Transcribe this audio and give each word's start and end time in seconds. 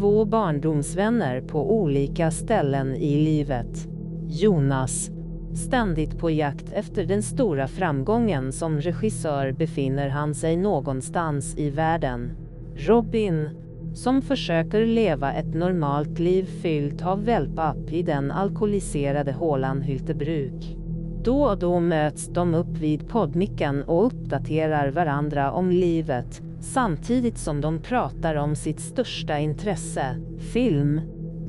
två 0.00 0.24
barndomsvänner 0.24 1.40
på 1.40 1.80
olika 1.80 2.30
ställen 2.30 2.96
i 2.96 3.24
livet. 3.24 3.88
Jonas, 4.28 5.10
ständigt 5.54 6.18
på 6.18 6.30
jakt 6.30 6.72
efter 6.72 7.04
den 7.04 7.22
stora 7.22 7.68
framgången 7.68 8.52
som 8.52 8.80
regissör 8.80 9.52
befinner 9.52 10.08
han 10.08 10.34
sig 10.34 10.56
någonstans 10.56 11.58
i 11.58 11.70
världen. 11.70 12.32
Robin, 12.76 13.48
som 13.94 14.22
försöker 14.22 14.86
leva 14.86 15.32
ett 15.32 15.54
normalt 15.54 16.18
liv 16.18 16.44
fyllt 16.44 17.06
av 17.06 17.24
wellpapp 17.24 17.92
i 17.92 18.02
den 18.02 18.30
alkoholiserade 18.30 19.32
hålan 19.32 19.82
Hyltebruk. 19.82 20.76
Då 21.24 21.42
och 21.42 21.58
då 21.58 21.80
möts 21.80 22.28
de 22.28 22.54
upp 22.54 22.78
vid 22.78 23.08
poddmicken 23.08 23.82
och 23.82 24.06
uppdaterar 24.06 24.90
varandra 24.90 25.52
om 25.52 25.70
livet, 25.70 26.42
samtidigt 26.60 27.38
som 27.38 27.60
de 27.60 27.82
pratar 27.82 28.34
om 28.34 28.56
sitt 28.56 28.80
största 28.80 29.38
intresse, 29.38 30.16
film. 30.52 31.00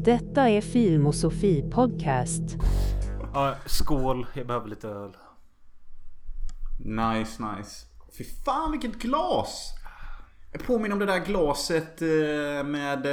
Detta 0.04 0.50
är 0.50 0.62
Filmosofi 0.62 1.70
Podcast. 1.72 2.44
Ja, 3.34 3.56
skål. 3.66 4.28
Jag 4.34 4.48
behöver 4.48 4.68
lite 4.68 4.88
öl. 4.88 5.18
Nice, 6.80 7.44
nice. 7.44 7.88
Fy 8.18 8.24
fan 8.46 8.72
vilket 8.72 9.02
glas! 9.02 9.74
Påminner 10.60 10.94
om 10.94 11.00
det 11.00 11.06
där 11.06 11.20
glaset 11.26 12.02
eh, 12.02 12.64
med 12.70 13.06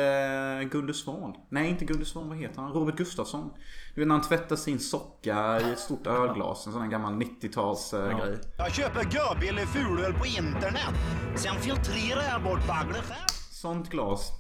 eh, 0.62 0.68
Gunde 0.68 0.94
Svan. 0.94 1.34
Nej, 1.48 1.68
inte 1.70 1.84
Gunde 1.84 2.04
Svan. 2.04 2.28
Vad 2.28 2.38
heter 2.38 2.62
han? 2.62 2.72
Robert 2.72 2.96
Gustafsson. 2.96 3.50
Du 3.94 4.00
vet 4.00 4.08
när 4.08 4.14
han 4.14 4.24
tvättar 4.28 4.56
sin 4.56 4.78
socka 4.80 5.60
i 5.60 5.72
ett 5.72 5.78
stort 5.78 6.06
ölglas. 6.06 6.66
En 6.66 6.72
sån 6.72 6.82
här 6.82 6.88
gammal 6.88 7.14
90-tals 7.14 7.94
eh, 7.94 8.00
Ja. 8.10 8.18
grej. 8.26 8.38
Jag 8.58 8.72
köper 8.72 9.00
görbillig 9.00 9.68
fulöl 9.68 10.12
på 10.14 10.26
internet. 10.26 10.94
Sen 11.36 11.54
filtrerar 11.54 12.22
jag 12.32 12.42
bort 12.42 12.66
baglet 12.66 13.04
själv. 13.04 13.26
Sånt 13.50 13.90
glas. 13.90 14.32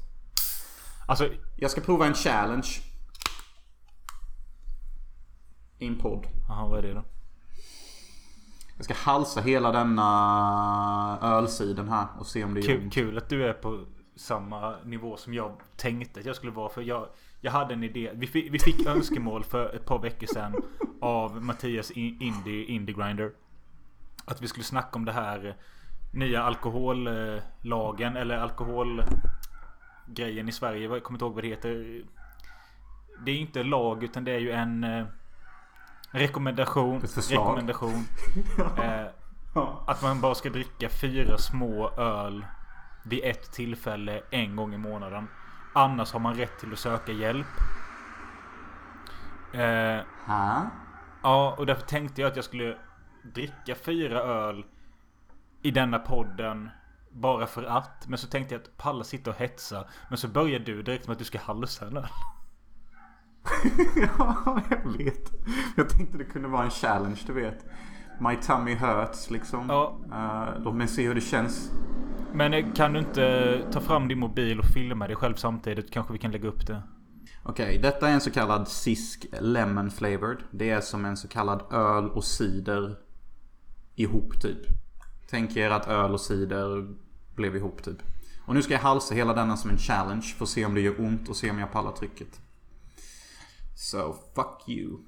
Alltså, 1.08 1.28
Jag 1.56 1.70
ska 1.70 1.80
prova 1.80 2.06
en 2.06 2.14
challenge. 2.14 2.68
I 5.78 5.86
en 5.86 5.98
podd. 5.98 6.26
jaha, 6.48 6.68
vad 6.68 6.78
är 6.78 6.82
det 6.82 6.94
då? 6.94 7.04
Jag 8.78 8.84
ska 8.84 8.94
halsa 8.94 9.40
hela 9.40 9.72
denna 9.72 11.18
ölsiden 11.22 11.88
här 11.88 12.06
och 12.18 12.26
se 12.26 12.44
om 12.44 12.54
det 12.54 12.62
Kul, 12.62 12.90
kul 12.90 13.18
att 13.18 13.28
du 13.28 13.48
är 13.48 13.52
på 13.52 13.84
samma 14.16 14.76
nivå 14.84 15.16
som 15.16 15.34
jag 15.34 15.52
tänkte 15.76 16.20
att 16.20 16.26
jag 16.26 16.36
skulle 16.36 16.52
vara. 16.52 16.68
För 16.68 16.82
jag, 16.82 17.06
jag 17.40 17.52
hade 17.52 17.74
en 17.74 17.84
idé. 17.84 18.10
Vi 18.14 18.26
fick, 18.26 18.52
vi 18.52 18.58
fick 18.58 18.86
önskemål 18.86 19.44
för 19.44 19.74
ett 19.74 19.84
par 19.84 19.98
veckor 19.98 20.26
sedan 20.26 20.54
av 21.00 21.42
Mattias 21.42 21.90
Indie, 21.90 22.64
Indie 22.64 22.94
Grinder. 22.94 23.32
Att 24.24 24.42
vi 24.42 24.48
skulle 24.48 24.64
snacka 24.64 24.90
om 24.92 25.04
det 25.04 25.12
här 25.12 25.56
nya 26.12 26.42
alkohollagen 26.42 28.16
eller 28.16 28.36
alkoholgrejen 28.36 30.48
i 30.48 30.52
Sverige. 30.52 30.88
Jag 30.88 31.02
kommer 31.02 31.16
inte 31.16 31.24
ihåg 31.24 31.34
vad 31.34 31.44
det 31.44 31.48
heter. 31.48 32.02
Det 33.24 33.30
är 33.30 33.36
inte 33.36 33.62
lag 33.62 34.04
utan 34.04 34.24
det 34.24 34.32
är 34.32 34.38
ju 34.38 34.50
en 34.50 34.84
eh, 34.84 35.06
rekommendation. 36.10 37.00
Rekommendation. 37.30 38.04
Eh, 38.78 39.06
att 39.86 40.02
man 40.02 40.20
bara 40.20 40.34
ska 40.34 40.50
dricka 40.50 40.88
fyra 40.88 41.38
små 41.38 41.90
öl 41.90 42.46
vid 43.02 43.24
ett 43.24 43.52
tillfälle 43.52 44.22
en 44.30 44.56
gång 44.56 44.74
i 44.74 44.78
månaden. 44.78 45.28
Annars 45.74 46.12
har 46.12 46.20
man 46.20 46.34
rätt 46.34 46.58
till 46.58 46.72
att 46.72 46.78
söka 46.78 47.12
hjälp. 47.12 47.46
Eh, 49.52 50.00
Ha? 50.26 50.70
ja, 51.22 51.54
och 51.58 51.66
därför 51.66 51.82
tänkte 51.82 52.20
jag 52.20 52.30
att 52.30 52.36
jag 52.36 52.44
skulle 52.44 52.76
dricka 53.22 53.74
fyra 53.74 54.18
öl 54.20 54.64
i 55.62 55.70
denna 55.70 55.98
podden. 55.98 56.70
Bara 57.10 57.46
för 57.46 57.62
att. 57.64 58.08
Men 58.08 58.18
så 58.18 58.26
tänkte 58.26 58.54
jag 58.54 58.62
att 58.62 58.76
Palla 58.76 59.04
sitter 59.04 59.30
och 59.30 59.36
hetsa. 59.36 59.84
Men 60.08 60.18
så 60.18 60.28
började 60.28 60.64
du 60.64 60.82
direkt 60.82 61.06
med 61.06 61.12
att 61.12 61.18
du 61.18 61.24
ska 61.24 61.38
halsa 61.38 61.86
en 61.86 61.96
öl. 61.96 62.06
ja, 63.96 64.60
jag 64.70 64.92
vet. 64.98 65.32
Jag 65.76 65.88
tänkte 65.88 66.18
det 66.18 66.24
kunde 66.24 66.48
vara 66.48 66.64
en 66.64 66.70
challenge, 66.70 67.20
du 67.26 67.32
vet. 67.32 67.64
My 68.20 68.36
tummy 68.36 68.74
hurts 68.74 69.30
liksom. 69.30 69.66
Ja. 69.68 69.98
Eh, 70.12 70.62
låt 70.62 70.74
mig 70.74 70.88
se 70.88 71.06
hur 71.06 71.14
det 71.14 71.20
känns. 71.20 71.70
Men 72.32 72.54
eh, 72.54 72.72
kan 72.72 72.92
du 72.92 72.98
inte 72.98 73.60
ta 73.72 73.80
fram 73.80 74.08
din 74.08 74.18
mobil 74.18 74.58
och 74.58 74.66
filma 74.66 75.06
dig 75.06 75.16
själv 75.16 75.34
samtidigt? 75.34 75.90
Kanske 75.90 76.12
vi 76.12 76.18
kan 76.18 76.30
lägga 76.30 76.48
upp 76.48 76.66
det. 76.66 76.82
Okej, 77.42 77.78
detta 77.78 78.08
är 78.08 78.12
en 78.12 78.20
så 78.20 78.30
kallad 78.30 78.68
Cisk 78.68 79.26
Lemon 79.40 79.90
Flavored. 79.90 80.38
Det 80.50 80.70
är 80.70 80.80
som 80.80 81.04
en 81.04 81.16
så 81.16 81.28
kallad 81.28 81.62
öl 81.72 82.10
och 82.10 82.24
cider 82.24 82.96
ihop 83.94 84.40
typ. 84.40 84.66
Tänk 85.30 85.56
er 85.56 85.70
att 85.70 85.88
öl 85.88 86.12
och 86.12 86.20
cider 86.20 86.94
blev 87.34 87.56
ihop 87.56 87.82
typ. 87.82 87.98
Och 88.46 88.54
nu 88.54 88.62
ska 88.62 88.72
jag 88.72 88.80
halsa 88.80 89.14
hela 89.14 89.34
denna 89.34 89.56
som 89.56 89.70
en 89.70 89.78
challenge 89.78 90.34
för 90.38 90.44
att 90.44 90.48
se 90.48 90.64
om 90.64 90.74
det 90.74 90.80
gör 90.80 91.00
ont 91.00 91.28
och 91.28 91.36
se 91.36 91.50
om 91.50 91.58
jag 91.58 91.72
pallar 91.72 91.92
trycket. 91.92 92.40
So, 93.80 94.12
fuck 94.34 94.68
you. 94.68 95.04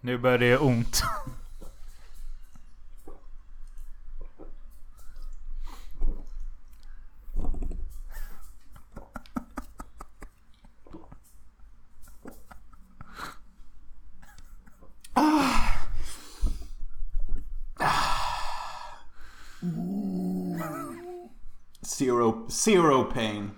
Nu 0.00 0.18
börjar 0.18 0.38
det 0.38 0.46
göra 0.46 0.60
ont. 0.60 1.02
Ah! 15.14 15.49
Zero, 22.00 22.46
zero 22.48 23.04
pain. 23.04 23.50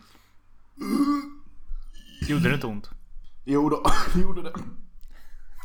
Gjorde 2.28 2.48
det 2.48 2.54
inte 2.54 2.66
ont? 2.66 2.91
Jo 3.44 3.69
då, 3.69 3.82
det 4.14 4.20
gjorde 4.22 4.42
det. 4.42 4.53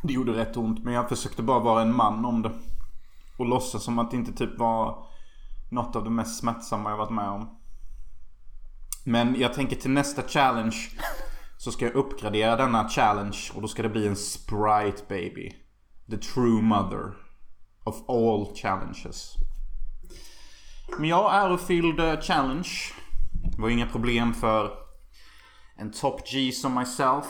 Det 0.03 0.13
gjorde 0.13 0.33
rätt 0.33 0.57
ont 0.57 0.83
men 0.83 0.93
jag 0.93 1.09
försökte 1.09 1.43
bara 1.43 1.59
vara 1.59 1.81
en 1.81 1.95
man 1.95 2.25
om 2.25 2.41
det. 2.41 2.51
Och 3.37 3.45
låtsas 3.45 3.83
som 3.83 3.99
att 3.99 4.11
det 4.11 4.17
inte 4.17 4.33
typ 4.33 4.59
var 4.59 5.05
något 5.71 5.95
av 5.95 6.03
det 6.03 6.09
mest 6.09 6.39
smärtsamma 6.39 6.89
jag 6.89 6.97
varit 6.97 7.11
med 7.11 7.29
om. 7.29 7.59
Men 9.05 9.35
jag 9.39 9.53
tänker 9.53 9.75
till 9.75 9.91
nästa 9.91 10.21
challenge 10.21 10.77
så 11.57 11.71
ska 11.71 11.85
jag 11.85 11.95
uppgradera 11.95 12.55
denna 12.55 12.89
challenge 12.89 13.37
och 13.55 13.61
då 13.61 13.67
ska 13.67 13.83
det 13.83 13.89
bli 13.89 14.07
en 14.07 14.15
Sprite 14.15 15.03
baby. 15.09 15.53
The 16.09 16.17
true 16.17 16.61
mother 16.61 17.13
of 17.83 18.09
all 18.09 18.55
challenges. 18.55 19.46
Men 20.97 21.09
jag 21.09 21.35
ärofylld 21.35 22.23
challenge. 22.23 22.69
Det 23.55 23.61
var 23.61 23.69
inga 23.69 23.87
problem 23.87 24.33
för 24.33 24.71
en 25.75 25.91
top 25.91 26.27
G 26.31 26.51
som 26.51 26.75
myself. 26.75 27.25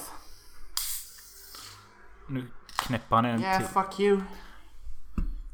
Nu 2.29 2.47
knäpper 2.78 3.16
han 3.16 3.25
en 3.25 3.41
Yeah, 3.41 3.57
till. 3.57 3.68
fuck 3.68 4.00
you. 4.00 4.22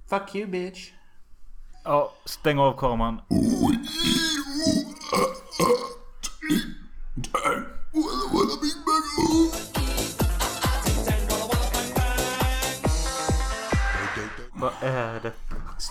Fuck 0.10 0.36
you 0.36 0.48
bitch. 0.48 0.92
Ja, 1.84 2.14
stäng 2.26 2.60
av 2.60 2.78
kameran. 2.80 3.22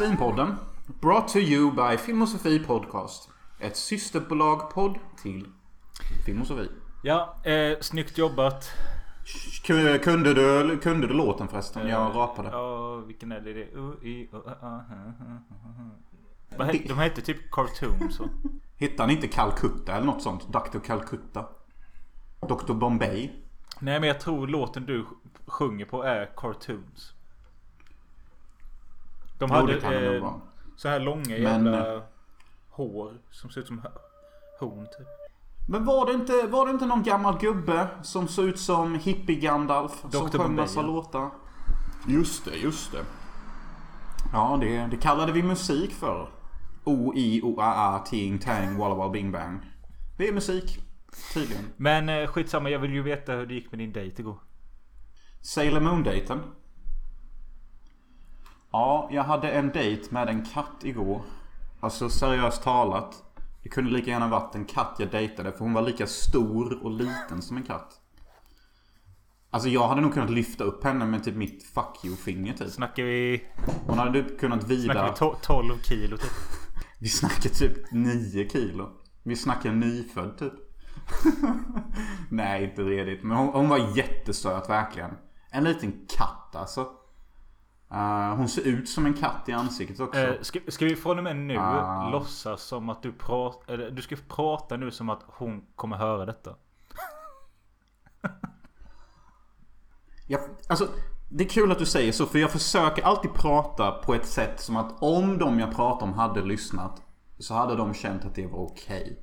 Svinpodden. 0.07 0.55
Brought 1.01 1.29
to 1.29 1.39
you 1.39 1.71
by 1.73 1.97
Filmosofi 1.99 2.59
Podcast. 2.59 3.31
Ett 3.61 3.77
systerbolag-podd 3.77 4.99
till 5.23 5.47
Filmosofi. 6.27 6.69
Ja, 7.03 7.37
eh, 7.45 7.79
snyggt 7.81 8.19
jobbat. 8.19 8.71
K- 9.67 9.99
Kunde 10.05 10.35
du, 10.35 10.79
kunde 10.79 11.07
du 11.07 11.15
låten 11.15 11.49
förresten? 11.49 11.89
Jag 11.89 12.17
rapade. 12.17 12.49
Ja, 12.49 12.97
vilken 12.97 13.33
är 13.33 13.41
det? 13.41 13.51
I. 14.09 14.29
Vad 16.57 16.79
De 16.89 16.99
hette 16.99 17.23
typ 17.23 17.51
cartoons 17.51 18.17
så. 18.17 18.29
Hittar 18.77 19.07
ni 19.07 19.13
inte 19.13 19.29
Calcutta 19.29 19.93
eller 19.97 20.07
något 20.07 20.23
sånt? 20.23 20.53
Dr. 20.53 20.79
Calcutta? 20.79 21.47
Dr. 22.49 22.73
Bombay? 22.73 23.31
Nej 23.79 24.01
men 24.01 24.03
jag 24.09 24.21
tror 24.21 24.47
låten 24.47 24.87
du 24.87 25.07
sjunger 25.47 25.85
på 25.85 26.03
är 26.03 26.31
cartoons. 26.37 27.15
De 29.43 29.51
Jo, 29.51 29.57
hade 29.57 29.81
det 29.81 30.17
eh, 30.17 30.35
så 30.77 30.89
här 30.89 31.01
långa 31.01 31.23
Men, 31.29 31.43
jävla 31.43 32.03
hår 32.71 33.13
som 33.31 33.51
ser 33.51 33.61
ut 33.61 33.67
som 33.67 33.83
horn 34.61 34.87
typ. 34.87 35.07
Men 35.69 35.85
var 35.85 36.07
det, 36.07 36.13
inte, 36.13 36.47
var 36.47 36.67
det 36.67 36.73
inte 36.73 36.87
någon 36.87 37.03
gammal 37.03 37.39
gubbe 37.39 37.87
som 38.03 38.29
såg 38.29 38.45
ut 38.45 38.59
som 38.59 38.95
hippie-Gandalf? 38.95 40.11
Som 40.11 40.31
sjöng 40.31 40.55
massa 40.55 40.83
låtar. 40.83 41.31
Just 42.09 42.45
det, 42.45 42.57
just 42.57 42.93
det. 42.93 43.05
Ja, 44.33 44.59
det, 44.61 44.87
det 44.91 44.97
kallade 44.97 45.33
vi 45.33 45.43
musik 45.43 45.93
för. 45.93 46.31
O, 46.85 47.13
I, 47.15 47.43
O, 47.43 47.61
A, 47.61 47.75
A, 47.77 48.05
Ting, 48.07 48.39
Tang, 48.39 48.79
Walla 48.79 48.95
Walla 48.95 49.13
Bing 49.13 49.33
Bang. 49.33 49.61
Det 50.19 50.29
är 50.29 50.33
musik. 50.33 50.79
Tydligen. 51.35 51.65
Men 51.77 52.09
eh, 52.09 52.27
skitsamma, 52.27 52.71
jag 52.71 52.79
vill 52.79 52.93
ju 52.93 53.03
veta 53.03 53.33
hur 53.33 53.47
det 53.47 53.55
gick 53.55 53.71
med 53.71 53.79
din 53.79 53.93
dejt 53.93 54.23
igår. 54.23 54.39
Sailor 55.41 55.81
Moon-dejten. 55.81 56.41
Ja, 58.73 59.09
jag 59.13 59.23
hade 59.25 59.51
en 59.51 59.69
dejt 59.69 60.03
med 60.11 60.29
en 60.29 60.45
katt 60.45 60.77
igår. 60.85 61.23
Alltså 61.81 62.09
seriöst 62.11 62.63
talat. 62.63 63.23
Det 63.63 63.69
kunde 63.69 63.91
lika 63.91 64.11
gärna 64.11 64.29
varit 64.29 64.55
en 64.55 64.65
katt 64.65 64.97
jag 64.99 65.11
dejtade. 65.11 65.53
För 65.53 65.59
hon 65.59 65.73
var 65.73 65.83
lika 65.83 66.07
stor 66.07 66.85
och 66.85 66.91
liten 66.91 67.43
som 67.43 67.57
en 67.57 67.63
katt. 67.63 67.99
Alltså 69.51 69.69
jag 69.69 69.89
hade 69.89 70.01
nog 70.01 70.15
kunnat 70.15 70.31
lyfta 70.31 70.65
upp 70.65 70.85
henne 70.85 71.05
med 71.05 71.25
typ 71.25 71.37
mitt 71.37 71.65
fuck 71.65 72.05
you-finger 72.05 72.53
typ. 72.55 72.71
Snackar 72.71 73.03
vi... 73.03 73.45
Hon 73.87 73.99
hade 73.99 74.23
typ 74.23 74.41
kunnat 74.41 74.65
vila. 74.65 74.93
Snackar 74.93 75.09
vi 75.09 75.11
to- 75.11 75.37
12 75.43 75.79
kilo 75.83 76.17
typ? 76.17 76.31
Vi 76.99 77.09
snackar 77.09 77.51
typ 77.51 77.93
9 77.93 78.49
kilo. 78.49 78.89
Vi 79.23 79.37
snackar 79.37 79.73
nyfödd 79.73 80.39
typ. 80.39 80.53
Nej, 82.31 82.65
inte 82.65 82.83
redigt. 82.83 83.23
Men 83.25 83.37
hon, 83.37 83.49
hon 83.49 83.69
var 83.69 83.97
jättesöt 83.97 84.69
verkligen. 84.69 85.11
En 85.51 85.65
liten 85.65 85.93
katt 86.09 86.57
alltså. 86.57 86.87
Eh, 87.93 88.35
hon 88.37 88.49
ser 88.49 88.63
ut 88.63 88.89
som 88.89 89.07
en 89.07 89.15
katt 89.15 89.49
i 89.49 89.53
ansiktet 89.53 90.01
också. 90.01 90.21
Eh, 90.21 90.41
ska, 90.41 90.59
ska 90.69 90.85
vi 90.85 90.97
från 90.97 91.19
och 91.19 91.25
med 91.25 91.37
nu 91.37 91.57
Ah. 91.59 92.11
låtsas 92.11 92.63
som 92.63 92.89
att 92.89 93.03
du 93.03 93.13
pratar... 93.13 93.75
Eller 93.75 93.91
du 93.91 94.03
ska 94.03 94.17
prata 94.29 94.77
nu 94.77 94.91
som 94.91 95.11
att 95.11 95.21
hon 95.27 95.65
kommer 95.75 95.97
höra 95.97 96.27
detta. 96.27 96.55
Jag, 100.29 100.41
alltså, 100.69 100.89
det 101.31 101.45
är 101.45 101.49
kul 101.49 101.73
att 101.73 101.79
du 101.79 101.87
säger 101.87 102.13
så 102.13 102.27
för 102.27 102.39
jag 102.39 102.51
försöker 102.51 103.03
alltid 103.03 103.35
prata 103.35 103.91
på 103.91 104.15
ett 104.15 104.27
sätt 104.27 104.61
som 104.61 104.77
att 104.77 105.03
om 105.03 105.39
de 105.39 105.59
jag 105.61 105.75
pratar 105.75 106.07
om 106.07 106.13
hade 106.13 106.43
lyssnat 106.43 107.03
så 107.39 107.55
hade 107.55 107.77
de 107.77 107.95
känt 107.95 108.25
att 108.25 108.35
det 108.35 108.47
var 108.47 108.59
okej. 108.59 109.23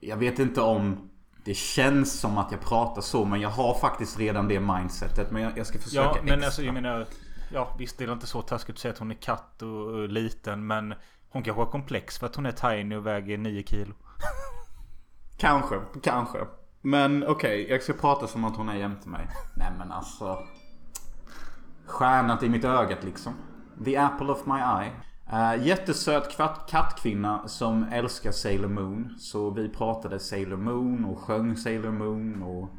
Jag 0.00 0.16
vet 0.16 0.38
inte 0.38 0.60
om 0.60 1.10
det 1.44 1.54
känns 1.54 2.20
som 2.20 2.38
att 2.38 2.52
jag 2.52 2.60
pratar 2.60 3.02
så 3.02 3.24
men 3.24 3.40
jag 3.40 3.48
har 3.48 3.74
faktiskt 3.74 4.18
redan 4.18 4.48
det 4.48 4.60
mindsetet. 4.60 5.30
Men 5.30 5.42
jag, 5.42 5.58
jag 5.58 5.66
ska 5.66 5.78
försöka 5.78 6.04
Ja, 6.04 6.16
men 6.22 6.28
extra. 6.34 6.46
alltså 6.46 6.62
jag 6.62 6.74
menar... 6.74 7.06
Ja, 7.52 7.74
visst 7.78 7.98
det 7.98 8.04
är 8.04 8.12
inte 8.12 8.26
så 8.26 8.42
taskigt 8.42 8.74
att 8.74 8.78
säga 8.78 8.92
att 8.92 8.98
hon 8.98 9.10
är 9.10 9.14
katt 9.22 9.62
och, 9.62 9.86
och 9.86 10.08
liten. 10.08 10.66
Men 10.66 10.94
hon 11.28 11.42
kanske 11.42 11.62
har 11.62 11.70
komplex 11.70 12.18
för 12.18 12.26
att 12.26 12.36
hon 12.36 12.46
är 12.46 12.52
tiny 12.52 12.96
och 12.96 13.06
väger 13.06 13.38
9 13.38 13.62
kilo. 13.62 13.94
Kanske, 15.38 15.80
kanske. 16.02 16.38
Men 16.80 17.26
okej, 17.26 17.66
jag 17.70 17.82
ska 17.82 17.92
prata 17.92 18.26
som 18.26 18.44
att 18.44 18.56
hon 18.56 18.68
är 18.68 18.74
jämte 18.74 19.08
mig. 19.08 19.28
Nej 19.56 19.72
men 19.78 19.92
alltså. 19.92 20.38
Stjärnan 21.86 22.44
i 22.44 22.48
mitt 22.48 22.64
ögat 22.64 23.04
liksom. 23.04 23.34
The 23.84 23.96
apple 23.96 24.26
of 24.26 24.46
my 24.46 24.54
eye. 24.58 24.92
Uh, 25.32 25.66
jättesöt 25.66 26.36
katt, 26.36 26.66
kattkvinna 26.70 27.48
som 27.48 27.84
älskar 27.92 28.32
Sailor 28.32 28.68
Moon. 28.68 29.14
Så 29.18 29.50
vi 29.50 29.68
pratade 29.68 30.18
Sailor 30.18 30.56
Moon 30.56 31.04
och 31.04 31.18
sjöng 31.18 31.56
Sailor 31.56 31.90
Moon 31.90 32.42
och 32.42 32.70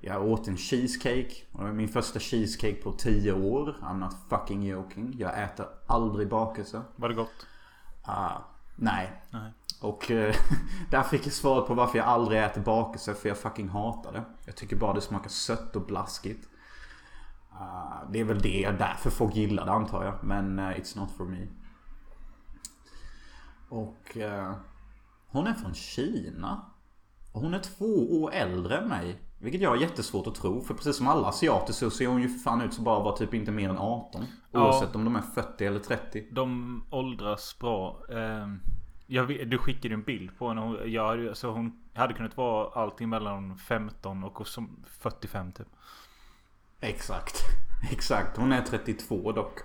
jag 0.00 0.26
åt 0.26 0.48
en 0.48 0.56
cheesecake. 0.56 1.34
Och 1.52 1.58
det 1.58 1.64
var 1.64 1.72
min 1.72 1.88
första 1.88 2.20
cheesecake 2.20 2.74
på 2.74 2.92
10 2.92 3.32
år. 3.32 3.76
I'm 3.82 3.98
not 3.98 4.16
fucking 4.28 4.62
joking. 4.62 5.14
Jag 5.18 5.42
äter 5.42 5.66
aldrig 5.86 6.28
bakelse. 6.28 6.82
Var 6.96 7.08
det 7.08 7.14
gott? 7.14 7.46
Ah, 8.02 8.38
nej. 8.76 9.22
Nej. 9.30 9.52
Och 9.80 10.10
eh, 10.10 10.34
där 10.90 11.02
fick 11.02 11.26
jag 11.26 11.32
svaret 11.32 11.66
på 11.66 11.74
varför 11.74 11.98
jag 11.98 12.06
aldrig 12.06 12.42
äter 12.42 12.60
bakelse. 12.60 13.14
För 13.14 13.28
jag 13.28 13.38
fucking 13.38 13.68
hatar 13.68 14.12
det. 14.12 14.24
Jag 14.44 14.56
tycker 14.56 14.76
bara 14.76 14.92
det 14.92 15.00
smakar 15.00 15.28
sött 15.28 15.76
och 15.76 15.86
blaskigt. 15.86 16.48
Ah, 17.50 18.04
det 18.10 18.20
är 18.20 18.24
väl 18.24 18.42
det 18.42 18.70
därför 18.78 19.10
folk 19.10 19.36
gillar 19.36 19.66
det 19.66 19.72
antar 19.72 20.04
jag. 20.04 20.14
Men 20.24 20.58
eh, 20.58 20.64
it's 20.64 20.98
not 20.98 21.10
for 21.16 21.24
me. 21.24 21.46
Och 23.68 24.16
eh, 24.16 24.54
hon 25.26 25.46
är 25.46 25.54
från 25.54 25.74
Kina. 25.74 26.60
Och 27.32 27.40
hon 27.40 27.54
är 27.54 27.58
två 27.58 28.22
år 28.22 28.32
äldre 28.32 28.78
än 28.78 28.88
mig. 28.88 29.20
Vilket 29.38 29.60
jag 29.60 29.70
har 29.70 29.76
jättesvårt 29.76 30.26
att 30.26 30.34
tro. 30.34 30.60
För 30.62 30.74
precis 30.74 30.96
som 30.96 31.08
alla 31.08 31.28
asiater 31.28 31.72
så 31.72 31.90
ser 31.90 32.06
hon 32.06 32.22
ju 32.22 32.28
för 32.28 32.38
fan 32.38 32.62
ut 32.62 32.74
som 32.74 32.84
bara 32.84 33.00
var 33.00 33.16
typ 33.16 33.34
inte 33.34 33.50
mer 33.50 33.68
än 33.68 33.78
18. 33.78 34.24
Ja. 34.50 34.66
Oavsett 34.66 34.94
om 34.94 35.04
de 35.04 35.16
är 35.16 35.22
40 35.22 35.66
eller 35.66 35.80
30. 35.80 36.26
De 36.30 36.82
åldras 36.90 37.58
bra. 37.58 38.02
Ehm, 38.12 38.60
jag 39.06 39.28
du 39.50 39.58
skickade 39.58 39.94
en 39.94 40.02
bild 40.02 40.38
på 40.38 40.48
henne. 40.48 40.60
Hon, 40.60 40.92
jag, 40.92 41.28
alltså 41.28 41.50
hon 41.50 41.82
hade 41.94 42.14
kunnat 42.14 42.36
vara 42.36 42.82
allting 42.82 43.08
mellan 43.08 43.58
15 43.58 44.24
och 44.24 44.48
som 44.48 44.84
45 44.86 45.52
typ. 45.52 45.68
Exakt. 46.80 47.42
Exakt. 47.90 48.36
Hon 48.36 48.52
är 48.52 48.62
32 48.62 49.32
dock. 49.32 49.60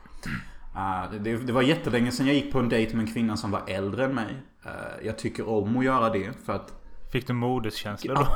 Uh, 0.76 1.22
det, 1.22 1.38
det 1.38 1.54
var 1.54 1.62
jättelänge 1.62 2.12
sedan 2.12 2.28
jag 2.28 2.36
gick 2.36 2.52
på 2.52 2.60
en 2.60 2.70
dejt 2.70 2.96
med 2.96 3.08
en 3.08 3.14
kvinna 3.14 3.38
som 3.38 3.52
var 3.52 3.64
äldre 3.68 4.06
än 4.06 4.16
mig. 4.16 4.44
Uh, 4.66 5.06
jag 5.06 5.18
tycker 5.18 5.50
om 5.50 5.78
att 5.78 5.86
göra 5.86 6.10
det 6.10 6.34
för 6.46 6.54
att 6.54 6.74
Fick 7.12 7.28
du 7.28 7.34
moderskänsla 7.34 8.14
då? 8.14 8.28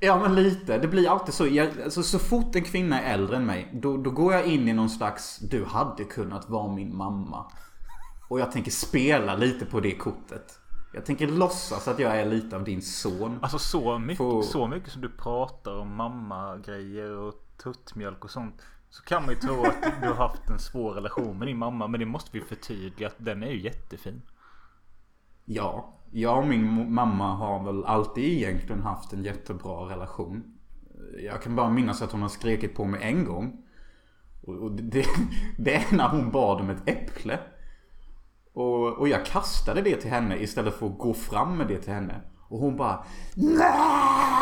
Ja 0.00 0.18
men 0.18 0.34
lite. 0.34 0.78
Det 0.78 0.88
blir 0.88 1.10
alltid 1.10 1.34
så. 1.34 1.46
Jag, 1.46 1.68
alltså, 1.84 2.02
så 2.02 2.18
fort 2.18 2.56
en 2.56 2.64
kvinna 2.64 3.00
är 3.00 3.14
äldre 3.14 3.36
än 3.36 3.46
mig. 3.46 3.70
Då, 3.72 3.96
då 3.96 4.10
går 4.10 4.34
jag 4.34 4.46
in 4.46 4.68
i 4.68 4.72
någon 4.72 4.90
slags 4.90 5.38
Du 5.38 5.64
hade 5.64 6.04
kunnat 6.04 6.48
vara 6.48 6.72
min 6.72 6.96
mamma. 6.96 7.52
Och 8.28 8.40
jag 8.40 8.52
tänker 8.52 8.70
spela 8.70 9.36
lite 9.36 9.66
på 9.66 9.80
det 9.80 9.94
kortet. 9.94 10.58
Jag 10.94 11.06
tänker 11.06 11.26
låtsas 11.26 11.88
att 11.88 11.98
jag 11.98 12.16
är 12.16 12.26
lite 12.26 12.56
av 12.56 12.64
din 12.64 12.82
son. 12.82 13.38
Alltså 13.42 13.58
så 13.58 13.98
mycket, 13.98 14.18
Får- 14.18 14.42
så 14.42 14.66
mycket 14.66 14.92
som 14.92 15.02
du 15.02 15.08
pratar 15.08 15.78
om 15.78 15.96
mamma-grejer 15.96 17.16
och 17.16 17.34
tuttmjölk 17.62 18.24
och 18.24 18.30
sånt. 18.30 18.62
Så 18.90 19.02
kan 19.02 19.22
man 19.22 19.34
ju 19.34 19.40
tro 19.40 19.64
att 19.64 20.02
du 20.02 20.08
har 20.08 20.14
haft 20.14 20.50
en 20.50 20.58
svår 20.58 20.92
relation 20.92 21.38
med 21.38 21.48
din 21.48 21.58
mamma. 21.58 21.88
Men 21.88 22.00
det 22.00 22.06
måste 22.06 22.30
vi 22.32 22.40
förtydliga 22.40 23.08
att 23.08 23.14
den 23.18 23.42
är 23.42 23.50
ju 23.50 23.60
jättefin. 23.60 24.22
Ja, 25.44 25.94
jag 26.10 26.38
och 26.38 26.46
min 26.46 26.92
mamma 26.92 27.34
har 27.34 27.64
väl 27.64 27.84
alltid 27.84 28.24
egentligen 28.24 28.82
haft 28.82 29.12
en 29.12 29.24
jättebra 29.24 29.88
relation. 29.88 30.58
Jag 31.24 31.42
kan 31.42 31.56
bara 31.56 31.70
minnas 31.70 32.02
att 32.02 32.12
hon 32.12 32.22
har 32.22 32.28
skrikit 32.28 32.74
på 32.74 32.84
mig 32.84 33.02
en 33.02 33.24
gång. 33.24 33.66
Och 34.42 34.72
det, 34.72 35.06
det 35.58 35.74
är 35.74 35.96
när 35.96 36.08
hon 36.08 36.30
bad 36.30 36.60
om 36.60 36.70
ett 36.70 36.88
äpple. 36.88 37.38
Och, 38.52 38.98
och 38.98 39.08
jag 39.08 39.26
kastade 39.26 39.82
det 39.82 39.96
till 39.96 40.10
henne 40.10 40.36
istället 40.36 40.74
för 40.74 40.86
att 40.86 40.98
gå 40.98 41.14
fram 41.14 41.56
med 41.56 41.68
det 41.68 41.78
till 41.78 41.92
henne. 41.92 42.20
Och 42.48 42.58
hon 42.58 42.76
bara 42.76 43.04
Nej! 43.34 44.39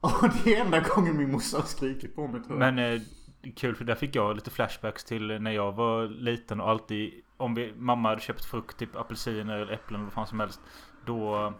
Och 0.22 0.28
det 0.44 0.56
är 0.56 0.64
enda 0.64 0.80
gången 0.80 1.16
min 1.16 1.32
morsa 1.32 1.56
har 1.56 1.64
skrikit 1.64 2.16
på 2.16 2.26
mig 2.28 2.42
tror 2.42 2.62
jag. 2.62 2.74
Men 2.74 2.94
eh, 2.94 3.00
kul 3.56 3.74
för 3.76 3.84
där 3.84 3.94
fick 3.94 4.16
jag 4.16 4.34
lite 4.34 4.50
flashbacks 4.50 5.04
till 5.04 5.40
när 5.42 5.50
jag 5.50 5.72
var 5.72 6.06
liten 6.06 6.60
och 6.60 6.70
alltid 6.70 7.12
om 7.36 7.54
vi, 7.54 7.74
mamma 7.76 8.08
hade 8.08 8.20
köpt 8.20 8.44
frukt, 8.44 8.78
typ 8.78 8.96
apelsiner 8.96 9.54
eller 9.56 9.72
äpplen 9.72 10.00
eller 10.00 10.04
vad 10.04 10.12
fan 10.12 10.26
som 10.26 10.40
helst. 10.40 10.60
Då 11.06 11.52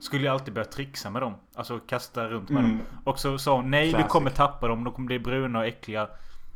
skulle 0.00 0.24
jag 0.24 0.32
alltid 0.32 0.54
börja 0.54 0.64
trixa 0.68 1.10
med 1.10 1.22
dem. 1.22 1.34
Alltså 1.54 1.78
kasta 1.78 2.28
runt 2.28 2.48
med 2.50 2.64
Mm. 2.64 2.78
dem. 2.78 2.86
Och 3.04 3.18
så 3.18 3.38
sa 3.38 3.56
hon 3.56 3.70
nej 3.70 3.90
Classic. 3.90 4.06
du 4.06 4.10
kommer 4.10 4.30
tappa 4.30 4.68
dem, 4.68 4.84
de 4.84 4.92
kommer 4.94 5.06
bli 5.06 5.18
bruna 5.18 5.58
och 5.58 5.66
äckliga. 5.66 6.08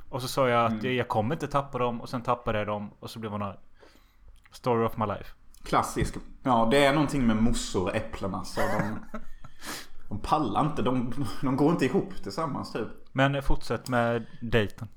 Och 0.08 0.22
så 0.22 0.28
sa 0.28 0.48
jag 0.48 0.66
att 0.66 0.82
Mm. 0.84 0.96
jag 0.96 1.08
kommer 1.08 1.34
inte 1.34 1.48
tappa 1.48 1.78
dem 1.78 2.00
och 2.00 2.08
sen 2.08 2.22
tappade 2.22 2.58
jag 2.58 2.66
dem 2.66 2.90
och 3.00 3.10
så 3.10 3.18
blev 3.18 3.32
hon 3.32 3.42
arg. 3.42 3.56
Story 4.52 4.86
of 4.86 4.96
my 4.96 5.06
life. 5.06 5.30
Klassisk. 5.64 6.14
Ja, 6.42 6.68
det 6.70 6.84
är 6.84 6.92
någonting 6.92 7.26
med 7.26 7.36
mossor 7.36 7.82
och 7.82 7.96
äpplen 7.96 8.34
alltså. 8.34 8.60
De, 8.60 9.18
de 10.10 10.20
pallar 10.20 10.66
inte. 10.66 10.82
De, 10.82 11.12
de 11.42 11.56
går 11.56 11.70
inte 11.70 11.84
ihop 11.84 12.22
tillsammans 12.22 12.72
typ. 12.72 12.88
Men 13.12 13.42
fortsätt 13.42 13.88
med 13.88 14.26
dejten. 14.40 14.88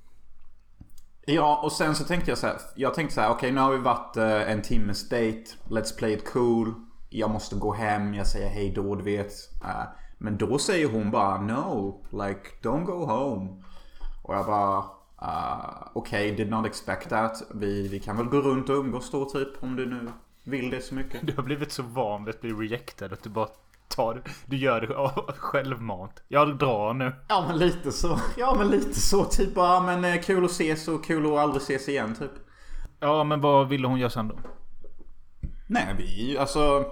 Ja, 1.25 1.61
och 1.63 1.71
sen 1.71 1.95
så 1.95 2.03
tänkte 2.03 2.31
jag 2.31 2.37
så 2.37 2.47
här. 2.47 2.57
Jag 2.75 2.93
tänkte 2.93 3.15
så 3.15 3.21
här, 3.21 3.29
okej 3.29 3.51
nu 3.51 3.61
har 3.61 3.71
vi 3.71 3.77
varit 3.77 4.17
eh, 4.17 4.51
en 4.51 4.61
timmes 4.61 5.09
date. 5.09 5.43
Let's 5.63 5.97
play 5.97 6.13
it 6.13 6.33
cool. 6.33 6.73
Jag 7.09 7.29
måste 7.29 7.55
gå 7.55 7.73
hem. 7.73 8.13
Jag 8.13 8.27
säger 8.27 8.49
hej 8.49 8.73
då, 8.75 8.95
du 8.95 9.03
vet. 9.03 9.31
Eh, 9.63 9.83
men 10.17 10.37
då 10.37 10.59
säger 10.59 10.89
hon 10.89 11.11
bara 11.11 11.41
no. 11.41 12.03
Like, 12.11 12.41
don't 12.61 12.85
go 12.85 13.05
home. 13.05 13.63
Och 14.23 14.35
jag 14.35 14.45
bara, 14.45 14.77
uh, 15.21 15.87
okej, 15.93 16.35
did 16.35 16.49
not 16.49 16.65
expect 16.65 17.09
that. 17.09 17.43
Vi, 17.55 17.87
vi 17.87 17.99
kan 17.99 18.17
väl 18.17 18.25
gå 18.25 18.37
runt 18.37 18.69
och 18.69 18.75
umgås 18.75 19.11
då 19.11 19.25
typ. 19.25 19.63
Om 19.63 19.75
du 19.75 19.85
nu 19.85 20.11
vill 20.43 20.69
det 20.69 20.81
så 20.81 20.95
mycket. 20.95 21.27
Du 21.27 21.35
har 21.35 21.43
blivit 21.43 21.71
så 21.71 21.83
van 21.83 22.25
vid 22.25 22.35
att 22.35 22.41
bli 22.41 22.53
rejected 22.53 23.13
att 23.13 23.23
du 23.23 23.29
bara 23.29 23.47
tar. 23.95 24.21
Du 24.45 24.57
gör 24.57 24.81
det 24.81 25.33
självmant. 25.37 26.23
Jag 26.27 26.57
drar 26.57 26.93
nu. 26.93 27.15
Ja 27.27 27.45
men 27.47 27.57
lite 27.57 27.91
så. 27.91 28.19
Ja 28.37 28.55
men 28.57 28.67
lite 28.67 28.99
så. 28.99 29.25
Typ 29.25 29.55
bara, 29.55 29.79
men 29.79 30.05
eh, 30.05 30.21
kul 30.21 30.45
att 30.45 30.51
ses 30.51 30.87
och 30.87 31.05
kul 31.05 31.25
att 31.25 31.39
aldrig 31.39 31.61
ses 31.61 31.89
igen 31.89 32.15
typ. 32.15 32.31
Ja 32.99 33.23
men 33.23 33.41
vad 33.41 33.69
ville 33.69 33.87
hon 33.87 33.99
göra 33.99 34.09
sen 34.09 34.27
då? 34.27 34.35
Nej 35.67 35.95
vi, 35.97 36.37
alltså. 36.37 36.85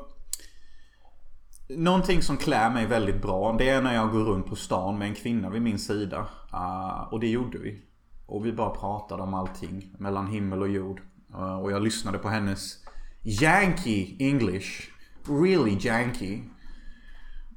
Någonting 1.70 2.22
som 2.22 2.38
klär 2.38 2.70
mig 2.70 2.86
väldigt 2.86 3.22
bra. 3.22 3.56
Det 3.58 3.70
är 3.70 3.82
när 3.82 3.96
jag 3.96 4.12
går 4.12 4.24
runt 4.24 4.48
på 4.48 4.56
stan 4.56 4.98
med 4.98 5.08
en 5.08 5.16
kvinna 5.16 5.50
vid 5.50 5.62
min 5.62 5.80
sida. 5.80 6.28
Ah, 6.50 7.06
och 7.12 7.20
det 7.20 7.28
gjorde 7.28 7.58
vi. 7.58 7.82
Och 8.26 8.46
vi 8.46 8.54
bara 8.54 8.70
pratade 8.70 9.24
om 9.24 9.34
allting. 9.34 9.96
Mellan 9.98 10.28
himmel 10.28 10.62
och 10.62 10.70
jord. 10.70 11.02
Ah, 11.34 11.56
och 11.56 11.72
jag 11.72 11.82
lyssnade 11.82 12.18
på 12.18 12.30
hennes 12.30 12.78
Yankee 13.24 14.16
English. 14.20 14.90
Really 15.28 15.78
janky. 15.80 16.40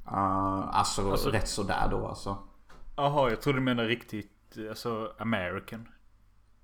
Ah, 0.04 0.62
alltså, 0.62 1.10
Alltså- 1.10 1.30
rätt 1.30 1.48
sådär 1.48 1.88
då 1.90 2.06
alltså. 2.08 2.38
Jaha 2.96 3.30
jag 3.30 3.40
trodde 3.40 3.58
du 3.58 3.62
menade 3.62 3.88
riktigt 3.88 4.56
alltså 4.68 5.12
American. 5.18 5.88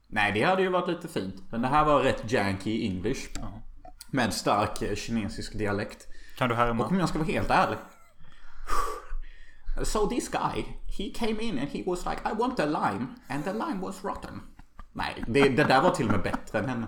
Nej, 0.07 0.33
det 0.33 0.43
hade 0.43 0.63
ju 0.63 0.69
varit 0.69 0.89
lite 0.89 1.09
fint. 1.09 1.35
Men 1.51 1.63
det 1.63 1.69
här 1.69 1.85
var 1.85 2.01
rätt 2.01 2.33
janky 2.33 2.87
English. 2.87 3.29
Med 4.11 4.35
stark 4.35 4.83
eh, 4.83 4.95
kinesisk 4.95 5.59
dialekt. 5.59 6.07
Kan 6.37 6.49
du 6.49 6.55
härma? 6.55 6.85
Och 6.85 6.91
om 6.91 6.99
jag 6.99 7.09
ska 7.09 7.19
vara 7.19 7.29
helt 7.29 7.51
ärlig. 7.51 7.79
So 9.83 10.07
this 10.07 10.29
guy, 10.29 10.65
he 10.99 11.11
came 11.15 11.43
in 11.43 11.59
and 11.59 11.69
he 11.69 11.83
was 11.87 12.07
like 12.07 12.21
I 12.31 12.35
want 12.39 12.61
a 12.61 12.65
lime 12.67 13.07
and 13.29 13.45
the 13.45 13.53
lime 13.53 13.81
was 13.81 14.05
rotten. 14.05 14.41
Nej, 14.93 15.25
det, 15.27 15.49
det 15.49 15.65
där 15.65 15.83
var 15.83 15.91
till 15.91 16.07
och 16.07 16.13
med 16.13 16.23
bättre 16.23 16.59
än 16.59 16.69
henne. 16.69 16.87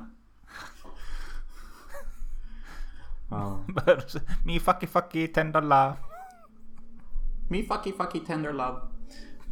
Me 4.46 4.60
fucky 4.60 4.86
fucky 4.86 5.26
tender 5.28 5.60
love. 5.60 5.96
Me 7.52 7.62
fucky 7.62 7.92
fucky 7.92 8.20
tender 8.20 8.52
love. 8.52 8.80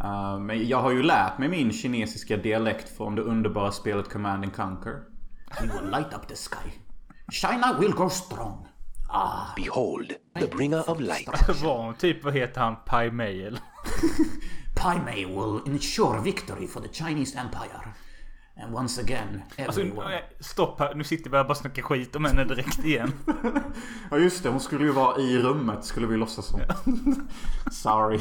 Uh, 0.05 0.39
men 0.39 0.69
jag 0.69 0.83
har 0.83 0.91
ju 0.91 1.03
lärt 1.03 1.39
mig 1.39 1.49
min 1.49 1.73
kinesiska 1.73 2.37
dialekt 2.37 2.97
från 2.97 3.15
det 3.15 3.23
underbara 3.23 3.73
spelet 3.73 4.13
Command 4.13 4.45
and 4.45 4.55
Conquer. 4.55 5.03
We 5.61 5.67
will 5.67 5.91
light 5.91 6.15
up 6.15 6.29
the 6.29 6.37
sky. 6.37 6.71
China 7.33 7.77
will 7.81 7.93
go 7.93 8.11
strong. 8.11 8.67
Ah. 9.09 9.53
Behold, 9.57 10.13
the 10.39 10.47
bringer 10.47 10.91
of 10.91 11.01
light. 11.01 11.49
Var 11.63 11.93
typ, 11.93 12.25
vad 12.25 12.35
heter 12.35 12.61
han? 12.61 12.77
Pai 12.87 13.11
Mei 13.11 13.47
eller? 13.47 13.61
Pai 14.75 14.99
Mei 15.05 15.25
will 15.25 15.75
ensure 15.75 16.21
victory 16.21 16.67
for 16.67 16.81
the 16.81 16.89
Chinese 16.89 17.39
Empire. 17.39 17.95
And 18.63 18.75
once 18.75 19.01
again, 19.01 19.43
Alltså, 19.59 19.81
everyone... 19.81 20.15
eh, 20.15 20.21
stopp 20.41 20.79
här. 20.81 20.95
Nu 20.95 21.05
sitter 21.05 21.31
vi 21.31 21.37
här 21.37 21.45
och 21.45 21.49
bara 21.49 21.55
snackar 21.55 21.83
skit 21.83 22.17
om 22.17 22.25
henne 22.25 22.45
direkt 22.45 22.85
igen. 22.85 23.13
Ja 24.11 24.19
just 24.19 24.43
det, 24.43 24.49
hon 24.49 24.61
skulle 24.61 24.85
ju 24.85 24.93
vara 24.93 25.19
i 25.21 25.39
rummet 25.39 25.85
skulle 25.85 26.07
vi 26.07 26.17
låtsas 26.17 26.47
som. 26.47 26.61
Sorry. 27.73 28.21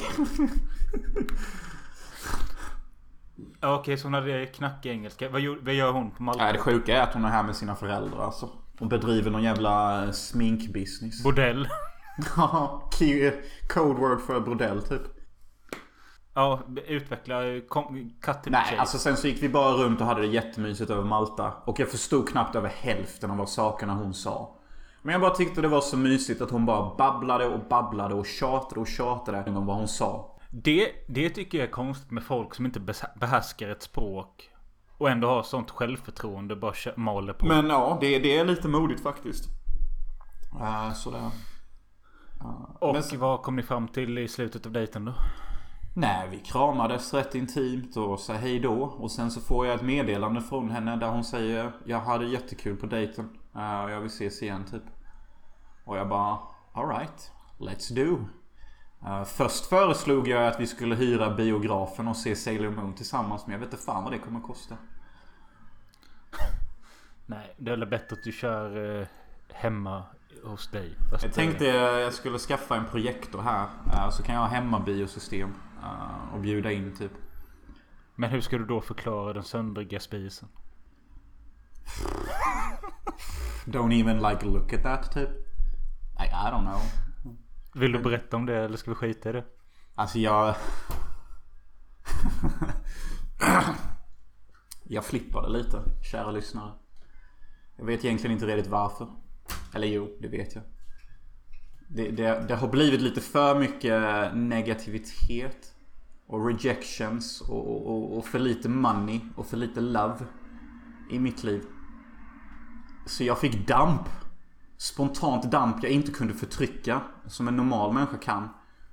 Ja, 3.61 3.75
Okej, 3.79 3.97
så 3.97 4.05
hon 4.05 4.13
hade 4.13 4.45
knackig 4.45 4.89
engelska. 4.91 5.29
Vad, 5.29 5.41
vad 5.61 5.73
gör 5.73 5.91
hon 5.91 6.11
på 6.11 6.23
Malta? 6.23 6.43
Nej, 6.43 6.53
det 6.53 6.59
sjuka 6.59 6.97
är 6.97 7.01
att 7.01 7.13
hon 7.13 7.25
är 7.25 7.29
här 7.29 7.43
med 7.43 7.55
sina 7.55 7.75
föräldrar 7.75 8.25
alltså. 8.25 8.49
Och 8.79 8.87
bedriver 8.87 9.31
någon 9.31 9.43
jävla 9.43 10.03
eh, 10.05 10.11
sminkbusiness. 10.11 11.23
Bordell. 11.23 11.67
Ja, 12.35 12.89
code 13.69 13.99
word 13.99 14.21
för 14.21 14.39
bordell 14.39 14.81
typ. 14.83 15.01
Ja, 16.39 16.59
utveckla 16.87 17.41
the 18.43 18.49
Nej, 18.49 18.77
alltså 18.77 18.97
sen 18.97 19.17
så 19.17 19.27
gick 19.27 19.43
vi 19.43 19.49
bara 19.49 19.71
runt 19.71 20.01
och 20.01 20.07
hade 20.07 20.21
det 20.21 20.27
jättemysigt 20.27 20.89
över 20.91 21.03
Malta. 21.03 21.53
Och 21.65 21.79
jag 21.79 21.89
förstod 21.89 22.29
knappt 22.29 22.55
över 22.55 22.69
hälften 22.69 23.31
av 23.31 23.37
vad 23.37 23.49
sakerna 23.49 23.93
hon 23.93 24.13
sa. 24.13 24.55
Men 25.01 25.11
jag 25.11 25.21
bara 25.21 25.35
tyckte 25.35 25.61
det 25.61 25.67
var 25.67 25.81
så 25.81 25.97
mysigt 25.97 26.41
att 26.41 26.51
hon 26.51 26.65
bara 26.65 26.95
babblade 26.95 27.45
och 27.45 27.59
babblade 27.69 28.15
och 28.15 28.25
tjatade 28.25 28.81
och 28.81 28.87
tjatade 28.87 29.43
om 29.51 29.65
vad 29.65 29.75
hon 29.75 29.87
sa. 29.87 30.37
Det, 30.49 30.91
det 31.07 31.29
tycker 31.29 31.57
jag 31.57 31.67
är 31.67 31.71
konstigt 31.71 32.11
med 32.11 32.23
folk 32.23 32.55
som 32.55 32.65
inte 32.65 32.79
behärskar 33.15 33.69
ett 33.69 33.83
språk. 33.83 34.49
Och 34.97 35.09
ändå 35.09 35.27
har 35.27 35.43
sånt 35.43 35.71
självförtroende. 35.71 36.55
Bara 36.55 36.73
kö- 36.73 36.93
maler 36.95 37.33
på. 37.33 37.45
Men 37.45 37.69
ja, 37.69 37.97
det, 38.01 38.19
det 38.19 38.37
är 38.37 38.45
lite 38.45 38.67
modigt 38.67 39.03
faktiskt. 39.03 39.49
Uh, 40.61 40.93
sådär. 40.93 41.29
och 42.79 42.93
men- 42.93 43.19
vad 43.19 43.41
kom 43.41 43.55
ni 43.55 43.63
fram 43.63 43.87
till 43.87 44.17
i 44.17 44.27
slutet 44.27 44.65
av 44.65 44.71
dejten 44.71 45.05
då? 45.05 45.13
Nej, 45.99 46.27
vi 46.31 46.39
kramades 46.39 47.13
rätt 47.13 47.35
intimt 47.35 47.97
och 47.97 48.19
sa 48.19 48.33
hej 48.33 48.59
då. 48.59 48.83
Och 48.83 49.11
sen 49.11 49.31
så 49.31 49.41
får 49.41 49.67
jag 49.67 49.75
ett 49.75 49.81
meddelande 49.81 50.41
från 50.41 50.69
henne 50.69 50.95
där 50.95 51.07
hon 51.09 51.23
säger 51.23 51.71
Jag 51.85 51.99
hade 51.99 52.25
jättekul 52.25 52.77
på 52.77 52.85
dejten. 52.85 53.29
eh, 53.55 53.83
och 53.83 53.91
jag 53.91 53.99
vill 53.99 54.07
ses 54.07 54.41
igen 54.41 54.65
typ. 54.71 54.83
Och 55.85 55.97
jag 55.97 56.09
bara 56.09 56.37
Alright, 56.73 57.31
let's 57.57 57.93
do. 57.93 58.25
Eh, 59.07 59.23
först 59.23 59.65
föreslog 59.65 60.27
jag 60.27 60.47
att 60.47 60.59
vi 60.59 60.67
skulle 60.67 60.95
hyra 60.95 61.35
biografen 61.35 62.07
och 62.07 62.17
se 62.17 62.35
Sailor 62.35 62.69
Moon 62.69 62.93
tillsammans. 62.93 63.47
Men 63.47 63.53
jag 63.53 63.59
vet 63.59 63.73
inte 63.73 63.85
fan 63.85 64.03
vad 64.03 64.13
det 64.13 64.19
kommer 64.19 64.39
kosta. 64.39 64.75
Nej, 67.25 67.55
det 67.57 67.71
är 67.71 67.77
väl 67.77 67.89
bättre 67.89 68.15
att 68.15 68.23
du 68.23 68.31
kör 68.31 68.99
eh, 69.01 69.07
hemma 69.53 70.03
hos 70.43 70.71
dig. 70.71 70.95
Jag 71.21 71.33
tänkte 71.33 71.65
jag 71.65 72.13
skulle 72.13 72.37
skaffa 72.37 72.75
en 72.75 72.85
projektor 72.85 73.41
här. 73.41 73.67
så 74.11 74.23
kan 74.23 74.35
jag 74.35 74.41
ha 74.41 74.47
hemmabiosystem. 74.47 75.53
Eh, 75.83 76.33
och 76.33 76.39
bjuda 76.39 76.71
in 76.71 76.95
typ. 76.95 77.11
Men 78.15 78.29
hur 78.29 78.41
ska 78.41 78.57
du 78.57 78.65
då 78.65 78.81
förklara 78.81 79.33
den 79.33 79.43
söndriga 79.43 79.99
spisen? 79.99 80.49
Don't 83.65 83.93
even 83.93 84.17
like 84.17 84.45
look 84.45 84.73
at 84.73 84.83
that 84.83 85.11
typ. 85.11 85.29
I, 86.19 86.23
I 86.23 86.51
don't 86.51 86.65
know. 86.65 86.81
Vill 87.73 87.91
du 87.91 87.99
berätta 87.99 88.37
om 88.37 88.45
det 88.45 88.55
eller 88.55 88.77
ska 88.77 88.91
vi 88.91 88.95
skita 88.95 89.29
i 89.29 89.33
det? 89.33 89.45
Alltså 89.95 90.19
jag... 90.19 90.55
jag 94.83 95.05
flippade 95.05 95.49
lite, 95.49 95.83
kära 96.11 96.31
lyssnare. 96.31 96.73
Jag 97.77 97.85
vet 97.85 98.05
egentligen 98.05 98.33
inte 98.33 98.45
riktigt 98.45 98.71
varför. 98.71 99.07
Eller 99.73 99.87
jo, 99.87 100.17
det 100.21 100.27
vet 100.27 100.55
jag. 100.55 100.63
Det, 101.91 102.11
det, 102.11 102.45
det 102.47 102.55
har 102.55 102.67
blivit 102.67 103.01
lite 103.01 103.21
för 103.21 103.59
mycket 103.59 104.01
negativitet. 104.35 105.75
Och 106.27 106.45
rejections 106.45 107.41
och, 107.41 107.87
och, 107.87 108.17
och, 108.17 108.25
för 108.25 108.39
lite 108.39 108.69
money 108.69 109.21
och 109.35 109.47
för 109.47 109.57
lite 109.57 109.81
love. 109.81 110.25
I 111.11 111.19
mitt 111.19 111.43
liv. 111.43 111.63
Så 113.05 113.23
jag 113.23 113.39
fick 113.39 113.67
damp. 113.67 114.09
Spontant 114.77 115.51
damp 115.51 115.83
jag 115.83 115.91
inte 115.91 116.11
kunde 116.11 116.33
förtrycka. 116.33 117.01
Som 117.27 117.47
en 117.47 117.55
normal 117.55 117.93
människa 117.93 118.17
kan. 118.17 118.49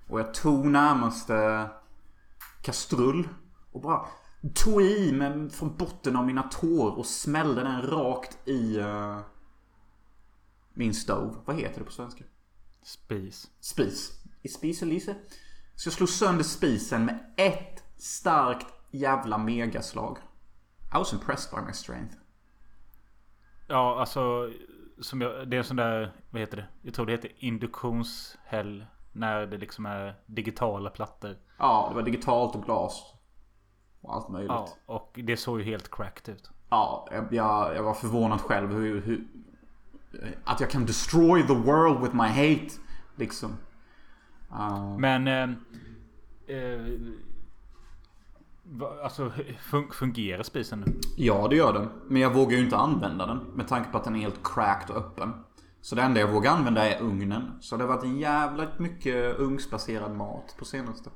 Och 0.08 0.20
jag 0.20 0.34
tog 0.34 0.66
närmaste 0.66 1.68
kastrull. 2.62 3.28
Och 3.72 3.80
bara 3.80 4.06
tog 4.54 4.82
i 4.82 5.12
med 5.12 5.52
från 5.52 5.76
botten 5.76 6.16
av 6.16 6.26
mina 6.26 6.42
tår 6.42 6.98
och 6.98 7.06
smällde 7.06 7.62
den 7.62 7.82
rakt 7.82 8.48
i 8.48 8.78
uh, 8.78 9.18
min 10.74 10.94
stove. 10.94 11.34
Vad 11.44 11.56
heter 11.56 11.78
det 11.78 11.84
på 11.84 11.92
svenska? 11.92 12.24
Spis. 12.86 13.50
Spis. 13.60 14.24
I 14.42 14.48
spis 14.48 14.82
Elise? 14.82 15.14
Så 15.74 15.86
jag 15.86 15.94
slog 15.94 16.08
sönder 16.08 16.44
spisen 16.44 17.04
med 17.04 17.18
ett 17.36 17.84
starkt 17.96 18.66
jävla 18.90 19.38
megaslag. 19.38 20.18
I 20.94 20.98
was 20.98 21.12
impressed 21.12 21.58
by 21.58 21.66
my 21.66 21.72
strength. 21.72 22.16
Ja, 23.66 24.00
alltså. 24.00 24.50
Som 25.00 25.20
jag, 25.20 25.50
det 25.50 25.56
är 25.56 25.58
en 25.58 25.64
sån 25.64 25.76
där, 25.76 26.12
vad 26.30 26.40
heter 26.40 26.56
det? 26.56 26.66
Jag 26.82 26.94
tror 26.94 27.06
det 27.06 27.12
heter 27.12 27.32
induktionshäll. 27.36 28.86
När 29.12 29.46
det 29.46 29.58
liksom 29.58 29.86
är 29.86 30.20
digitala 30.26 30.90
plattor. 30.90 31.36
Ja, 31.58 31.86
det 31.88 31.94
var 31.94 32.02
digitalt 32.02 32.56
och 32.56 32.64
glas. 32.64 33.14
Och 34.00 34.14
allt 34.14 34.28
möjligt. 34.28 34.50
Ja, 34.50 34.68
och 34.86 35.20
det 35.24 35.36
såg 35.36 35.58
ju 35.58 35.64
helt 35.64 35.90
cracked 35.90 36.34
ut. 36.34 36.50
Ja, 36.70 37.08
jag, 37.10 37.32
jag, 37.32 37.76
jag 37.76 37.82
var 37.82 37.94
förvånad 37.94 38.40
själv 38.40 38.72
hur, 38.72 39.00
hur... 39.00 39.28
Att 40.44 40.60
jag 40.60 40.70
kan 40.70 40.86
destroy 40.86 41.42
the 41.46 41.54
world 41.54 42.00
with 42.02 42.14
my 42.14 42.28
hate. 42.28 42.68
Liksom. 43.16 43.50
Uh, 44.52 44.98
Men... 44.98 45.28
Eh, 45.28 45.50
eh, 46.56 46.80
alltså 49.02 49.32
fun, 49.60 49.88
fungerar 49.92 50.42
spisen 50.42 50.80
nu? 50.86 50.92
ja, 51.16 51.48
det 51.48 51.56
gör 51.56 51.72
den. 51.72 51.88
Men 52.08 52.22
jag 52.22 52.34
vågar 52.34 52.56
ju 52.58 52.64
inte 52.64 52.76
använda 52.76 53.26
den. 53.26 53.38
Med 53.38 53.68
tanke 53.68 53.90
på 53.90 53.98
att 53.98 54.04
den 54.04 54.16
är 54.16 54.20
helt 54.20 54.40
cracked 54.44 54.90
och 54.90 54.96
öppen. 54.96 55.32
Så 55.80 55.94
det 55.94 56.02
enda 56.02 56.20
jag 56.20 56.28
vågar 56.28 56.52
använda 56.52 56.88
är 56.88 57.02
ugnen. 57.02 57.52
Så 57.60 57.76
det 57.76 57.84
har 57.84 57.96
varit 57.96 58.18
jävligt 58.18 58.78
mycket 58.78 59.38
ugnsbaserad 59.38 60.16
mat 60.16 60.54
på 60.58 60.64
senaste. 60.64 61.10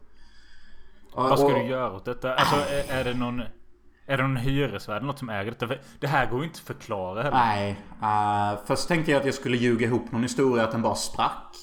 Vad 1.14 1.38
ska 1.38 1.48
Och- 1.48 1.54
du 1.54 1.64
göra 1.66 1.92
åt 1.92 2.04
detta? 2.04 2.34
Alltså 2.34 2.56
är, 2.56 3.00
är 3.00 3.04
det 3.04 3.14
någon... 3.14 3.42
Är 4.10 4.16
det 4.16 4.22
någon 4.22 4.36
hyresvärd 4.36 4.96
eller 4.96 5.06
något 5.06 5.18
som 5.18 5.28
äger 5.28 5.50
detta? 5.50 5.74
Det 6.00 6.06
här 6.06 6.30
går 6.30 6.38
ju 6.38 6.44
inte 6.44 6.56
att 6.58 6.66
förklara 6.66 7.22
heller. 7.22 7.36
Nej. 7.36 7.80
Uh, 8.02 8.60
först 8.66 8.88
tänkte 8.88 9.10
jag 9.10 9.20
att 9.20 9.26
jag 9.26 9.34
skulle 9.34 9.56
ljuga 9.56 9.86
ihop 9.86 10.12
någon 10.12 10.22
historia 10.22 10.64
att 10.64 10.72
den 10.72 10.82
bara 10.82 10.94
sprack. 10.94 11.56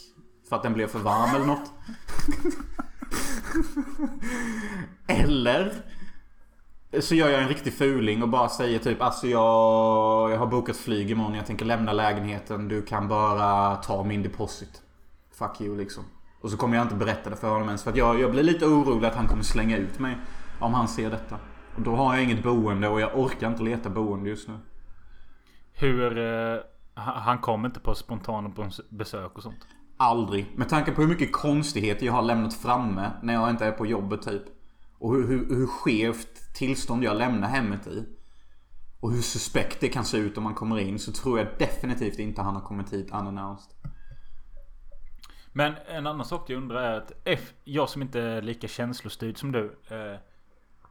För 0.50 0.56
att 0.56 0.63
den 0.63 0.74
blev 0.74 0.88
för 0.88 1.00
varm 1.00 1.36
eller 1.36 1.46
något. 1.46 1.72
eller 5.08 5.74
så 7.00 7.16
gör 7.16 7.30
jag 7.30 7.42
en 7.42 7.48
riktig 7.48 7.74
fuling 7.74 8.24
och 8.24 8.30
bara 8.30 8.50
säger 8.50 8.80
typ 8.80 9.01
alltså 9.01 9.27
jag, 9.27 10.32
jag 10.32 10.38
har 10.38 10.48
bokat 10.48 10.77
flyg 10.77 11.12
imorgon. 11.12 11.36
Jag 11.36 11.46
tänker 11.46 11.66
lämna 11.66 11.94
lägenheten. 11.94 12.68
Du 12.68 12.82
kan 12.82 13.08
bara 13.08 13.75
ta 13.75 14.04
min 14.04 14.24
deposit. 14.24 14.82
Fuck 15.34 15.62
you 15.62 15.77
liksom. 15.77 16.04
Och 16.42 16.51
så 16.51 16.58
kommer 16.58 16.77
jag 16.77 16.86
inte 16.86 16.96
berätta 16.96 17.30
det 17.30 17.36
för 17.36 17.50
honom 17.50 17.68
ens. 17.68 17.84
För 17.84 17.92
att 17.92 17.98
jag, 17.98 18.20
jag 18.20 18.32
blir 18.32 18.44
lite 18.44 18.66
orolig 18.66 19.08
att 19.08 19.16
han 19.16 19.27
kommer 19.27 19.44
slänga 19.44 19.77
ut 19.77 20.00
mig. 20.00 20.18
Om 20.60 20.74
han 20.74 20.88
ser 20.88 21.10
detta. 21.10 21.38
Då 21.77 21.96
har 21.96 22.13
jag 22.15 22.24
inget 22.24 22.43
boende 22.43 22.88
och 22.88 23.01
jag 23.01 23.19
orkar 23.19 23.48
inte 23.50 23.63
leta 23.63 23.89
boende 23.89 24.29
just 24.29 24.48
nu. 24.48 24.60
Hur... 25.74 26.17
Eh, 26.17 26.60
han 26.93 27.22
han 27.22 27.38
kom 27.38 27.65
inte 27.65 27.79
på 27.79 27.96
spontana 27.96 28.50
bes- 28.50 28.81
besök 28.89 29.31
och 29.38 29.43
sånt. 29.43 29.67
Aldrig. 29.98 30.48
Med 30.55 30.69
tanke 30.69 30.91
på 30.91 31.01
hur 31.01 31.07
mycket 31.07 31.31
konstigheter 31.31 32.05
jag 32.05 32.13
har 32.13 32.22
lämnat 32.22 32.53
framme 32.53 33.12
när 33.22 33.34
jag 33.34 33.50
inte 33.50 33.65
är 33.65 33.72
på 33.72 33.86
jobbet 33.86 34.22
typ. 34.22 34.43
Och 35.00 35.13
hur, 35.13 35.27
hur, 35.27 35.55
hur 35.55 35.67
skevt 35.67 36.53
tillstånd 36.55 37.03
jag 37.03 37.17
lämnar 37.17 37.48
hemmet 37.48 37.88
i. 37.88 38.05
Och 39.00 39.12
hur 39.12 39.22
suspekt 39.22 39.81
det 39.81 39.88
kan 39.88 40.05
se 40.05 40.17
ut 40.17 40.38
om 40.38 40.43
man 40.43 40.53
kommer 40.53 40.79
in. 40.79 41.00
Så 41.00 41.12
tror 41.12 41.39
jag 41.39 41.48
definitivt 41.60 42.19
inte 42.19 42.41
han 42.41 42.55
har 42.55 42.62
kommit 42.62 42.93
hit 42.93 43.12
unannounced. 43.12 43.72
Men 45.53 45.74
en 45.88 46.07
annan 46.07 46.25
sak 46.25 46.50
jag 46.50 46.57
undrar 46.57 46.81
är 46.81 46.98
att 46.98 47.12
F, 47.25 47.53
jag 47.63 47.89
som 47.89 48.01
inte 48.01 48.22
är 48.22 48.41
lika 48.41 48.67
känslostyrd 48.67 49.38
som 49.38 49.51
du 49.51 49.65
eh, 49.65 50.19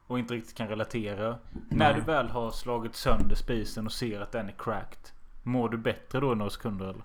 och 0.06 0.18
inte 0.18 0.34
riktigt 0.34 0.56
kan 0.56 0.68
relatera. 0.68 1.38
När 1.70 1.94
du 1.94 2.00
väl 2.00 2.28
har 2.28 2.50
slagit 2.50 2.96
sönder 2.96 3.34
spisen 3.34 3.86
och 3.86 3.92
ser 3.92 4.20
att 4.20 4.32
den 4.32 4.48
är 4.48 4.54
cracked. 4.58 5.10
Mår 5.42 5.68
du 5.68 5.78
bättre 5.78 6.20
då 6.20 6.32
i 6.32 6.36
några 6.36 6.50
sekunder 6.50 6.84
eller? 6.84 7.02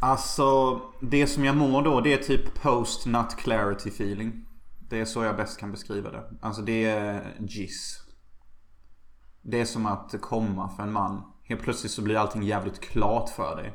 Alltså, 0.00 0.80
det 1.00 1.26
som 1.26 1.44
jag 1.44 1.56
mår 1.56 1.82
då 1.82 2.00
det 2.00 2.12
är 2.12 2.22
typ 2.22 2.62
post 2.62 3.06
nut 3.06 3.36
clarity 3.36 3.88
feeling. 3.88 4.46
Det 4.88 5.00
är 5.00 5.04
så 5.04 5.24
jag 5.24 5.36
bäst 5.36 5.60
kan 5.60 5.70
beskriva 5.70 6.10
det. 6.10 6.22
Alltså 6.40 6.62
det 6.62 6.84
är 6.84 7.36
giss. 7.40 8.02
Det 9.42 9.60
är 9.60 9.64
som 9.64 9.86
att 9.86 10.14
komma 10.20 10.68
för 10.68 10.82
en 10.82 10.92
man. 10.92 11.22
Helt 11.42 11.62
plötsligt 11.62 11.92
så 11.92 12.02
blir 12.02 12.16
allting 12.16 12.42
jävligt 12.42 12.80
klart 12.80 13.28
för 13.28 13.56
dig. 13.56 13.72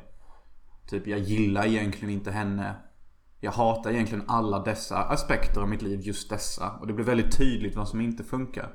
Typ 0.86 1.06
jag 1.06 1.18
gillar 1.18 1.66
egentligen 1.66 2.14
inte 2.14 2.30
henne. 2.30 2.74
Jag 3.40 3.52
hatar 3.52 3.90
egentligen 3.90 4.24
alla 4.28 4.58
dessa 4.58 4.98
aspekter 4.98 5.60
av 5.60 5.68
mitt 5.68 5.82
liv, 5.82 6.00
just 6.02 6.30
dessa. 6.30 6.70
Och 6.70 6.86
det 6.86 6.92
blir 6.92 7.04
väldigt 7.04 7.36
tydligt 7.36 7.76
vad 7.76 7.88
som 7.88 8.00
inte 8.00 8.24
funkar. 8.24 8.72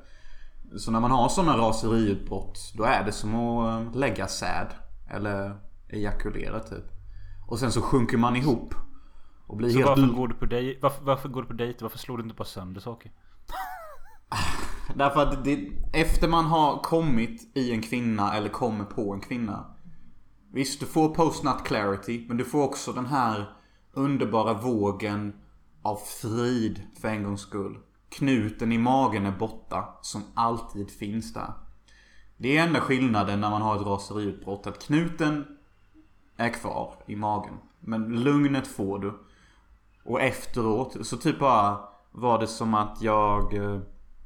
Så 0.77 0.91
när 0.91 0.99
man 0.99 1.11
har 1.11 1.29
sådana 1.29 1.57
raseriutbrott, 1.57 2.73
då 2.77 2.83
är 2.83 3.03
det 3.03 3.11
som 3.11 3.35
att 3.35 3.95
lägga 3.95 4.27
säd. 4.27 4.67
Eller 5.09 5.59
ejakulera 5.89 6.59
typ. 6.59 6.85
Och 7.47 7.59
sen 7.59 7.71
så 7.71 7.81
sjunker 7.81 8.17
man 8.17 8.35
ihop. 8.35 8.75
Och 9.47 9.57
blir 9.57 9.69
Så 9.69 9.77
helt... 9.77 9.89
varför 9.89 10.13
går 10.13 10.27
du 10.27 10.33
på 10.33 10.45
dejt? 10.45 10.79
Varför, 10.81 11.05
varför 11.05 11.29
går 11.29 11.41
du 11.41 11.47
på 11.47 11.53
dejt? 11.53 11.79
Varför 11.81 11.97
slår 11.97 12.17
du 12.17 12.23
inte 12.23 12.35
bara 12.35 12.45
sönder 12.45 12.81
saker? 12.81 13.11
Därför 14.95 15.23
att 15.23 15.43
det, 15.43 15.69
efter 15.93 16.27
man 16.27 16.45
har 16.45 16.77
kommit 16.83 17.57
i 17.57 17.71
en 17.71 17.81
kvinna 17.81 18.33
eller 18.33 18.49
kommer 18.49 18.85
på 18.85 19.13
en 19.13 19.21
kvinna. 19.21 19.65
Visst, 20.53 20.79
du 20.79 20.85
får 20.85 21.09
post-nut 21.09 21.63
clarity. 21.65 22.25
Men 22.27 22.37
du 22.37 22.45
får 22.45 22.63
också 22.63 22.93
den 22.93 23.05
här 23.05 23.49
underbara 23.93 24.53
vågen 24.53 25.33
av 25.81 25.95
frid 25.95 26.81
för 27.01 27.07
en 27.07 27.23
gångs 27.23 27.41
skull. 27.41 27.77
Knuten 28.09 28.71
i 28.71 28.77
magen 28.77 29.25
är 29.25 29.37
borta, 29.37 29.99
som 30.01 30.23
alltid 30.33 30.91
finns 30.91 31.33
där. 31.33 31.53
Det 32.37 32.57
är 32.57 32.63
enda 32.63 32.79
skillnaden 32.79 33.41
när 33.41 33.49
man 33.49 33.61
har 33.61 33.75
ett 33.75 33.87
raseriutbrott. 33.87 34.67
Att 34.67 34.83
knuten 34.83 35.45
är 36.37 36.49
kvar 36.49 36.93
i 37.07 37.15
magen. 37.15 37.53
Men 37.79 38.23
lugnet 38.23 38.67
får 38.67 38.99
du. 38.99 39.19
Och 40.03 40.21
efteråt 40.21 41.07
så 41.07 41.17
typ 41.17 41.39
bara 41.39 41.79
var 42.11 42.39
det 42.39 42.47
som 42.47 42.73
att 42.73 43.01
jag 43.01 43.53
eh, 43.53 43.79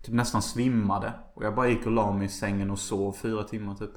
typ 0.03 0.13
nästan 0.13 0.41
svimmade. 0.41 1.13
Och 1.33 1.43
jag 1.43 1.55
bara 1.55 1.67
gick 1.67 1.85
och 1.85 1.91
la 1.91 2.11
mig 2.11 2.25
i 2.25 2.29
sängen 2.29 2.71
och 2.71 2.79
sov 2.79 3.11
fyra 3.11 3.43
timmar 3.43 3.75
typ. 3.75 3.91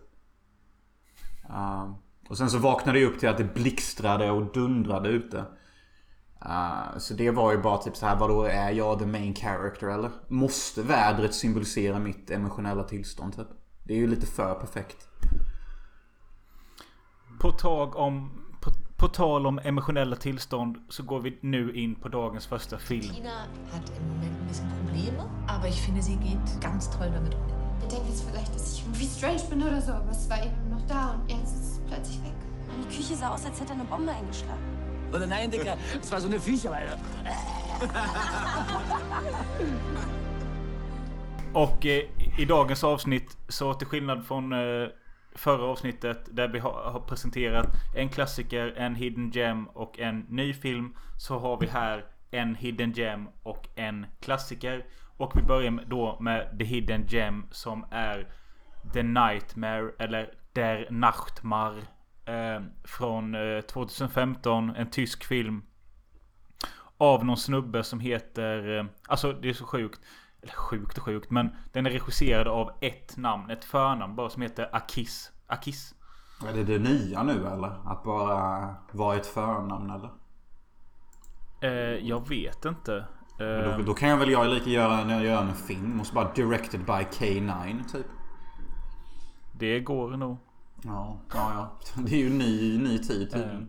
Uh, 1.51 1.95
och 2.29 2.39
sen 2.39 2.51
så 2.51 2.59
vaknade 2.59 3.01
jag 3.01 3.13
upp 3.13 3.21
till 3.21 3.29
att 3.29 3.39
det 3.39 3.55
blixtrade 3.55 4.31
och 4.31 4.53
dundrade 4.53 5.09
ute. 5.09 5.45
Uh, 6.47 6.99
så 6.99 7.15
det 7.15 7.31
var 7.31 7.53
ju 7.53 7.59
bara 7.59 7.79
typ 7.79 7.97
så 7.97 8.07
här, 8.07 8.17
vadå 8.17 8.45
är 8.45 8.71
jag 8.71 8.99
the 8.99 9.07
main 9.07 9.35
character 9.35 9.87
eller? 9.87 10.11
Måste 10.29 10.83
vädret 10.83 11.35
symbolisera 11.35 11.99
mitt 11.99 12.31
emotionella 12.31 12.83
tillstånd 12.83 13.37
typ? 13.37 13.47
Det 13.85 13.93
är 13.95 13.99
ju 13.99 14.07
lite 14.07 14.27
för 14.27 14.55
perfekt. 14.55 15.09
På, 17.41 17.51
tag 17.51 17.97
om, 17.97 18.45
på, 18.61 18.71
på 18.97 19.09
tal 19.09 19.47
om 19.47 19.59
emotionella 19.59 20.17
tillstånd 20.17 20.77
så 20.89 21.03
går 21.03 21.21
vi 21.21 21.39
nu 21.43 21.73
in 21.75 21.95
på 21.95 22.09
dagens 22.09 22.47
första 22.47 22.79
film. 22.79 23.15
Tina 23.15 23.31
hat 23.73 23.93
im 23.99 24.09
Moment 24.09 24.41
ein 24.41 24.49
bisschen 24.49 24.71
Probleme, 24.79 25.31
aber 25.49 25.69
ich 25.69 25.81
finde, 25.87 26.03
sie 26.03 26.17
geht 26.17 26.61
ganz 26.63 26.91
toll 26.99 27.11
damit 27.11 27.35
um. 27.35 27.41
Ihr 27.83 27.89
denkt 27.89 28.09
jetzt 28.09 28.25
vielleicht, 28.31 28.55
dass 28.55 28.73
ich 28.73 28.83
irgendwie 28.83 29.07
strange 29.07 29.43
bin 29.51 29.63
oder 29.63 29.81
so, 29.81 29.93
aber 29.93 30.11
es 30.11 30.31
war 30.31 30.39
eben 30.39 30.71
noch 30.71 30.87
da 30.87 31.15
und 31.15 31.31
jetzt 31.31 31.55
ist 31.55 31.73
es 31.73 31.81
plötzlich 31.89 32.23
weg. 32.23 32.35
Die 32.83 32.97
Küche 32.97 33.15
sah 33.15 33.35
aus, 33.35 33.47
als 33.47 33.61
hätte 33.61 33.73
eine 33.73 33.85
Bombe 33.85 34.13
eingeschlagen. 34.13 34.80
Oder 35.13 35.27
nein, 35.27 35.51
Dicker, 35.51 35.77
das 36.01 36.13
war 36.13 36.21
so 36.21 36.29
eine 36.29 36.39
Viecherweide. 36.39 36.99
Och 41.55 41.87
eh, 41.87 42.03
i 42.39 42.45
dagens 42.45 42.85
avsnitt 42.85 43.37
så 43.49 43.75
till 43.75 43.87
skillnad 43.87 44.27
från 44.27 44.53
eh, 44.53 44.89
förra 45.35 45.65
avsnittet 45.65 46.37
där 46.37 46.49
vi 46.49 46.59
har, 46.59 46.91
har 46.91 47.01
presenterat 47.01 47.67
en 47.97 48.09
klassiker, 48.09 48.75
en 48.77 48.95
hidden 48.95 49.31
gem 49.31 49.67
och 49.67 49.99
en 49.99 50.21
ny 50.29 50.55
film. 50.55 50.97
Så 51.19 51.39
har 51.39 51.61
vi 51.61 51.67
här 51.67 52.05
en 52.31 52.55
hidden 52.55 52.93
gem 52.93 53.29
och 53.43 53.69
en 53.75 54.07
klassiker. 54.21 54.87
Och 55.17 55.37
vi 55.37 55.43
börjar 55.43 55.85
då 55.87 56.17
med 56.21 56.59
the 56.59 56.65
hidden 56.65 57.07
gem 57.09 57.47
som 57.51 57.87
är 57.91 58.29
The 58.93 59.03
Nightmare 59.03 59.91
eller 59.99 60.35
Der 60.53 60.87
Nachtmar. 60.91 61.75
Eh, 62.31 62.63
från 62.85 63.35
eh, 63.35 63.61
2015, 63.61 64.71
en 64.77 64.91
tysk 64.91 65.25
film. 65.25 65.63
Av 66.99 67.25
någon 67.25 67.37
snubbe 67.37 67.83
som 67.85 68.01
heter... 68.01 68.79
eh, 68.79 68.85
Alltså 69.09 69.33
det 69.33 69.49
är 69.49 69.53
så 69.53 69.65
sjukt. 69.67 70.01
Eller 70.43 70.53
sjukt 70.53 70.99
och 70.99 71.05
sjukt 71.05 71.31
men 71.31 71.51
den 71.73 71.87
är 71.87 71.91
regisserad 71.91 72.49
av 72.49 72.71
ett 72.81 73.17
namn, 73.17 73.51
ett 73.51 73.65
förnamn 73.65 74.17
bara 74.17 74.31
som 74.31 74.43
heter 74.43 74.69
Akis. 74.73 75.33
Akis. 75.47 75.95
Är 76.49 76.53
det 76.55 76.65
det 76.65 76.79
nya 76.79 77.23
nu 77.23 77.47
eller? 77.47 77.91
Att 77.93 78.05
bara 78.05 78.75
vara 78.93 79.17
ett 79.17 79.27
förnamn 79.27 79.91
eller? 79.91 80.11
Eh, 81.63 82.09
jag 82.09 82.29
vet 82.29 82.65
inte. 82.65 82.97
Eh, 83.41 83.77
Då, 83.77 83.83
då 83.87 83.95
kan 83.95 84.09
jag 84.09 84.17
väl 84.17 84.31
jag 84.31 84.47
lika 84.49 84.71
göra 84.71 85.05
när 85.05 85.15
jag 85.15 85.25
gör 85.25 85.43
en 85.43 85.55
film 85.55 86.01
och 86.01 86.07
så 86.07 86.15
bara 86.15 86.33
directed 86.35 86.81
by 86.81 86.93
K9 86.93 87.85
typ. 87.93 88.07
det 89.53 89.81
går 89.81 90.11
nog. 90.11 90.37
Ja, 90.85 91.21
ja, 91.35 91.53
ja. 91.55 91.79
Det 92.07 92.13
är 92.15 92.19
ju 92.19 92.31
ny, 92.31 92.79
ny 92.79 92.99
tid 92.99 93.31
tydligen. 93.31 93.69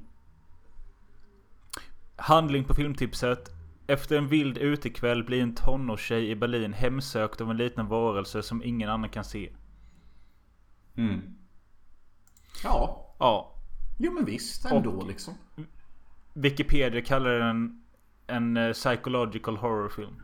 Handling 2.15 2.63
på 2.63 2.73
filmtipset. 2.73 3.49
Efter 3.87 4.17
en 4.17 4.27
vild 4.27 4.57
utekväll 4.57 5.23
blir 5.23 5.41
en 5.41 5.55
tonårstjej 5.55 6.29
i 6.29 6.35
Berlin 6.35 6.73
hemsökt 6.73 7.41
av 7.41 7.51
en 7.51 7.57
liten 7.57 7.87
varelse 7.87 8.43
som 8.43 8.63
ingen 8.63 8.89
annan 8.89 9.09
kan 9.09 9.23
se. 9.23 9.51
Mm. 10.95 11.21
Ja, 12.63 13.07
Ja. 13.19 13.55
jo 13.97 14.11
men 14.11 14.25
visst 14.25 14.65
ändå 14.65 14.91
Och- 14.91 15.07
liksom. 15.07 15.33
Wikipedia 16.33 17.01
kallar 17.01 17.31
den 17.31 17.83
en 18.27 18.57
eh, 18.57 18.71
psychological 18.73 19.57
horrorfilm. 19.57 20.21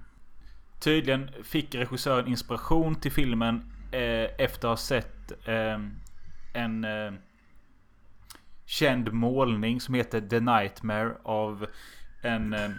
Tydligen 0.80 1.30
fick 1.44 1.76
regissören 1.76 2.28
inspiration 2.28 2.96
till 2.96 3.12
filmen 3.12 3.72
eh, 3.92 4.30
efter 4.38 4.68
att 4.68 4.72
ha 4.72 4.78
sett 4.78 5.32
eh, 5.48 5.80
en 6.58 6.84
eh, 6.84 7.14
känd 8.66 9.14
målning 9.14 9.82
som 9.82 9.94
heter 9.94 10.22
The 10.22 10.40
Nightmare 10.40 11.18
av 11.24 11.66
en 12.22 12.54
eh, 12.54 12.70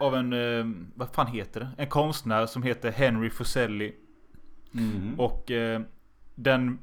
av 0.00 0.14
en, 0.16 0.32
eh, 0.32 0.66
vad 0.94 1.14
fan 1.14 1.26
heter 1.26 1.60
det? 1.60 1.68
En 1.76 1.88
konstnär 1.88 2.46
som 2.46 2.62
heter 2.62 2.90
Henry 2.90 3.30
Fuseli. 3.30 3.94
Mm. 4.74 5.20
Och 5.20 5.50
eh, 5.50 5.80
den 6.34 6.78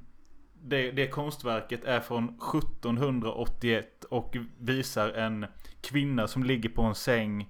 det, 0.61 0.91
det 0.91 1.07
konstverket 1.07 1.83
är 1.83 1.99
från 1.99 2.23
1781 2.23 4.03
och 4.03 4.37
visar 4.57 5.09
en 5.09 5.45
kvinna 5.81 6.27
som 6.27 6.43
ligger 6.43 6.69
på 6.69 6.81
en 6.81 6.95
säng. 6.95 7.49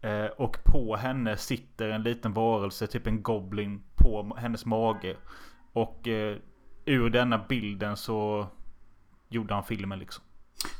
Eh, 0.00 0.26
och 0.26 0.64
på 0.64 0.96
henne 0.96 1.36
sitter 1.36 1.88
en 1.88 2.02
liten 2.02 2.32
varelse, 2.32 2.86
typ 2.86 3.06
en 3.06 3.22
goblin, 3.22 3.82
på 3.96 4.36
hennes 4.38 4.66
mage. 4.66 5.16
Och 5.72 6.08
eh, 6.08 6.36
ur 6.84 7.10
denna 7.10 7.38
bilden 7.48 7.96
så 7.96 8.46
gjorde 9.28 9.54
han 9.54 9.64
filmen 9.64 9.98
liksom. 9.98 10.24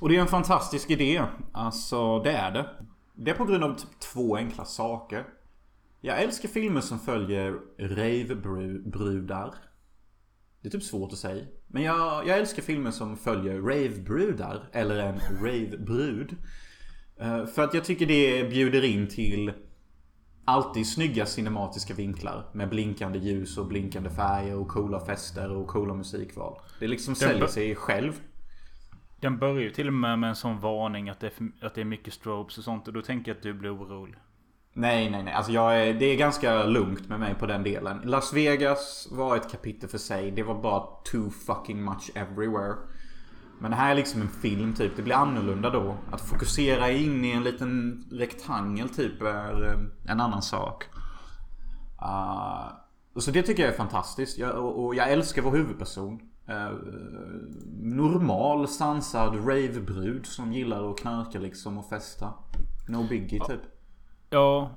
Och 0.01 0.09
det 0.09 0.17
är 0.17 0.21
en 0.21 0.27
fantastisk 0.27 0.90
idé. 0.90 1.23
Alltså, 1.53 2.23
det 2.23 2.33
är 2.33 2.51
det. 2.51 2.69
Det 3.14 3.31
är 3.31 3.35
på 3.35 3.45
grund 3.45 3.64
av 3.64 3.75
typ 3.75 4.01
två 4.01 4.37
enkla 4.37 4.64
saker. 4.64 5.25
Jag 6.01 6.23
älskar 6.23 6.49
filmer 6.49 6.81
som 6.81 6.99
följer 6.99 7.59
ravebrudar. 7.79 9.55
Det 10.61 10.69
är 10.69 10.71
typ 10.71 10.83
svårt 10.83 11.12
att 11.12 11.19
säga. 11.19 11.45
Men 11.67 11.83
jag, 11.83 12.29
jag 12.29 12.38
älskar 12.38 12.62
filmer 12.62 12.90
som 12.90 13.17
följer 13.17 13.61
ravebrudar. 13.61 14.69
Eller 14.73 14.99
en 14.99 15.19
ravebrud. 15.40 16.37
Eh, 17.17 17.47
för 17.47 17.64
att 17.64 17.75
jag 17.75 17.85
tycker 17.85 18.07
det 18.07 18.51
bjuder 18.51 18.85
in 18.85 19.09
till 19.09 19.53
alltid 20.44 20.87
snygga 20.87 21.26
cinematiska 21.26 21.94
vinklar. 21.94 22.44
Med 22.52 22.68
blinkande 22.68 23.18
ljus 23.18 23.59
och 23.59 23.66
blinkande 23.66 24.11
färger 24.11 24.57
och 24.57 24.68
coola 24.68 25.00
fester 25.00 25.50
och 25.50 25.68
coola 25.68 25.94
musikval. 25.94 26.59
Det 26.80 26.87
liksom 26.87 27.14
säljer 27.14 27.46
sig 27.46 27.74
själv. 27.74 28.12
Den 29.20 29.38
börjar 29.38 29.61
ju 29.61 29.70
till 29.70 29.87
och 29.87 29.92
med 29.92 30.18
med 30.18 30.28
en 30.28 30.37
sån 30.37 30.61
varning 30.61 31.09
att 31.09 31.20
det 31.20 31.26
är, 31.26 31.66
att 31.66 31.74
det 31.74 31.80
är 31.80 31.85
mycket 31.85 32.14
strobes 32.14 32.59
och 32.59 32.64
sånt. 32.64 32.87
Och 32.88 32.94
då 32.94 33.02
tänker 33.02 33.30
jag 33.30 33.37
att 33.37 33.42
du 33.42 33.52
blir 33.52 33.76
orolig. 33.76 34.14
Nej, 34.72 35.11
nej, 35.11 35.22
nej. 35.22 35.35
Alltså 35.35 35.52
jag 35.52 35.80
är, 35.80 35.94
det 35.94 36.04
är 36.04 36.16
ganska 36.16 36.64
lugnt 36.64 37.09
med 37.09 37.20
mig 37.20 37.35
på 37.35 37.46
den 37.46 37.62
delen. 37.62 38.00
Las 38.04 38.33
Vegas 38.33 39.09
var 39.11 39.37
ett 39.37 39.50
kapitel 39.50 39.88
för 39.88 39.98
sig. 39.98 40.30
Det 40.30 40.42
var 40.42 40.62
bara 40.62 40.87
too 41.04 41.30
fucking 41.30 41.85
much 41.85 42.11
everywhere. 42.14 42.74
Men 43.59 43.71
det 43.71 43.77
här 43.77 43.90
är 43.90 43.95
liksom 43.95 44.21
en 44.21 44.29
film 44.29 44.75
typ. 44.75 44.97
Det 44.97 45.03
blir 45.03 45.14
annorlunda 45.14 45.71
då. 45.71 45.97
Att 46.12 46.21
fokusera 46.21 46.90
in 46.90 47.25
i 47.25 47.31
en 47.31 47.43
liten 47.43 48.05
rektangel 48.11 48.88
typ 48.88 49.23
är 49.23 49.64
eh, 49.64 50.11
en 50.12 50.21
annan 50.21 50.43
sak. 50.43 50.85
Uh, 52.03 53.21
så 53.21 53.31
det 53.31 53.43
tycker 53.43 53.62
jag 53.62 53.73
är 53.73 53.77
fantastiskt. 53.77 54.38
Jag, 54.38 54.64
och, 54.64 54.85
och 54.85 54.95
jag 54.95 55.12
älskar 55.12 55.43
vår 55.43 55.51
huvudperson. 55.51 56.21
Eh, 56.49 56.73
normal, 57.83 58.69
sansad 58.69 59.35
ravebrud 59.49 60.27
som 60.27 60.53
gillar 60.53 60.90
att 60.90 60.99
knarka 60.99 61.38
liksom 61.38 61.79
och 61.79 61.88
festa. 61.88 62.33
No 62.88 63.09
biggie 63.09 63.40
typ. 63.40 63.61
Ja. 64.31 64.71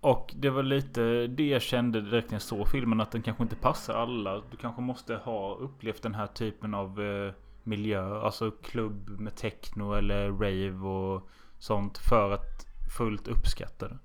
Och 0.00 0.34
det 0.36 0.50
var 0.50 0.62
lite 0.62 1.26
det 1.26 1.48
jag 1.48 1.62
kände 1.62 2.00
direkt 2.00 2.30
när 2.30 2.34
jag 2.34 2.42
såg 2.42 2.68
filmen. 2.68 3.00
Att 3.00 3.10
den 3.10 3.22
kanske 3.22 3.42
inte 3.42 3.56
passar 3.56 3.94
alla. 3.94 4.42
Du 4.50 4.56
kanske 4.56 4.82
måste 4.82 5.14
ha 5.14 5.54
upplevt 5.54 6.02
den 6.02 6.14
här 6.14 6.26
typen 6.26 6.74
av 6.74 7.00
eh, 7.00 7.32
miljö. 7.68 8.20
Alltså 8.20 8.50
klubb 8.50 9.08
med 9.08 9.36
techno 9.36 9.92
eller 9.92 10.30
rave 10.30 10.88
och 10.88 11.28
sånt. 11.58 11.98
För 11.98 12.30
att 12.30 12.66
fullt 12.96 13.28
uppskatta 13.28 13.88
det. 13.88 13.98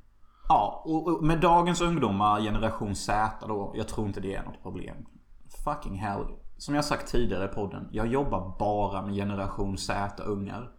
Ja, 0.49 0.84
och, 0.86 1.23
med 1.23 1.41
dagens 1.41 1.82
ungdomar, 1.82 2.41
generation 2.41 2.95
Z 2.95 3.47
då. 3.47 3.73
Jag 3.76 3.88
tror 3.88 4.08
inte 4.08 4.19
det 4.19 4.36
är 4.36 4.43
något 4.43 4.62
problem. 4.62 4.95
Fucking 5.63 5.95
hell. 5.95 6.26
Som 6.58 6.76
jag 6.76 6.86
sagt 6.86 7.08
tidigare 7.08 7.45
i 7.45 7.47
podden. 7.47 7.89
Jag 7.91 8.08
jobbar 8.08 8.56
bara 8.60 9.02
med 9.02 9.15
generation 9.15 9.78
Z-ungar. 9.78 10.71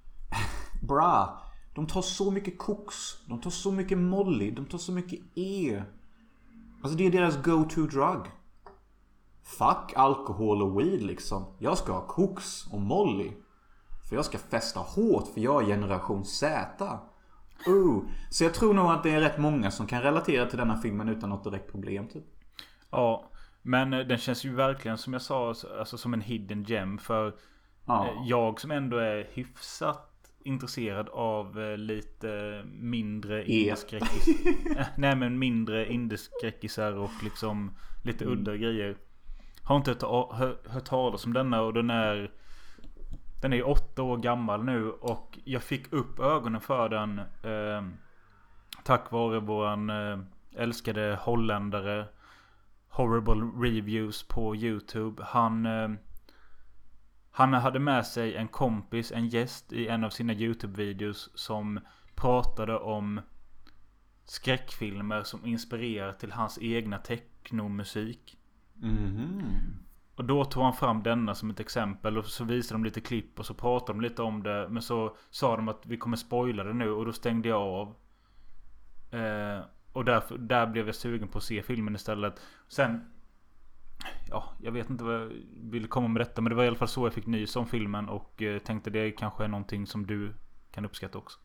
Bra. 0.82 1.42
De 1.74 1.86
tar 1.86 2.02
så 2.02 2.30
mycket 2.30 2.58
koks. 2.58 3.26
De 3.28 3.40
tar 3.40 3.50
så 3.50 3.72
mycket 3.72 3.98
molly. 3.98 4.50
De 4.50 4.66
tar 4.66 4.78
så 4.78 4.92
mycket 4.92 5.20
E. 5.34 5.82
Alltså 6.82 6.98
det 6.98 7.06
är 7.06 7.10
deras 7.10 7.42
go-to 7.42 7.80
drug. 7.86 8.26
Fuck 9.58 9.92
alkohol 9.96 10.62
och 10.62 10.80
weed 10.80 11.02
liksom. 11.02 11.44
Jag 11.58 11.78
ska 11.78 11.92
ha 11.92 12.06
koks 12.06 12.66
och 12.72 12.80
molly. 12.80 13.32
För 14.08 14.16
jag 14.16 14.24
ska 14.24 14.38
festa 14.38 14.80
hårt 14.80 15.28
för 15.34 15.40
jag 15.40 15.62
är 15.62 15.66
generation 15.66 16.24
Z. 16.24 16.98
Uh. 17.68 17.98
Så 18.30 18.44
jag 18.44 18.54
tror 18.54 18.74
nog 18.74 18.90
att 18.90 19.02
det 19.02 19.10
är 19.10 19.20
rätt 19.20 19.38
många 19.38 19.70
som 19.70 19.86
kan 19.86 20.02
relatera 20.02 20.46
till 20.46 20.58
denna 20.58 20.76
filmen 20.76 21.08
utan 21.08 21.30
något 21.30 21.44
direkt 21.44 21.72
problem 21.72 22.08
typ. 22.08 22.24
Ja, 22.90 23.30
men 23.62 23.92
eh, 23.92 24.00
den 24.00 24.18
känns 24.18 24.44
ju 24.44 24.54
verkligen 24.54 24.98
som 24.98 25.12
jag 25.12 25.22
sa, 25.22 25.54
alltså 25.78 25.98
som 25.98 26.14
en 26.14 26.20
hidden 26.20 26.64
gem. 26.64 26.98
För 26.98 27.34
Ja. 27.86 28.06
eh, 28.06 28.12
jag 28.26 28.60
som 28.60 28.70
ändå 28.70 28.96
är 28.96 29.28
hyfsat 29.32 30.12
intresserad 30.44 31.08
av 31.08 31.60
eh, 31.60 31.76
lite 31.76 32.62
mindre 32.66 33.42
E. 33.42 33.44
indieskräckis. 33.46 34.28
Eh, 34.76 34.86
Nej 34.96 35.16
men 35.16 35.38
mindre 35.38 35.92
indieskräckisar 35.92 36.92
och 36.92 37.10
liksom 37.24 37.76
lite 38.04 38.24
Mm. 38.24 38.38
udda 38.38 38.56
grejer. 38.56 38.96
Har 39.66 39.76
inte 39.76 39.90
hört, 39.90 40.66
hört 40.66 40.84
talas 40.84 41.26
om 41.26 41.32
denna 41.32 41.62
och 41.62 41.74
den 41.74 41.90
är 41.90 42.30
Den 43.42 43.52
är 43.52 43.56
ju 43.56 43.62
åtta 43.62 44.02
år 44.02 44.16
gammal 44.16 44.64
nu 44.64 44.90
och 44.90 45.38
jag 45.44 45.62
fick 45.62 45.92
upp 45.92 46.20
ögonen 46.20 46.60
för 46.60 46.88
den 46.88 47.18
eh, 47.18 47.92
Tack 48.84 49.10
vare 49.10 49.40
våran 49.40 49.90
eh, 49.90 50.18
älskade 50.56 51.18
holländare 51.20 52.06
Horrible 52.88 53.68
Reviews 53.68 54.28
på 54.28 54.56
YouTube. 54.56 55.24
Han 55.24 55.66
eh, 55.66 55.88
Han 57.30 57.52
hade 57.52 57.78
med 57.78 58.06
sig 58.06 58.36
en 58.36 58.48
kompis, 58.48 59.12
en 59.12 59.28
gäst 59.28 59.72
i 59.72 59.88
en 59.88 60.04
av 60.04 60.10
sina 60.10 60.32
YouTube-videos 60.32 61.30
som 61.34 61.80
pratade 62.14 62.78
om 62.78 63.20
skräckfilmer 64.24 65.22
som 65.22 65.46
inspirerar 65.46 66.12
till 66.12 66.32
hans 66.32 66.58
egna 66.62 66.98
technomusik. 66.98 68.38
Mm. 68.82 69.76
Och 70.16 70.24
då 70.24 70.44
tog 70.44 70.62
han 70.62 70.72
fram 70.72 71.02
denna 71.02 71.34
som 71.34 71.50
ett 71.50 71.60
exempel 71.60 72.18
och 72.18 72.26
så 72.26 72.44
visade 72.44 72.74
de 72.74 72.84
lite 72.84 73.00
klipp 73.00 73.38
och 73.38 73.46
så 73.46 73.54
pratade 73.54 73.92
de 73.92 74.00
lite 74.00 74.22
om 74.22 74.42
det. 74.42 74.68
Men 74.70 74.82
så 74.82 75.16
sa 75.30 75.56
de 75.56 75.68
att 75.68 75.86
vi 75.86 75.96
kommer 75.96 76.16
spoila 76.16 76.64
det 76.64 76.72
nu 76.72 76.90
och 76.90 77.04
då 77.04 77.12
stängde 77.12 77.48
jag 77.48 77.62
av. 77.62 77.94
Eh, 79.10 79.64
och 79.92 80.04
därför, 80.04 80.38
där 80.38 80.66
blev 80.66 80.86
jag 80.86 80.94
sugen 80.94 81.28
på 81.28 81.38
att 81.38 81.44
se 81.44 81.62
filmen 81.62 81.94
istället. 81.94 82.40
Sen... 82.68 83.00
Ja, 84.28 84.44
jag 84.62 84.72
vet 84.72 84.90
inte 84.90 85.04
vad 85.04 85.14
jag 85.14 85.32
ville 85.62 85.88
komma 85.88 86.08
med 86.08 86.20
detta 86.20 86.42
men 86.42 86.50
det 86.50 86.56
var 86.56 86.64
i 86.64 86.66
alla 86.66 86.76
fall 86.76 86.88
så 86.88 87.06
jag 87.06 87.12
fick 87.12 87.26
nys 87.26 87.56
om 87.56 87.66
filmen 87.66 88.08
och 88.08 88.42
eh, 88.42 88.58
tänkte 88.58 88.90
det 88.90 89.10
kanske 89.10 89.44
är 89.44 89.48
någonting 89.48 89.86
som 89.86 90.06
du 90.06 90.32
kan 90.70 90.84
uppskatta 90.84 91.18
också. 91.18 91.38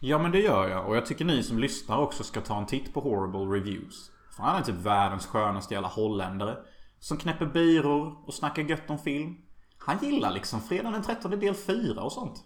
Ja 0.00 0.18
men 0.18 0.32
det 0.32 0.40
gör 0.40 0.68
jag. 0.68 0.86
Och 0.86 0.96
jag 0.96 1.06
tycker 1.06 1.24
ni 1.24 1.42
som 1.42 1.58
lyssnar 1.58 1.98
också 1.98 2.24
ska 2.24 2.40
ta 2.40 2.58
en 2.58 2.66
titt 2.66 2.94
på 2.94 3.00
Horrible 3.00 3.58
Reviews. 3.58 4.11
För 4.36 4.42
han 4.42 4.56
är 4.56 4.62
typ 4.62 4.74
världens 4.74 5.26
skönaste 5.26 5.74
jävla 5.74 5.88
holländare. 5.88 6.56
Som 6.98 7.16
knäpper 7.16 7.46
byror 7.46 8.16
och 8.26 8.34
snackar 8.34 8.62
gött 8.62 8.90
om 8.90 8.98
film. 8.98 9.36
Han 9.78 9.98
gillar 10.02 10.30
liksom 10.30 10.60
fredagen 10.60 10.92
den 10.92 11.02
13 11.02 11.30
del 11.30 11.54
4 11.54 12.02
och 12.02 12.12
sånt. 12.12 12.44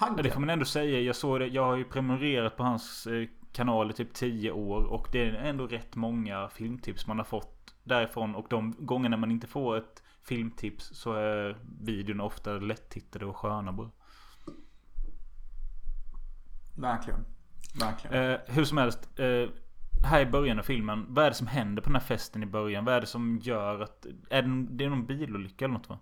Ja, 0.00 0.06
det 0.16 0.22
Taggad. 0.22 0.40
man 0.40 0.50
ändå 0.50 0.64
säga. 0.64 1.00
Jag 1.00 1.16
såg 1.16 1.40
det. 1.40 1.46
Jag 1.46 1.64
har 1.64 1.76
ju 1.76 1.84
prenumererat 1.84 2.56
på 2.56 2.62
hans 2.62 3.06
eh, 3.06 3.28
kanal 3.52 3.90
i 3.90 3.92
typ 3.92 4.14
10 4.14 4.52
år. 4.52 4.84
Och 4.84 5.08
det 5.12 5.28
är 5.28 5.32
ändå 5.32 5.66
rätt 5.66 5.96
många 5.96 6.48
filmtips 6.48 7.06
man 7.06 7.18
har 7.18 7.24
fått 7.24 7.74
därifrån. 7.84 8.34
Och 8.34 8.46
de 8.50 8.74
gångerna 8.78 9.16
man 9.16 9.30
inte 9.30 9.46
får 9.46 9.76
ett 9.76 10.02
filmtips 10.22 10.90
så 10.94 11.12
är 11.12 11.58
videorna 11.80 12.24
ofta 12.24 12.52
lättittade 12.52 13.26
och 13.26 13.36
sköna 13.36 13.72
bara. 13.72 13.90
Verkligen. 16.76 17.24
Verkligen. 17.80 18.30
Eh, 18.32 18.38
hur 18.46 18.64
som 18.64 18.78
helst. 18.78 19.18
Eh, 19.18 19.50
här 20.04 20.20
i 20.20 20.26
början 20.26 20.58
av 20.58 20.62
filmen. 20.62 21.06
Vad 21.08 21.24
är 21.24 21.28
det 21.28 21.36
som 21.36 21.46
händer 21.46 21.82
på 21.82 21.88
den 21.88 21.96
här 21.96 22.06
festen 22.06 22.42
i 22.42 22.46
början? 22.46 22.84
Vad 22.84 22.94
är 22.94 23.00
det 23.00 23.06
som 23.06 23.38
gör 23.42 23.80
att... 23.80 24.06
Är 24.30 24.42
det, 24.42 24.66
det 24.70 24.84
är 24.84 24.88
någon 24.90 25.06
bilolycka 25.06 25.64
eller 25.64 25.74
något 25.74 25.88
va? 25.88 25.98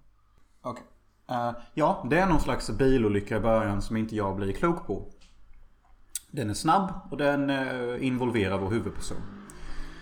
Okej. 0.63 0.85
Eh, 1.31 1.51
ja, 1.75 2.07
det 2.11 2.19
är 2.19 2.27
någon 2.27 2.41
slags 2.41 2.71
bilolycka 2.71 3.37
i 3.37 3.41
början 3.41 3.83
som 3.83 3.97
inte 3.97 4.17
jag 4.17 4.37
blir 4.37 4.53
klok 4.53 4.87
på. 4.87 5.13
Den 6.31 6.51
är 6.51 6.55
snabb 6.55 6.93
och 7.11 7.17
den 7.17 7.51
eh, 7.51 8.07
involverar 8.07 8.59
vår 8.59 8.71
huvudperson. 8.71 9.17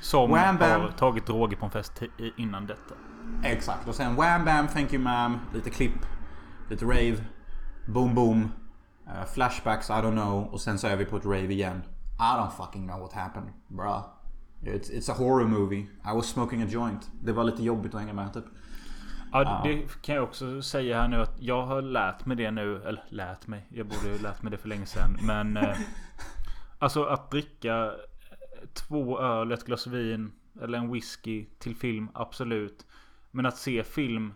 Som 0.01 0.31
Wham, 0.31 0.59
bam. 0.59 0.81
har 0.81 0.89
tagit 0.89 1.27
droger 1.27 1.57
på 1.57 1.65
en 1.65 1.71
fest 1.71 2.03
innan 2.37 2.67
detta. 2.67 2.95
Exakt. 3.45 3.89
Och 3.89 3.95
sen 3.95 4.15
wham 4.17 4.45
bam, 4.45 4.69
thank 4.69 4.93
you 4.93 5.03
ma'am. 5.05 5.39
Lite 5.55 5.71
klipp. 5.71 6.07
Lite 6.71 6.85
rave. 6.85 7.17
Boom 7.87 8.15
boom. 8.15 8.49
eh, 9.07 9.25
flashbacks, 9.35 9.91
I 9.91 9.93
don't 9.93 10.13
know. 10.23 10.45
Och 10.53 10.61
sen 10.61 10.79
så 10.79 10.87
är 10.87 10.97
vi 10.97 11.05
på 11.05 11.17
ett 11.17 11.25
rave 11.25 11.53
igen. 11.53 11.83
I 12.19 12.37
don't 12.37 12.53
fucking 12.53 12.87
know 12.87 13.01
what 13.01 13.13
happened. 13.13 13.53
Bruh. 13.69 14.05
It's, 14.63 14.91
it's 14.91 15.09
a 15.09 15.15
horror 15.15 15.49
movie. 15.49 15.89
I 16.05 16.13
was 16.15 16.27
smoking 16.27 16.63
a 16.63 16.67
joint. 16.67 17.11
Det 17.23 17.33
var 17.33 17.45
lite 17.45 17.63
jobbigt 17.63 17.95
att 17.95 18.01
hänga 18.01 18.13
med 18.13 18.33
typ. 18.33 18.45
Ja, 19.33 19.61
det 19.65 20.03
kan 20.03 20.15
jag 20.15 20.25
också 20.25 20.63
säga 20.63 21.01
här 21.01 21.09
nu 21.09 21.17
att 21.17 21.37
jag 21.39 21.67
har 21.67 21.83
lärt 21.83 22.27
mig 22.27 22.37
det 22.37 22.51
nu. 22.51 22.83
Eller 22.83 23.05
lärt 23.09 23.47
mig. 23.47 23.67
Jag 23.69 23.87
borde 23.87 24.09
ju 24.09 24.19
lärt 24.19 24.43
mig 24.43 24.51
det 24.51 24.59
för 24.59 24.69
länge 24.69 24.87
sedan. 24.87 25.19
Men 25.23 25.57
eh, 25.57 25.77
alltså 26.79 27.05
att 27.05 27.31
dricka 27.31 27.93
två 28.73 29.21
öl, 29.21 29.53
ett 29.53 29.65
glas 29.65 29.87
vin 29.87 30.33
eller 30.63 30.79
en 30.79 30.93
whisky 30.93 31.47
till 31.59 31.77
film, 31.77 32.09
absolut. 32.15 32.87
Men 33.31 33.47
att 33.47 33.57
se 33.57 33.85
film 33.85 34.35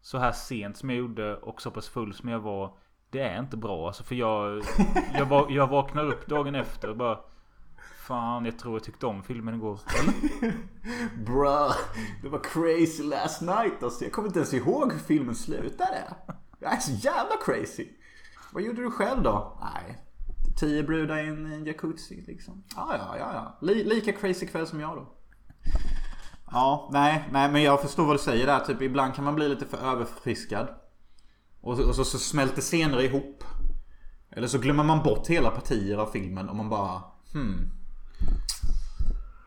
så 0.00 0.18
här 0.18 0.32
sent 0.32 0.76
som 0.76 0.90
jag 0.90 0.98
gjorde 0.98 1.36
och 1.36 1.62
så 1.62 1.70
pass 1.70 1.88
full 1.88 2.14
som 2.14 2.28
jag 2.28 2.40
var. 2.40 2.76
Det 3.10 3.20
är 3.20 3.40
inte 3.40 3.56
bra 3.56 3.86
alltså. 3.86 4.04
För 4.04 4.14
jag, 4.14 4.62
jag, 5.14 5.50
jag 5.50 5.66
vaknar 5.66 6.04
upp 6.04 6.26
dagen 6.26 6.54
efter 6.54 6.90
och 6.90 6.96
bara 6.96 7.18
Fan, 8.08 8.44
jag 8.44 8.58
tror 8.58 8.74
jag 8.74 8.84
tyckte 8.84 9.06
om 9.06 9.22
filmen 9.22 9.54
igår. 9.54 9.80
Eller? 10.00 10.52
Bruh. 11.24 11.74
Det 12.22 12.28
var 12.28 12.38
crazy 12.38 13.02
last 13.02 13.40
night 13.40 13.82
alltså. 13.82 14.04
Jag 14.04 14.12
kommer 14.12 14.28
inte 14.28 14.38
ens 14.38 14.54
ihåg 14.54 14.92
hur 14.92 14.98
filmen 14.98 15.34
slutade. 15.34 16.14
Jag 16.60 16.72
är 16.72 16.76
så 16.76 16.92
jävla 16.92 17.36
crazy. 17.44 17.88
Vad 18.52 18.62
gjorde 18.62 18.82
du 18.82 18.90
själv 18.90 19.22
då? 19.22 19.58
Nej. 19.60 19.98
Tio 20.60 20.82
brudar 20.82 21.18
i 21.18 21.28
en, 21.28 21.64
jacuzzi 21.64 22.24
liksom. 22.26 22.64
Ja, 22.76 22.96
ja, 22.98 23.18
ja, 23.18 23.30
ja. 23.34 23.58
Li, 23.66 23.84
lika 23.84 24.12
crazy 24.12 24.46
kväll 24.46 24.66
som 24.66 24.80
jag 24.80 24.96
då. 24.96 25.14
Ja, 26.50 26.88
nej, 26.92 27.28
nej, 27.32 27.52
men 27.52 27.62
jag 27.62 27.82
förstår 27.82 28.04
vad 28.04 28.14
du 28.14 28.18
säger 28.18 28.46
där. 28.46 28.60
Typ 28.60 28.82
ibland 28.82 29.14
kan 29.14 29.24
man 29.24 29.34
bli 29.34 29.48
lite 29.48 29.66
för 29.66 29.78
överförfriskad. 29.78 30.68
Och, 31.68 31.76
så- 31.76 31.88
och 31.88 31.94
så, 31.94 32.04
så 32.04 32.18
smälter 32.18 32.62
scener 32.62 33.00
ihop. 33.00 33.44
Eller 34.30 34.46
så 34.46 34.58
glömmer 34.58 34.84
man 34.84 35.02
bort 35.02 35.26
hela 35.28 35.50
partier 35.50 35.96
av 35.96 36.06
filmen 36.06 36.48
och 36.48 36.56
man 36.56 36.68
bara 36.68 37.02
hmm. 37.32 37.70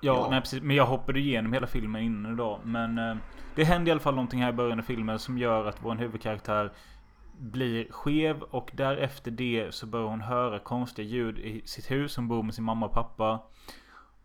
Ja, 0.02 0.16
Ja. 0.16 0.28
Nej, 0.30 0.42
precis. 0.42 0.62
Men 0.62 0.76
jag 0.76 0.86
hoppade 0.86 1.20
igenom 1.20 1.54
hela 1.54 1.68
filmen 1.68 2.02
innan 2.02 2.34
idag. 2.34 2.60
Men 2.64 2.98
eh, 2.98 3.16
det 3.56 3.64
händer 3.64 3.90
i 3.90 3.92
alla 3.92 4.00
fall 4.02 4.16
någonting 4.16 4.42
här 4.42 4.50
i 4.50 4.54
början 4.54 4.80
av 4.80 4.84
filmen 4.84 5.20
som 5.20 5.38
gör 5.38 5.66
att 5.66 5.78
vår 5.84 5.96
huvudkaraktär 5.96 6.74
blir 7.40 7.92
skev 7.92 8.42
och 8.42 8.72
därefter 8.74 9.32
det 9.32 9.74
så 9.74 9.86
börjar 9.86 10.08
hon 10.08 10.22
höra 10.22 10.60
konstiga 10.60 11.08
ljud 11.08 11.40
i 11.40 11.62
sitt 11.66 11.92
hus. 11.92 12.16
Hon 12.16 12.28
bor 12.28 12.44
med 12.44 12.54
sin 12.54 12.64
mamma 12.64 12.86
och 12.86 12.94
pappa. 12.94 13.44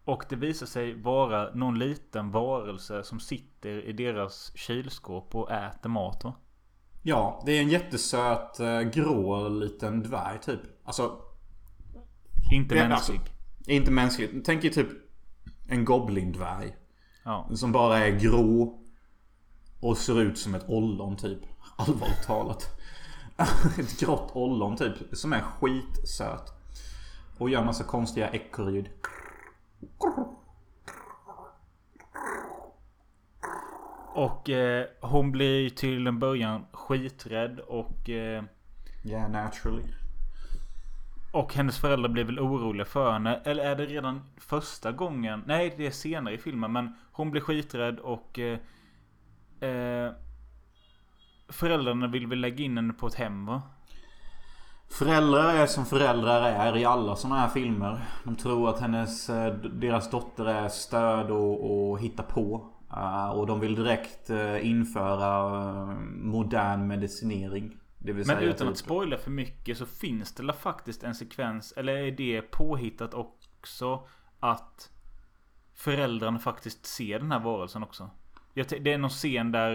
Och 0.04 0.24
det 0.28 0.36
visar 0.36 0.66
sig 0.66 0.94
vara 1.02 1.54
någon 1.54 1.78
liten 1.78 2.30
varelse 2.30 3.02
som 3.02 3.20
sitter 3.20 3.84
i 3.88 3.92
deras 3.92 4.52
kylskåp 4.56 5.34
och 5.34 5.52
äter 5.52 5.88
mat 5.90 6.24
va? 6.24 6.34
Ja, 7.08 7.42
det 7.46 7.52
är 7.52 7.62
en 7.62 7.68
jättesöt 7.68 8.60
eh, 8.60 8.80
grå 8.80 9.48
liten 9.48 10.02
dvärg 10.02 10.40
typ. 10.40 10.60
Alltså, 10.84 11.18
Inte 12.52 12.74
Det 12.74 12.88
mänsklig. 12.88 13.20
inte 13.66 13.90
mänskligt. 13.90 14.46
Tänk 14.46 14.64
er 14.64 14.70
typ 14.70 14.88
en 15.68 15.84
goblindvärg. 15.84 16.76
Ja. 17.24 17.48
Som 17.54 17.72
bara 17.72 17.98
är 17.98 18.18
grå. 18.18 18.78
Och 19.80 19.98
ser 19.98 20.22
ut 20.22 20.38
som 20.38 20.54
ett 20.54 20.68
ollon 20.68 21.16
typ. 21.16 21.38
Allvarligt 21.76 22.22
talat. 22.22 22.80
ett 23.78 24.00
grått 24.00 24.30
ollon 24.34 24.76
typ. 24.76 24.94
Som 25.12 25.32
är 25.32 25.40
skitsöt. 25.40 26.52
Och 27.38 27.50
gör 27.50 27.64
massa 27.64 27.84
konstiga 27.84 28.30
ekorrljud. 28.30 28.88
Och 34.16 34.50
eh, 34.50 34.86
hon 35.00 35.32
blir 35.32 35.70
till 35.70 36.06
en 36.06 36.18
början 36.18 36.66
skiträdd 36.72 37.60
och 37.60 38.10
eh, 38.10 38.44
Yeah, 39.04 39.30
naturally. 39.30 39.82
Och 41.32 41.54
hennes 41.54 41.78
föräldrar 41.78 42.08
blir 42.08 42.24
väl 42.24 42.40
oroliga 42.40 42.84
för 42.84 43.12
henne. 43.12 43.40
Eller 43.44 43.64
är 43.64 43.76
det 43.76 43.86
redan 43.86 44.22
första 44.36 44.92
gången? 44.92 45.42
Nej, 45.46 45.74
det 45.76 45.86
är 45.86 45.90
senare 45.90 46.34
i 46.34 46.38
filmen. 46.38 46.72
Men 46.72 46.94
hon 47.12 47.30
blir 47.30 47.40
skiträdd 47.40 47.98
och... 47.98 48.38
Eh, 48.38 48.58
eh, 49.70 50.12
föräldrarna 51.48 52.06
vill 52.06 52.26
väl 52.26 52.40
lägga 52.40 52.64
in 52.64 52.76
henne 52.76 52.92
på 52.92 53.06
ett 53.06 53.14
hem 53.14 53.46
va? 53.46 53.62
Föräldrar 54.88 55.54
är 55.54 55.66
som 55.66 55.86
föräldrar 55.86 56.42
är 56.42 56.76
i 56.76 56.84
alla 56.84 57.16
sådana 57.16 57.40
här 57.40 57.48
filmer. 57.48 58.04
De 58.24 58.36
tror 58.36 58.68
att 58.68 58.80
hennes, 58.80 59.30
eh, 59.30 59.54
deras 59.54 60.10
dotter 60.10 60.44
är 60.44 60.68
stöd 60.68 61.30
och, 61.30 61.90
och 61.90 62.00
hitta 62.00 62.22
på. 62.22 62.75
Eh, 62.92 63.28
och 63.30 63.46
de 63.46 63.60
vill 63.60 63.74
direkt 63.74 64.30
eh, 64.30 64.66
införa 64.66 65.52
eh, 65.92 65.98
modern 66.10 66.86
medicinering. 66.86 67.76
Men 67.98 68.38
utan 68.38 68.68
att 68.68 68.74
typ- 68.74 68.84
spoila 68.84 69.18
för 69.18 69.30
mycket 69.30 69.78
så 69.78 69.86
finns 69.86 70.34
det 70.34 70.52
faktiskt 70.52 71.02
en 71.02 71.14
sekvens. 71.14 71.72
Eller 71.76 71.92
är 71.96 72.10
det 72.10 72.42
påhittat 72.42 73.14
också 73.14 74.06
att 74.40 74.90
föräldrarna 75.74 76.38
faktiskt 76.38 76.86
ser 76.86 77.18
den 77.18 77.32
här 77.32 77.40
varelsen 77.40 77.82
också? 77.82 78.10
Det 78.54 78.92
är 78.92 78.98
någon 78.98 79.10
scen 79.10 79.52
där... 79.52 79.74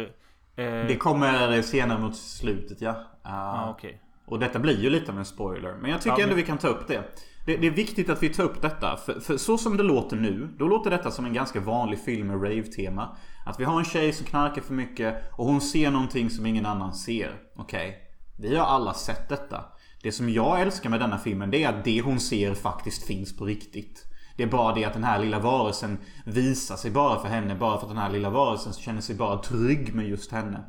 Eh, 0.56 0.66
Det 0.66 0.98
kommer 0.98 1.62
senare 1.62 2.00
mot 2.02 2.16
slutet 2.16 2.82
ja. 2.82 3.04
Uh, 3.26 3.70
okej. 3.70 4.02
Och 4.26 4.40
detta 4.40 4.60
blir 4.60 4.84
ju 4.84 4.90
lite 4.90 5.12
av 5.12 5.18
en 5.18 5.26
spoiler. 5.26 5.76
Men 5.82 5.92
jag 5.92 6.02
tycker 6.02 6.18
Ja, 6.18 6.24
ändå 6.24 6.28
men- 6.28 6.36
vi 6.36 6.44
kan 6.44 6.58
ta 6.58 6.68
upp 6.68 6.88
det 6.88 7.04
det. 7.46 7.58
Det 7.58 7.68
är 7.68 7.72
viktigt 7.72 8.10
att 8.10 8.24
vi 8.24 8.30
tar 8.30 8.44
upp 8.44 8.62
detta. 8.62 8.98
För, 8.98 9.20
för 9.20 9.38
så 9.38 9.58
som 9.58 9.78
det 9.78 9.84
låter 9.84 10.16
nu. 10.16 10.50
Då 10.60 10.68
låter 10.68 10.90
detta 10.90 11.12
som 11.12 11.26
en 11.26 11.34
ganska 11.34 11.60
vanlig 11.60 12.00
film 12.00 12.28
med 12.28 12.44
rave-tema. 12.44 13.18
Att 13.46 13.60
vi 13.60 13.64
har 13.64 13.80
en 13.80 13.86
tjej 13.86 14.14
som 14.14 14.26
knarkar 14.26 14.62
för 14.62 14.74
mycket 14.74 15.16
och 15.38 15.46
hon 15.46 15.62
ser 15.62 15.92
någonting 15.92 16.30
som 16.30 16.46
ingen 16.46 16.66
annan 16.66 16.94
ser. 16.94 17.36
Okej. 17.58 17.98
Vi 18.40 18.58
har 18.58 18.66
alla 18.66 18.94
sett 18.94 19.30
detta. 19.30 19.66
Det 20.04 20.12
som 20.12 20.30
jag 20.30 20.62
älskar 20.62 20.90
med 20.90 21.00
denna 21.00 21.18
filmen 21.18 21.52
det 21.52 21.64
är 21.64 21.70
att 21.70 21.84
det 21.84 22.02
hon 22.02 22.20
ser 22.20 22.54
faktiskt 22.54 23.04
finns 23.04 23.38
på 23.38 23.46
riktigt. 23.46 24.06
Det 24.38 24.44
är 24.44 24.48
bara 24.48 24.76
det 24.76 24.86
att 24.86 24.94
den 24.94 25.04
här 25.04 25.20
lilla 25.20 25.40
varelsen 25.40 25.98
visar 26.26 26.76
sig 26.76 26.92
bara 26.92 27.20
för 27.20 27.28
henne. 27.28 27.56
Bara 27.56 27.78
för 27.78 27.86
att 27.86 27.94
den 27.94 28.04
här 28.04 28.12
lilla 28.12 28.30
varelsen 28.30 28.74
känner 28.74 29.02
sig 29.02 29.16
bara 29.16 29.38
trygg 29.38 29.96
med 29.96 30.08
just 30.08 30.32
henne. 30.32 30.64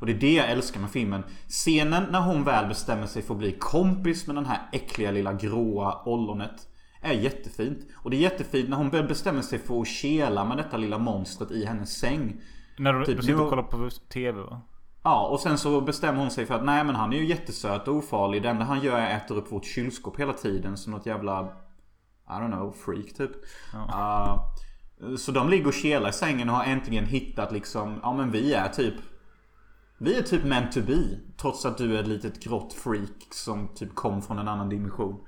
Och 0.00 0.06
det 0.06 0.12
är 0.12 0.18
det 0.18 0.34
jag 0.34 0.50
älskar 0.50 0.80
med 0.80 0.90
filmen. 0.90 1.22
Scenen 1.48 2.06
när 2.10 2.20
hon 2.20 2.44
väl 2.44 2.68
bestämmer 2.68 3.06
sig 3.06 3.22
för 3.22 3.34
att 3.34 3.38
bli 3.38 3.52
kompis 3.52 4.26
med 4.26 4.36
den 4.36 4.46
här 4.46 4.68
äckliga 4.72 5.10
lilla 5.10 5.32
gråa 5.32 6.02
ollonet. 6.04 6.68
Är 7.00 7.12
jättefint. 7.12 7.78
Och 7.94 8.10
det 8.10 8.16
är 8.16 8.20
jättefint 8.20 8.68
när 8.68 8.76
hon 8.76 8.90
bestämmer 8.90 9.42
sig 9.42 9.58
för 9.58 9.80
att 9.80 9.88
kela 9.88 10.44
med 10.44 10.56
detta 10.56 10.76
lilla 10.76 10.98
monstret 10.98 11.50
i 11.50 11.64
hennes 11.64 11.98
säng. 11.98 12.40
När 12.78 12.92
du, 12.92 13.04
Typ 13.04 13.16
du 13.16 13.22
sitter 13.22 13.42
och 13.42 13.50
kollar 13.50 13.62
på 13.62 13.90
TV 14.12 14.40
va? 14.40 14.60
Ja, 15.02 15.26
och 15.26 15.40
sen 15.40 15.58
så 15.58 15.80
bestämmer 15.80 16.20
hon 16.20 16.30
sig 16.30 16.46
för 16.46 16.54
att 16.54 16.64
nej 16.64 16.84
men 16.84 16.94
han 16.94 17.12
är 17.12 17.16
ju 17.16 17.26
jättesöt 17.26 17.88
och 17.88 17.94
ofarlig. 17.94 18.42
Det 18.42 18.48
enda 18.48 18.64
han 18.64 18.80
gör 18.80 18.98
är 18.98 19.16
att 19.16 19.24
äta 19.24 19.34
upp 19.34 19.52
vårt 19.52 19.64
kylskåp 19.64 20.20
hela 20.20 20.32
tiden 20.32 20.76
som 20.76 20.92
något 20.92 21.06
jävla... 21.06 21.52
I 22.28 22.32
don't 22.32 22.52
know, 22.52 22.72
freak 22.72 23.14
typ. 23.16 23.30
Uh, 23.74 25.16
så 25.16 25.32
de 25.32 25.48
ligger 25.48 25.66
och 25.66 25.74
kelar 25.74 26.08
i 26.08 26.12
sängen 26.12 26.50
och 26.50 26.56
har 26.56 26.64
äntligen 26.64 27.06
hittat 27.06 27.52
liksom, 27.52 28.00
ja 28.02 28.12
men 28.12 28.30
vi 28.30 28.54
är 28.54 28.68
typ... 28.68 28.94
Vi 29.98 30.18
är 30.18 30.22
typ 30.22 30.44
meant 30.44 30.72
to 30.72 30.80
be. 30.80 31.18
Trots 31.36 31.66
att 31.66 31.78
du 31.78 31.96
är 31.96 32.00
ett 32.00 32.08
litet 32.08 32.42
grått 32.42 32.72
freak 32.72 33.26
som 33.30 33.68
typ 33.74 33.94
kom 33.94 34.22
från 34.22 34.38
en 34.38 34.48
annan 34.48 34.68
dimension. 34.68 35.26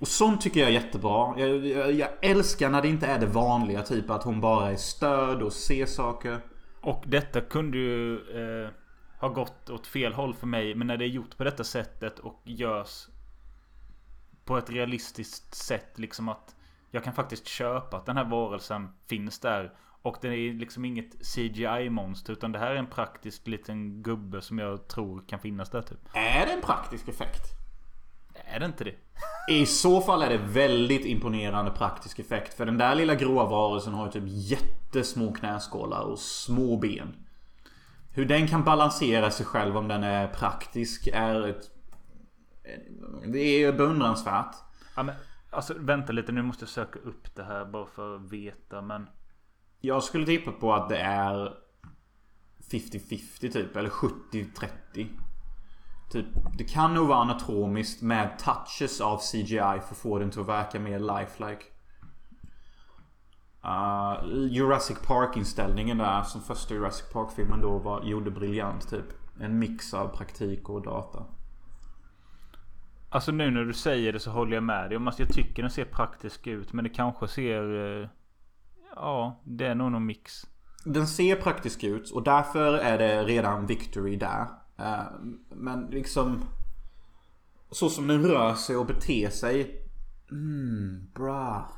Och 0.00 0.08
sånt 0.08 0.40
tycker 0.40 0.60
jag 0.60 0.68
är 0.68 0.72
jättebra. 0.72 1.34
Jag, 1.40 1.66
jag, 1.66 1.92
jag 1.92 2.08
älskar 2.22 2.70
när 2.70 2.82
det 2.82 2.88
inte 2.88 3.06
är 3.06 3.18
det 3.18 3.26
vanliga. 3.26 3.82
Typ 3.82 4.10
att 4.10 4.22
hon 4.22 4.40
bara 4.40 4.70
är 4.70 4.76
stöd 4.76 5.42
och 5.42 5.52
ser 5.52 5.86
saker. 5.86 6.40
Och 6.80 7.04
detta 7.06 7.40
kunde 7.40 7.78
ju 7.78 8.14
eh, 8.14 8.70
ha 9.20 9.28
gått 9.28 9.70
åt 9.70 9.86
fel 9.86 10.12
håll 10.12 10.34
för 10.34 10.46
mig. 10.46 10.74
Men 10.74 10.86
när 10.86 10.96
det 10.96 11.04
är 11.04 11.08
gjort 11.08 11.36
på 11.36 11.44
detta 11.44 11.64
sättet 11.64 12.18
och 12.18 12.40
görs 12.44 13.06
på 14.44 14.58
ett 14.58 14.70
realistiskt 14.70 15.54
sätt. 15.54 15.98
Liksom 15.98 16.28
att 16.28 16.56
jag 16.90 17.04
kan 17.04 17.12
faktiskt 17.12 17.46
köpa 17.46 17.96
att 17.96 18.06
den 18.06 18.16
här 18.16 18.24
varelsen 18.24 18.88
finns 19.06 19.38
där. 19.38 19.72
Och 20.02 20.16
det 20.20 20.28
är 20.28 20.52
liksom 20.52 20.84
inget 20.84 21.26
CGI-monster. 21.26 22.32
Utan 22.32 22.52
det 22.52 22.58
här 22.58 22.70
är 22.70 22.76
en 22.76 22.86
praktisk 22.86 23.46
liten 23.46 24.02
gubbe 24.02 24.42
som 24.42 24.58
jag 24.58 24.88
tror 24.88 25.22
kan 25.28 25.38
finnas 25.38 25.70
där 25.70 25.82
typ. 25.82 25.98
Är 26.12 26.46
det 26.46 26.52
en 26.52 26.62
praktisk 26.62 27.08
effekt? 27.08 27.42
Är 28.34 28.60
det 28.60 28.66
inte 28.66 28.84
det? 28.84 28.94
I 29.48 29.66
så 29.66 30.00
fall 30.00 30.22
är 30.22 30.28
det 30.28 30.38
väldigt 30.38 31.04
imponerande 31.04 31.70
praktisk 31.70 32.18
effekt. 32.18 32.54
För 32.54 32.66
den 32.66 32.78
där 32.78 32.94
lilla 32.94 33.14
gråa 33.14 33.44
varelsen 33.44 33.94
har 33.94 34.06
ju 34.06 34.12
typ 34.12 34.24
jättesmå 34.26 35.32
knäskålar 35.32 36.00
och 36.00 36.18
små 36.18 36.76
ben. 36.76 37.16
Hur 38.10 38.26
den 38.26 38.48
kan 38.48 38.64
balansera 38.64 39.30
sig 39.30 39.46
själv 39.46 39.76
om 39.76 39.88
den 39.88 40.04
är 40.04 40.28
praktisk 40.28 41.08
är 41.12 41.48
ett... 41.48 41.70
Det 43.26 43.64
är 43.64 43.72
beundransvärt. 43.72 44.56
Ja, 44.96 45.02
men, 45.02 45.14
alltså 45.50 45.74
vänta 45.78 46.12
lite 46.12 46.32
nu 46.32 46.42
måste 46.42 46.62
jag 46.62 46.68
söka 46.68 46.98
upp 46.98 47.34
det 47.34 47.44
här 47.44 47.64
bara 47.64 47.86
för 47.86 48.16
att 48.16 48.32
veta. 48.32 48.82
Men 48.82 49.08
jag 49.84 50.02
skulle 50.02 50.26
tippa 50.26 50.52
på 50.52 50.74
att 50.74 50.88
det 50.88 50.98
är 50.98 51.54
50-50 52.70 53.52
typ. 53.52 53.76
Eller 53.76 53.90
70-30. 53.90 55.08
Typ, 56.12 56.26
det 56.58 56.64
kan 56.64 56.94
nog 56.94 57.08
vara 57.08 57.18
anatomiskt 57.18 58.02
med 58.02 58.38
touches 58.38 59.00
av 59.00 59.18
CGI 59.18 59.58
för 59.58 59.76
att 59.90 59.96
få 59.96 60.18
den 60.18 60.30
till 60.30 60.40
att 60.40 60.48
verka 60.48 60.80
mer 60.80 60.98
lifelike. 60.98 61.64
Uh, 63.64 64.46
Jurassic 64.50 64.98
Park-inställningen 65.06 65.98
där 65.98 66.22
som 66.22 66.40
första 66.40 66.74
Jurassic 66.74 67.12
Park-filmen 67.12 67.60
då 67.60 67.78
var, 67.78 68.02
gjorde 68.02 68.30
briljant 68.30 68.90
typ. 68.90 69.06
En 69.40 69.58
mix 69.58 69.94
av 69.94 70.16
praktik 70.16 70.68
och 70.68 70.82
data. 70.82 71.24
Alltså 73.08 73.32
nu 73.32 73.50
när 73.50 73.64
du 73.64 73.72
säger 73.72 74.12
det 74.12 74.20
så 74.20 74.30
håller 74.30 74.54
jag 74.54 74.62
med 74.62 74.90
dig 74.90 74.96
om 74.96 75.08
att 75.08 75.18
jag 75.18 75.28
tycker 75.28 75.62
den 75.62 75.70
ser 75.70 75.84
praktisk 75.84 76.46
ut. 76.46 76.72
Men 76.72 76.84
det 76.84 76.90
kanske 76.90 77.28
ser... 77.28 78.00
Eh, 78.02 78.08
Ja, 78.96 79.40
det 79.44 79.66
är 79.66 79.74
nog 79.74 79.92
någon 79.92 80.06
mix. 80.06 80.46
Den 80.84 81.06
ser 81.06 81.36
praktisk 81.36 81.84
ut 81.84 82.10
och 82.10 82.22
därför 82.22 82.74
är 82.78 82.98
det 82.98 83.24
redan 83.24 83.66
victory 83.66 84.16
där. 84.16 84.46
Eh, 84.78 85.02
Men 85.50 85.86
liksom... 85.86 86.44
Så 87.70 87.88
som 87.88 88.06
den 88.06 88.22
rör 88.22 88.54
sig 88.54 88.76
och 88.76 88.86
beter 88.86 89.30
sig. 89.30 89.88
Mm, 90.30 91.10
bra. 91.14 91.72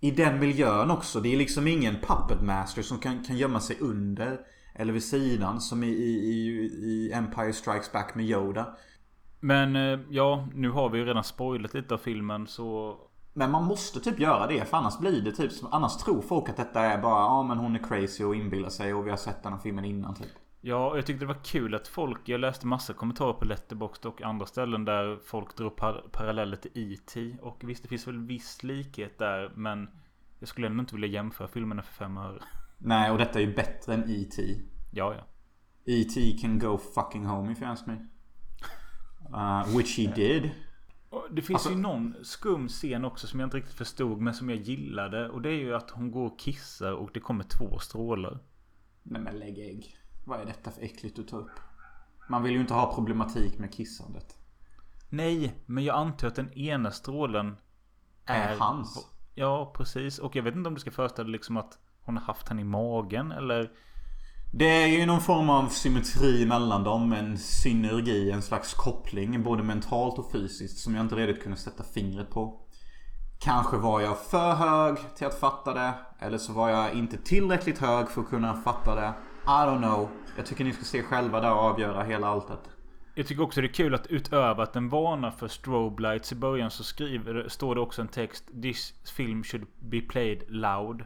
I 0.00 0.10
den 0.10 0.38
miljön 0.38 0.90
också. 0.90 1.20
Det 1.20 1.34
är 1.34 1.36
liksom 1.36 1.66
ingen 1.66 1.94
puppet 1.94 2.42
master 2.42 2.82
som 2.82 2.98
kan, 2.98 3.24
kan 3.24 3.36
gömma 3.36 3.60
sig 3.60 3.76
under. 3.80 4.40
Eller 4.74 4.92
vid 4.92 5.04
sidan 5.04 5.60
som 5.60 5.84
i, 5.84 5.86
i, 5.86 6.20
i, 6.20 6.48
i 6.88 7.12
Empire 7.12 7.52
Strikes 7.52 7.92
Back 7.92 8.14
med 8.14 8.24
Yoda. 8.24 8.76
Men 9.40 9.76
eh, 9.76 10.00
ja, 10.10 10.48
nu 10.54 10.70
har 10.70 10.90
vi 10.90 10.98
ju 10.98 11.04
redan 11.04 11.24
spoilat 11.24 11.74
lite 11.74 11.94
av 11.94 11.98
filmen 11.98 12.46
så... 12.46 12.96
Men 13.38 13.50
man 13.50 13.64
måste 13.64 14.00
typ 14.00 14.20
göra 14.20 14.46
det 14.46 14.68
för 14.68 14.76
annars 14.76 14.98
blir 14.98 15.20
det 15.20 15.32
typ 15.32 15.52
Annars 15.70 15.96
tror 15.96 16.22
folk 16.22 16.48
att 16.48 16.56
detta 16.56 16.80
är 16.80 17.02
bara 17.02 17.20
Ja 17.20 17.42
men 17.42 17.58
hon 17.58 17.76
är 17.76 17.82
crazy 17.82 18.24
och 18.24 18.34
inbillar 18.34 18.68
sig 18.68 18.94
och 18.94 19.06
vi 19.06 19.10
har 19.10 19.16
sett 19.16 19.42
den 19.42 19.52
här 19.52 19.60
filmen 19.60 19.84
innan 19.84 20.14
typ. 20.14 20.30
Ja, 20.60 20.96
jag 20.96 21.06
tyckte 21.06 21.24
det 21.24 21.34
var 21.34 21.44
kul 21.44 21.74
att 21.74 21.88
folk... 21.88 22.20
Jag 22.24 22.40
läste 22.40 22.66
massa 22.66 22.92
kommentarer 22.92 23.32
på 23.32 23.44
Letterboxd 23.44 24.06
och 24.06 24.22
andra 24.22 24.46
ställen 24.46 24.84
där 24.84 25.18
folk 25.24 25.56
drog 25.56 25.76
par 25.76 26.04
paralleller 26.12 26.56
till 26.56 26.70
E.T. 26.74 27.36
Och 27.42 27.60
visst, 27.64 27.82
det 27.82 27.88
finns 27.88 28.06
väl 28.08 28.18
viss 28.18 28.62
likhet 28.62 29.18
där, 29.18 29.52
men... 29.54 29.88
Jag 30.38 30.48
skulle 30.48 30.66
ändå 30.66 30.80
inte 30.80 30.94
vilja 30.94 31.08
jämföra 31.08 31.48
filmerna 31.48 31.82
för 31.82 31.94
fem 31.94 32.16
öre. 32.16 32.42
Nej 32.78 33.10
och 33.10 33.18
detta 33.18 33.38
är 33.38 33.42
ju 33.42 33.54
bättre 33.54 33.94
än 33.94 34.04
E.T. 34.10 34.42
Ja, 34.90 35.14
ja. 35.14 35.26
E.T. 35.84 36.38
can 36.40 36.58
go 36.58 36.78
fucking 36.94 37.26
home 37.26 37.52
if 37.52 37.62
you 37.62 37.70
ask 37.70 37.86
me. 37.86 37.94
Uh, 39.34 39.76
which 39.76 39.98
he 39.98 40.06
did. 40.06 40.50
Det 41.30 41.42
finns 41.42 41.56
Alltså- 41.56 41.70
ju 41.70 41.76
någon 41.76 42.14
skum 42.22 42.68
scen 42.68 43.04
också 43.04 43.26
som 43.26 43.40
jag 43.40 43.46
inte 43.46 43.56
riktigt 43.56 43.74
förstod 43.76 44.20
men 44.20 44.34
som 44.34 44.50
jag 44.50 44.58
gillade. 44.58 45.28
Och 45.28 45.42
det 45.42 45.48
är 45.48 45.54
ju 45.58 45.74
att 45.74 45.90
hon 45.90 46.10
går 46.10 46.26
och 46.26 46.38
kissar 46.38 46.92
och 46.92 47.10
det 47.14 47.20
kommer 47.20 47.44
två 47.44 47.78
strålar. 47.78 48.38
Nej 49.02 49.22
men 49.22 49.38
lägg 49.38 49.58
ägg. 49.58 49.96
Vad 50.26 50.40
är 50.40 50.44
detta 50.46 50.70
för 50.70 50.82
äckligt 50.82 51.18
att 51.18 51.28
ta 51.28 51.36
upp? 51.36 51.50
Man 52.28 52.42
vill 52.42 52.52
ju 52.52 52.60
inte 52.60 52.74
ha 52.74 52.94
problematik 52.94 53.58
med 53.58 53.74
kissandet. 53.74 54.36
Nej, 55.08 55.54
men 55.66 55.84
jag 55.84 55.96
antar 55.96 56.28
att 56.28 56.34
den 56.34 56.52
ena 56.52 56.90
strålen 56.90 57.56
Är 58.24 58.56
hans. 58.56 59.08
Ja, 59.34 59.72
precis. 59.76 60.18
Och 60.18 60.36
jag 60.36 60.42
vet 60.42 60.54
inte 60.54 60.68
om 60.68 60.74
du 60.74 60.80
ska 60.80 60.90
föreställa 60.90 61.28
liksom 61.28 61.56
att 61.56 61.78
hon 62.02 62.16
har 62.16 62.24
haft 62.24 62.46
den 62.46 62.58
i 62.58 62.64
magen 62.64 63.32
eller... 63.32 63.72
Det 64.50 64.82
är 64.82 64.86
ju 64.86 65.06
någon 65.06 65.20
form 65.20 65.50
av 65.50 65.68
symmetri 65.68 66.46
mellan 66.46 66.84
dem. 66.84 67.12
En 67.12 67.38
synergi, 67.38 68.30
en 68.30 68.42
slags 68.42 68.74
koppling. 68.74 69.42
Både 69.42 69.62
mentalt 69.62 70.18
och 70.18 70.32
fysiskt. 70.32 70.78
Som 70.78 70.94
jag 70.94 71.04
inte 71.04 71.16
redigt 71.16 71.42
kunde 71.42 71.58
sätta 71.58 71.84
fingret 71.84 72.30
på. 72.30 72.60
Kanske 73.40 73.76
var 73.76 74.00
jag 74.00 74.18
för 74.18 74.54
hög 74.54 74.96
till 75.16 75.26
att 75.26 75.40
fatta 75.40 75.74
det. 75.74 75.94
Eller 76.20 76.38
så 76.38 76.52
var 76.52 76.68
jag 76.70 76.94
inte 76.94 77.16
tillräckligt 77.16 77.78
hög 77.78 78.08
för 78.08 78.20
att 78.20 78.28
kunna 78.28 78.54
fatta 78.54 78.94
det. 78.94 79.12
I 79.44 79.48
don't 79.48 79.78
know. 79.78 80.08
Jag 80.36 80.46
tycker 80.46 80.64
ni 80.64 80.72
ska 80.72 80.84
se 80.84 81.02
själva 81.02 81.40
där 81.40 81.52
och 81.52 81.58
avgöra 81.58 82.04
hela 82.04 82.26
alltet. 82.28 82.60
Jag 83.14 83.26
tycker 83.26 83.42
också 83.42 83.60
det 83.60 83.66
är 83.66 83.72
kul 83.72 83.94
att 83.94 84.06
utöver 84.06 84.62
att 84.62 84.72
den 84.72 84.88
varnar 84.88 85.30
för 85.30 85.48
strobe 85.48 86.02
lights 86.02 86.32
i 86.32 86.34
början 86.34 86.70
så 86.70 86.84
skriver, 86.84 87.48
står 87.48 87.74
det 87.74 87.80
också 87.80 88.02
en 88.02 88.08
text 88.08 88.44
This 88.62 88.94
film 89.16 89.44
should 89.44 89.66
be 89.78 90.00
played 90.00 90.42
loud. 90.48 91.04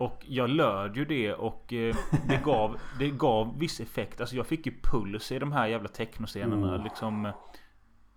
Och 0.00 0.24
jag 0.26 0.50
löd 0.50 0.96
ju 0.96 1.04
det 1.04 1.34
och 1.34 1.72
eh, 1.72 1.96
det 2.28 2.44
gav, 2.44 2.76
det 2.98 3.10
gav 3.10 3.58
viss 3.58 3.80
effekt. 3.80 4.20
Alltså 4.20 4.36
jag 4.36 4.46
fick 4.46 4.66
ju 4.66 4.72
puls 4.82 5.32
i 5.32 5.38
de 5.38 5.52
här 5.52 5.66
jävla 5.66 5.88
technoscenerna. 5.88 6.76
Oh. 6.76 6.84
Liksom, 6.84 7.26
eh, 7.26 7.34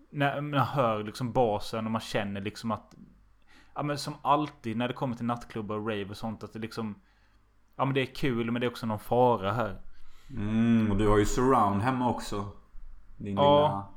när 0.10 0.42
man 0.42 0.60
hör 0.60 1.04
liksom 1.04 1.32
basen 1.32 1.86
och 1.86 1.92
man 1.92 2.02
känner 2.02 2.42
liksom 2.42 2.72
att... 2.72 2.96
Ja 3.76 3.84
men 3.84 3.98
som 3.98 4.14
alltid 4.22 4.78
när 4.78 4.88
det 4.88 4.94
kommer 4.94 5.16
till 5.16 5.26
nattklubbar 5.26 5.76
och 5.76 5.88
rave 5.88 6.06
och 6.06 6.18
sånt 6.18 6.44
att 6.44 6.54
det 6.54 6.60
liksom... 6.60 7.02
Ja 7.76 7.86
men 7.86 7.94
det 7.94 8.02
är 8.02 8.16
kul 8.16 8.52
men 8.52 8.60
det 8.60 8.66
är 8.66 8.72
också 8.72 8.86
någon 8.86 9.00
fara 9.00 9.52
här. 9.52 9.82
Mm, 10.30 10.92
och 10.92 10.98
du 10.98 11.08
har 11.08 11.18
ju 11.18 11.26
surround 11.26 11.82
hemma 11.82 12.10
också. 12.10 12.52
Din 13.18 13.36
Ja. 13.36 13.92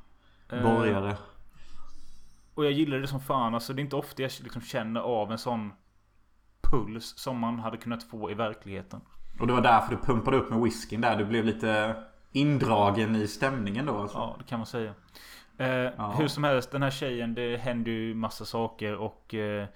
Eh, 0.53 0.62
Borgare. 0.62 1.16
Och 2.55 2.64
jag 2.64 2.72
gillar 2.72 2.99
det 2.99 3.07
som 3.07 3.20
fan. 3.20 3.55
Alltså 3.55 3.72
det 3.72 3.81
är 3.81 3.85
inte 3.85 3.96
ofta 3.96 4.22
jag 4.22 4.31
liksom 4.42 4.62
känner 4.62 5.01
av 5.01 5.33
en 5.33 5.38
sån 5.38 5.72
puls 6.70 7.18
som 7.18 7.38
man 7.38 7.59
hade 7.59 7.76
kunnat 7.76 8.02
få 8.02 8.31
i 8.31 8.35
verkligheten. 8.35 9.00
Och 9.40 9.46
det 9.46 9.52
var 9.52 9.61
därför 9.61 9.90
du 9.96 10.02
pumpade 10.02 10.37
upp 10.37 10.50
med 10.50 10.61
whiskyn 10.61 11.00
där. 11.00 11.16
Du 11.16 11.24
blev 11.24 11.44
lite 11.44 11.96
indragen 12.33 13.16
i 13.16 13.29
stämningen 13.29 13.87
då 13.87 13.98
alltså. 13.98 14.18
Ja, 14.18 14.37
det 14.38 14.44
kan 14.44 14.59
man 14.59 14.66
säga. 14.66 14.94
Eh, 15.59 16.16
Hur 16.18 16.29
som 16.29 16.44
helst, 16.44 16.70
den 16.70 16.83
här 16.83 16.90
tjejen, 16.90 17.35
det 17.35 17.57
händer 17.57 17.92
ju 17.92 18.14
massa 18.14 18.44
saker 18.44 18.96
och... 18.96 19.35
Eh, 19.35 19.66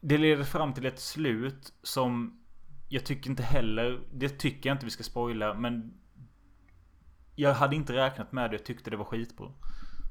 det 0.00 0.18
leder 0.18 0.44
fram 0.44 0.72
till 0.72 0.86
ett 0.86 1.00
slut 1.00 1.72
som 1.82 2.40
jag 2.88 3.06
tycker 3.06 3.30
inte 3.30 3.42
heller... 3.42 4.00
Det 4.12 4.28
tycker 4.28 4.68
jag 4.70 4.74
inte 4.74 4.84
vi 4.84 4.90
ska 4.90 5.02
spoila, 5.02 5.54
men... 5.54 5.94
Jag 7.34 7.54
hade 7.54 7.76
inte 7.76 7.92
räknat 7.92 8.32
med 8.32 8.50
det. 8.50 8.56
Jag 8.56 8.64
tyckte 8.66 8.90
det 8.90 8.96
var 8.96 9.04
skitbra. 9.04 9.46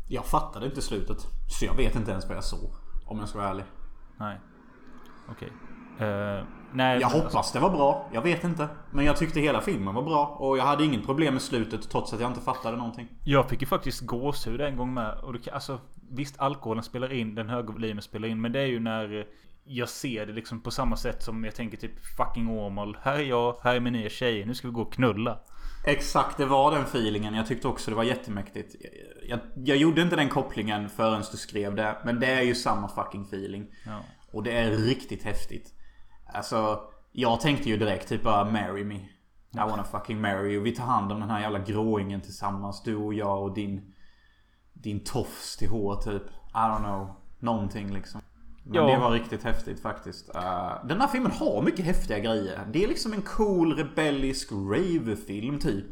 Jag 0.09 0.25
fattade 0.25 0.65
inte 0.65 0.81
slutet. 0.81 1.17
Så 1.59 1.65
jag 1.65 1.75
vet 1.75 1.95
inte 1.95 2.11
ens 2.11 2.27
vad 2.27 2.37
jag 2.37 2.43
såg. 2.43 2.71
Om 3.05 3.19
jag 3.19 3.29
ska 3.29 3.37
vara 3.37 3.49
ärlig. 3.49 3.65
Nej. 4.17 4.39
Okej. 5.29 5.51
Eh, 5.99 6.43
nej, 6.73 6.99
Jag 7.01 7.11
men 7.11 7.21
hoppas 7.21 7.51
det 7.51 7.59
var 7.59 7.69
bra. 7.69 8.09
Jag 8.13 8.21
vet 8.21 8.43
inte. 8.43 8.67
Men 8.91 9.05
jag 9.05 9.17
tyckte 9.17 9.39
hela 9.39 9.61
filmen 9.61 9.95
var 9.95 10.03
bra. 10.03 10.25
Och 10.25 10.57
jag 10.57 10.63
hade 10.63 10.83
inget 10.85 11.05
problem 11.05 11.33
med 11.33 11.41
slutet 11.41 11.89
trots 11.89 12.13
att 12.13 12.19
jag 12.19 12.29
inte 12.29 12.41
fattade 12.41 12.77
någonting. 12.77 13.07
Jag 13.23 13.49
fick 13.49 13.61
ju 13.61 13.67
faktiskt 13.67 14.01
gåshud 14.01 14.61
en 14.61 14.77
gång 14.77 14.93
med. 14.93 15.19
Och 15.19 15.33
det, 15.33 15.51
alltså, 15.51 15.79
visst, 16.11 16.39
alkoholen 16.39 16.83
spelar 16.83 17.13
in, 17.13 17.35
den 17.35 17.49
höga 17.49 17.73
volymen 17.73 18.01
spelar 18.01 18.27
in. 18.27 18.41
Men 18.41 18.51
det 18.51 18.59
är 18.59 18.65
ju 18.65 18.79
när 18.79 19.19
eh, 19.19 19.25
jag 19.63 19.89
ser 19.89 20.25
det 20.25 20.33
liksom 20.33 20.61
på 20.61 20.71
samma 20.71 20.95
sätt 20.95 21.23
som 21.23 21.43
jag 21.43 21.55
tänker 21.55 21.77
typ 21.77 22.05
fucking 22.17 22.49
Åmål. 22.49 22.97
Här 23.01 23.15
är 23.15 23.23
jag, 23.23 23.59
här 23.63 23.75
är 23.75 23.79
min 23.79 23.93
nya 23.93 24.09
tjej. 24.09 24.45
Nu 24.45 24.55
ska 24.55 24.67
vi 24.67 24.73
gå 24.73 24.81
och 24.81 24.93
knulla. 24.93 25.39
Exakt, 25.85 26.37
det 26.37 26.45
var 26.45 26.71
den 26.71 26.81
feelingen. 26.83 27.33
Jag 27.33 27.47
tyckte 27.47 27.67
också 27.67 27.91
det 27.91 27.97
var 27.97 28.03
jättemäktigt. 28.03 28.75
Jag, 28.81 29.39
jag, 29.39 29.67
jag 29.67 29.77
gjorde 29.77 30.01
inte 30.01 30.15
den 30.15 30.29
kopplingen 30.29 30.89
förrän 30.89 31.23
du 31.31 31.37
skrev 31.37 31.75
det. 31.75 31.97
Men 32.05 32.19
det 32.19 32.27
är 32.27 32.41
ju 32.41 32.55
samma 32.55 32.87
fucking 32.87 33.21
feeling. 33.21 33.67
Ja. 33.85 33.99
Och 34.31 34.43
det 34.43 34.51
är 34.51 34.71
riktigt 34.71 35.23
häftigt. 35.23 35.73
Alltså, 36.33 36.79
jag 37.11 37.41
tänkte 37.41 37.69
ju 37.69 37.77
direkt 37.77 38.09
typ 38.09 38.23
bara 38.23 38.45
marry 38.51 38.83
me. 38.83 38.95
I 39.53 39.59
wanna 39.69 39.83
fucking 39.83 40.21
marry 40.21 40.53
you. 40.53 40.63
Vi 40.63 40.71
tar 40.71 40.83
hand 40.83 41.11
om 41.11 41.19
den 41.19 41.29
här 41.29 41.41
jävla 41.41 41.59
gråingen 41.59 42.21
tillsammans. 42.21 42.83
Du 42.83 42.95
och 42.95 43.13
jag 43.13 43.43
och 43.43 43.53
din... 43.53 43.93
Din 44.73 45.03
tofs 45.03 45.57
till 45.57 45.69
hår 45.69 45.95
typ. 45.95 46.23
I 46.49 46.57
don't 46.57 46.83
know. 46.83 47.09
Någonting 47.39 47.93
liksom. 47.93 48.21
Men 48.63 48.75
Ja. 48.75 48.87
det 48.87 48.97
var 48.97 49.11
riktigt 49.11 49.43
häftigt 49.43 49.79
faktiskt. 49.81 50.35
Uh, 50.35 50.85
den 50.87 51.01
här 51.01 51.07
filmen 51.07 51.31
har 51.31 51.61
mycket 51.61 51.85
häftiga 51.85 52.19
grejer. 52.19 52.67
Det 52.73 52.83
är 52.83 52.87
liksom 52.87 53.13
en 53.13 53.21
cool 53.21 53.75
rebellisk 53.75 54.51
rave-film 54.51 55.59
typ. 55.59 55.85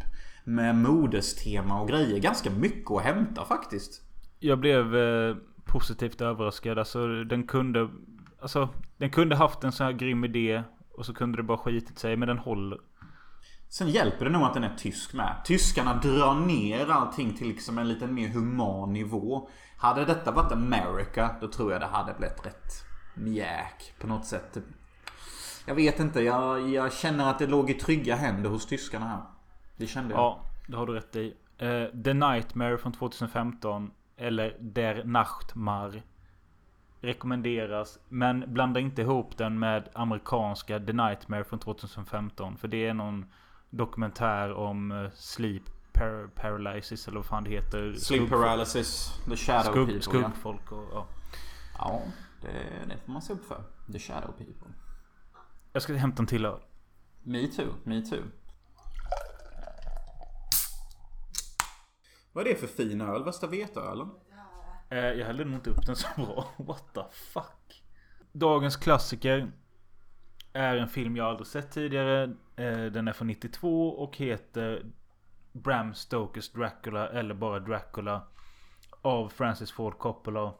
Med 0.43 0.75
modestema 0.75 1.81
och 1.81 1.87
grejer. 1.87 2.19
Ganska 2.19 2.49
mycket 2.49 2.91
att 2.91 3.01
hämta 3.03 3.45
faktiskt. 3.45 4.01
Jag 4.39 4.59
blev 4.59 4.95
eh, 4.95 5.35
positivt 5.65 6.21
överraskad. 6.21 6.79
Alltså 6.79 7.23
den 7.23 7.47
kunde... 7.47 7.89
Alltså 8.45 8.69
den 8.97 9.09
kunde 9.09 9.35
haft 9.35 9.63
en 9.63 9.71
sån 9.71 9.85
här 9.85 9.93
grym 9.93 10.25
idé. 10.25 10.63
Och 10.91 11.05
så 11.05 11.13
kunde 11.13 11.37
det 11.37 11.43
bara 11.43 11.57
skitit 11.57 11.99
sig. 11.99 12.17
Men 12.17 12.27
den 12.27 12.37
håller. 12.37 12.79
Sen 13.69 13.89
hjälper 13.89 14.25
det 14.25 14.31
nog 14.31 14.43
att 14.43 14.53
den 14.53 14.63
är 14.63 14.75
tysk 14.75 15.13
med. 15.13 15.41
Tyskarna 15.45 15.93
drar 15.93 16.35
ner 16.35 16.91
allting 16.91 17.33
till 17.33 17.47
liksom 17.47 17.77
en 17.77 17.87
lite 17.87 18.07
mer 18.07 18.27
human 18.27 18.93
nivå. 18.93 19.49
Hade 19.77 20.05
detta 20.05 20.31
varit 20.31 20.51
America, 20.51 21.35
då 21.41 21.47
tror 21.47 21.71
jag 21.71 21.81
det 21.81 21.85
hade 21.87 22.13
blivit 22.13 22.45
rätt 22.45 22.85
mjäk 23.15 23.93
på 23.99 24.07
något 24.07 24.25
sätt. 24.25 24.57
Jag 25.65 25.75
vet 25.75 25.99
inte, 25.99 26.21
jag, 26.21 26.69
jag 26.69 26.93
känner 26.93 27.29
att 27.29 27.39
det 27.39 27.47
låg 27.47 27.69
i 27.69 27.73
trygga 27.73 28.15
händer 28.15 28.49
hos 28.49 28.65
tyskarna 28.65 29.07
här. 29.07 29.21
Det 29.77 29.87
kände 29.87 30.13
jag. 30.13 30.19
Ja, 30.19 30.45
det 30.67 30.77
har 30.77 30.85
du 30.85 30.93
rätt 30.93 31.15
i. 31.15 31.33
Eh, 31.57 32.03
The 32.03 32.13
Nightmare 32.13 32.77
från 32.77 32.91
2015. 32.91 33.91
Eller 34.17 34.57
Der 34.59 35.03
Nachtmar. 35.03 36.03
Rekommenderas. 37.05 37.99
Men 38.09 38.53
blanda 38.53 38.79
inte 38.79 39.01
ihop 39.01 39.37
den 39.37 39.59
med 39.59 39.89
amerikanska 39.93 40.79
The 40.79 40.93
Nightmare 40.93 41.43
från 41.43 41.59
2015. 41.59 42.57
För 42.57 42.67
det 42.67 42.85
är 42.87 42.93
någon 42.93 43.25
dokumentär 43.69 44.53
om 44.53 44.91
eh, 44.91 45.11
sleep 45.13 45.63
par- 45.93 46.27
paralysis 46.27 47.07
eller 47.07 47.17
vad 47.17 47.25
fan 47.25 47.43
det 47.43 47.49
heter. 47.49 47.93
Sleep 47.93 48.21
Skuggfolk- 48.21 48.29
paralysis, 48.43 49.19
the 49.29 49.35
shadow 49.35 49.71
skugg, 49.71 49.87
people. 49.87 50.19
ja. 50.19 50.29
Skuggfolk 50.29 50.71
och 50.71 50.87
ja. 50.93 51.07
Ja, 51.77 52.01
det, 52.41 52.47
det 52.87 52.97
får 53.05 53.11
man 53.13 53.21
se 53.21 53.33
upp 53.33 53.45
för. 53.45 53.63
The 53.91 53.99
shadow 53.99 54.31
people. 54.37 54.67
Jag 55.73 55.81
ska 55.81 55.93
hämta 55.93 56.23
en 56.23 56.27
till 56.27 56.45
öl. 56.45 56.59
Me 57.23 57.47
too, 57.47 57.73
me 57.83 58.01
too. 58.01 58.19
Vad 62.33 62.47
är 62.47 62.49
det 62.49 62.55
för 62.55 62.67
fin 62.67 63.01
öl? 63.01 63.23
Värsta 63.23 63.47
veteölen? 63.47 64.09
Eh, 64.89 64.97
jag 64.97 65.25
hällde 65.25 65.45
nog 65.45 65.53
inte 65.53 65.69
upp 65.69 65.85
den 65.85 65.95
så 65.95 66.07
bra. 66.15 66.47
What 66.57 66.93
the 66.93 67.01
fuck? 67.11 67.83
Dagens 68.31 68.75
klassiker. 68.75 69.51
Är 70.53 70.77
en 70.77 70.87
film 70.87 71.15
jag 71.15 71.27
aldrig 71.27 71.47
sett 71.47 71.71
tidigare. 71.71 72.23
Eh, 72.55 72.85
den 72.85 73.07
är 73.07 73.13
från 73.13 73.27
92 73.27 73.89
och 73.89 74.17
heter 74.17 74.85
Bram 75.51 75.93
Stokers 75.93 76.51
Dracula 76.51 77.09
eller 77.09 77.35
bara 77.35 77.59
Dracula. 77.59 78.27
Av 79.01 79.29
Francis 79.29 79.71
Ford 79.71 79.97
Coppola. 79.97 80.53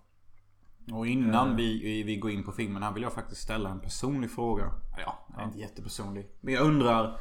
Och 0.92 1.08
innan 1.08 1.56
vi, 1.56 2.04
vi 2.04 2.16
går 2.16 2.32
in 2.32 2.44
på 2.44 2.52
filmen 2.52 2.84
här 2.84 2.92
vill 2.92 3.04
jag 3.04 3.14
faktiskt 3.14 3.42
ställa 3.42 3.70
en 3.70 3.80
personlig 3.80 4.32
fråga. 4.32 4.72
Ja, 4.98 5.26
den 5.28 5.40
är 5.40 5.44
inte 5.44 5.60
jättepersonlig. 5.60 6.30
Men 6.42 6.54
jag 6.54 6.64
undrar. 6.66 7.20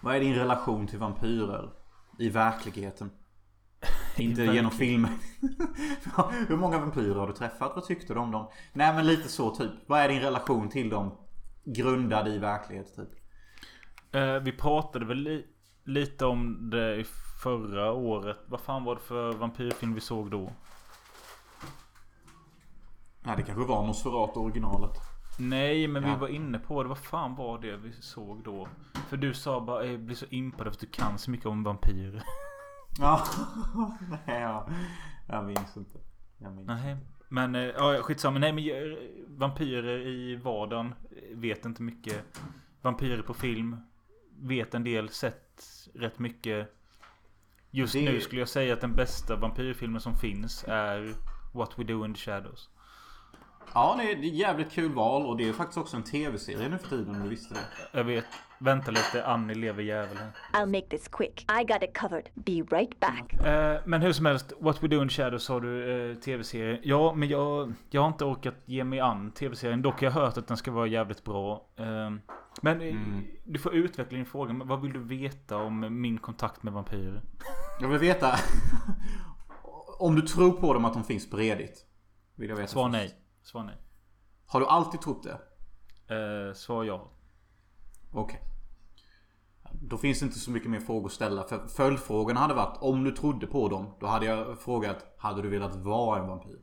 Vad 0.00 0.16
är 0.16 0.20
din 0.20 0.34
relation 0.34 0.86
till 0.86 0.98
vampyrer? 0.98 1.70
I 2.18 2.28
verkligheten? 2.28 3.10
Inte 4.16 4.42
genom 4.42 4.70
filmer. 4.70 5.10
Hur 6.48 6.56
många 6.56 6.78
vampyrer 6.78 7.14
har 7.14 7.26
du 7.26 7.32
träffat? 7.32 7.72
Vad 7.74 7.84
tyckte 7.84 8.14
du 8.14 8.20
om 8.20 8.30
dem? 8.30 8.48
Nej 8.72 8.94
men 8.94 9.06
lite 9.06 9.28
så 9.28 9.50
typ. 9.54 9.70
Vad 9.86 10.00
är 10.00 10.08
din 10.08 10.20
relation 10.20 10.68
till 10.68 10.88
dem? 10.90 11.16
Grundad 11.64 12.28
i 12.28 12.38
verklighet 12.38 12.96
typ. 12.96 13.08
Eh, 14.14 14.34
vi 14.42 14.52
pratade 14.52 15.04
väl 15.04 15.18
li- 15.18 15.46
lite 15.84 16.26
om 16.26 16.70
det 16.70 16.96
i 16.96 17.04
förra 17.42 17.92
året. 17.92 18.36
Vad 18.48 18.60
fan 18.60 18.84
var 18.84 18.94
det 18.94 19.00
för 19.00 19.32
vampyrfilm 19.32 19.94
vi 19.94 20.00
såg 20.00 20.30
då? 20.30 20.52
Nej 23.22 23.36
det 23.36 23.42
kanske 23.42 23.64
var 23.64 23.86
Nosferatu 23.86 24.40
originalet. 24.40 24.90
Nej, 25.38 25.88
men 25.88 26.02
Ja. 26.02 26.14
vi 26.14 26.20
var 26.20 26.28
inne 26.28 26.58
på 26.58 26.82
det. 26.82 26.88
Vad 26.88 26.98
fan 26.98 27.34
var 27.34 27.58
det 27.58 27.76
vi 27.76 27.92
såg 27.92 28.42
då? 28.44 28.68
För 29.08 29.16
du 29.16 29.34
sa 29.34 29.60
bara 29.60 29.84
jag 29.86 30.00
blir 30.00 30.16
så 30.16 30.26
impad 30.30 30.64
för 30.64 30.70
att 30.70 30.78
du 30.80 30.86
kan 30.86 31.18
så 31.18 31.30
mycket 31.30 31.46
om 31.46 31.62
vampyrer. 31.62 32.22
Ja, 32.98 33.24
nej 34.26 34.40
jag, 34.40 34.70
jag 35.26 35.44
minns 35.44 35.76
inte. 35.76 35.98
Jag 36.38 36.52
minns. 36.54 36.66
Nej. 36.66 36.96
Men 37.28 37.54
eh, 37.54 37.62
ja, 37.62 38.02
skitsamma. 38.02 38.38
Nej 38.38 38.52
men 38.52 38.64
jag- 38.64 38.96
vampyrer 39.28 39.98
i 40.06 40.36
vardagen. 40.36 40.86
eh, 41.10 41.36
Vet 41.38 41.64
inte 41.64 41.82
mycket. 41.82 42.40
Vampyrer 42.82 43.22
på 43.22 43.34
film. 43.34 43.76
Vet 44.40 44.74
en 44.74 44.84
del. 44.84 45.08
Sett 45.08 45.62
rätt 45.94 46.18
mycket. 46.18 46.72
Just 47.70 47.92
Det- 47.92 48.04
nu 48.04 48.20
skulle 48.20 48.40
jag 48.40 48.48
säga 48.48 48.74
att 48.74 48.80
den 48.80 48.92
bästa 48.92 49.36
vampyrfilmen 49.36 50.00
som 50.00 50.14
finns 50.14 50.64
är 50.68 51.14
What 51.54 51.78
We 51.78 51.84
Do 51.84 52.04
In 52.04 52.14
The 52.14 52.20
Shadows. 52.20 52.70
Ja, 53.76 53.96
det 53.98 54.12
är 54.12 54.16
ett 54.16 54.34
jävligt 54.34 54.72
kul 54.72 54.92
val 54.92 55.26
och 55.26 55.36
det 55.36 55.48
är 55.48 55.52
faktiskt 55.52 55.78
också 55.78 55.96
en 55.96 56.02
tv-serie 56.02 56.68
nu 56.68 56.78
för 56.78 56.88
tiden 56.88 57.16
om 57.16 57.22
du 57.22 57.28
visste 57.28 57.54
det. 57.54 57.60
Jag 57.98 58.04
vet. 58.04 58.24
Vänta 58.58 58.90
lite. 58.90 59.26
Annie 59.26 59.54
lever 59.54 59.82
djävulen. 59.82 60.28
I'll 60.52 60.66
make 60.66 60.86
this 60.88 61.08
quick. 61.08 61.46
I 61.60 61.64
got 61.64 61.82
it 61.82 61.98
covered. 61.98 62.28
Be 62.34 62.52
right 62.52 63.00
back. 63.00 63.46
Eh, 63.46 63.80
men 63.84 64.02
hur 64.02 64.12
som 64.12 64.26
helst, 64.26 64.52
What 64.60 64.82
We 64.82 64.88
Do 64.88 65.02
In 65.02 65.08
Shadows 65.08 65.48
har 65.48 65.60
du 65.60 66.10
eh, 66.10 66.16
tv-serie. 66.16 66.80
Ja, 66.82 67.14
men 67.14 67.28
jag, 67.28 67.72
jag 67.90 68.00
har 68.00 68.08
inte 68.08 68.24
orkat 68.24 68.54
ge 68.64 68.84
mig 68.84 69.00
an 69.00 69.30
tv-serien. 69.30 69.82
Dock 69.82 70.00
har 70.00 70.04
jag 70.04 70.12
hört 70.12 70.38
att 70.38 70.48
den 70.48 70.56
ska 70.56 70.70
vara 70.70 70.86
jävligt 70.86 71.24
bra. 71.24 71.66
Eh, 71.76 72.10
men 72.62 72.80
eh, 72.80 72.94
du 73.44 73.58
får 73.58 73.74
utveckla 73.74 74.16
din 74.16 74.26
fråga. 74.26 74.52
Men 74.52 74.68
vad 74.68 74.82
vill 74.82 74.92
du 74.92 75.00
veta 75.00 75.56
om 75.56 76.00
min 76.00 76.18
kontakt 76.18 76.62
med 76.62 76.72
vampyrer? 76.72 77.22
Jag 77.80 77.88
vill 77.88 77.98
veta 77.98 78.34
om 79.98 80.14
du 80.14 80.22
tror 80.22 80.52
på 80.52 80.74
dem 80.74 80.84
att 80.84 80.92
de 80.92 81.04
finns 81.04 81.30
på 81.30 81.36
Reddit. 81.36 81.84
Vill 82.36 82.48
jag 82.48 82.56
veta 82.56 82.68
Svar 82.68 82.84
först. 82.84 82.92
nej. 82.92 83.25
Svar 83.46 83.64
nej. 83.64 83.76
Har 84.46 84.60
du 84.60 84.66
alltid 84.66 85.00
trott 85.00 85.22
det? 85.22 85.38
Eh, 86.14 86.54
svar 86.54 86.84
ja. 86.84 87.10
Okej. 88.12 88.40
Då 89.72 89.98
finns 89.98 90.20
det 90.20 90.26
inte 90.26 90.38
så 90.38 90.50
mycket 90.50 90.70
mer 90.70 90.80
frågor 90.80 91.06
att 91.06 91.12
ställa. 91.12 91.42
För 91.42 91.66
följdfrågan 91.68 92.36
hade 92.36 92.54
varit 92.54 92.78
om 92.80 93.04
du 93.04 93.10
trodde 93.10 93.46
på 93.46 93.68
dem. 93.68 93.94
Då 94.00 94.06
hade 94.06 94.26
jag 94.26 94.58
frågat 94.58 95.14
Hade 95.18 95.42
du 95.42 95.48
velat 95.48 95.76
vara 95.76 96.20
en 96.20 96.28
vampyr? 96.28 96.60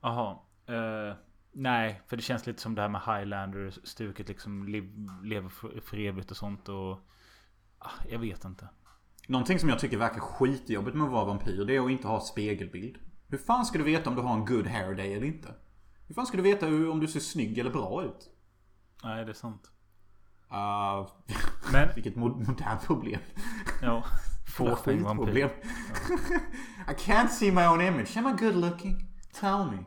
Jaha. 0.00 0.38
Eh, 0.66 1.16
nej, 1.52 2.02
för 2.06 2.16
det 2.16 2.22
känns 2.22 2.46
lite 2.46 2.62
som 2.62 2.74
det 2.74 2.82
här 2.82 2.88
med 2.88 3.00
Highlander-stuket. 3.00 4.28
Liksom 4.28 4.68
lever 5.24 5.48
för 5.80 5.98
evigt 5.98 6.30
och 6.30 6.36
sånt. 6.36 6.68
Och, 6.68 6.98
ah, 7.78 7.90
jag 8.10 8.18
vet 8.18 8.44
inte. 8.44 8.68
Någonting 9.28 9.58
som 9.58 9.68
jag 9.68 9.78
tycker 9.78 9.96
verkar 9.96 10.20
skitjobbigt 10.20 10.96
med 10.96 11.06
att 11.06 11.12
vara 11.12 11.24
vampyr. 11.24 11.64
Det 11.64 11.76
är 11.76 11.84
att 11.84 11.90
inte 11.90 12.08
ha 12.08 12.20
spegelbild. 12.20 12.98
Hur 13.34 13.38
fan 13.38 13.64
ska 13.66 13.78
du 13.78 13.84
veta 13.84 14.10
om 14.10 14.16
du 14.16 14.22
har 14.22 14.34
en 14.34 14.44
good 14.44 14.66
hair 14.66 14.94
day 14.94 15.12
eller 15.14 15.26
inte? 15.26 15.54
Hur 16.06 16.14
fan 16.14 16.26
ska 16.26 16.36
du 16.36 16.42
veta 16.42 16.66
hur, 16.66 16.90
om 16.90 17.00
du 17.00 17.06
ser 17.08 17.20
snygg 17.20 17.58
eller 17.58 17.70
bra 17.70 18.02
ut? 18.04 18.30
Nej, 19.04 19.24
det 19.24 19.30
är 19.30 19.34
sant. 19.34 19.70
Uh, 20.52 21.08
Men- 21.72 21.88
vilket 21.94 22.14
mo- 22.14 22.46
modernt 22.48 22.86
problem. 22.86 23.20
Ja, 23.82 24.04
Fåfäng 24.56 25.02
vampyr. 25.02 25.36
I 26.88 26.92
can't 26.98 27.28
see 27.28 27.52
my 27.52 27.62
own 27.66 27.80
image. 27.80 28.16
Am 28.16 28.26
I 28.26 28.32
good 28.44 28.54
looking? 28.56 29.06
Tell 29.40 29.66
me. 29.70 29.78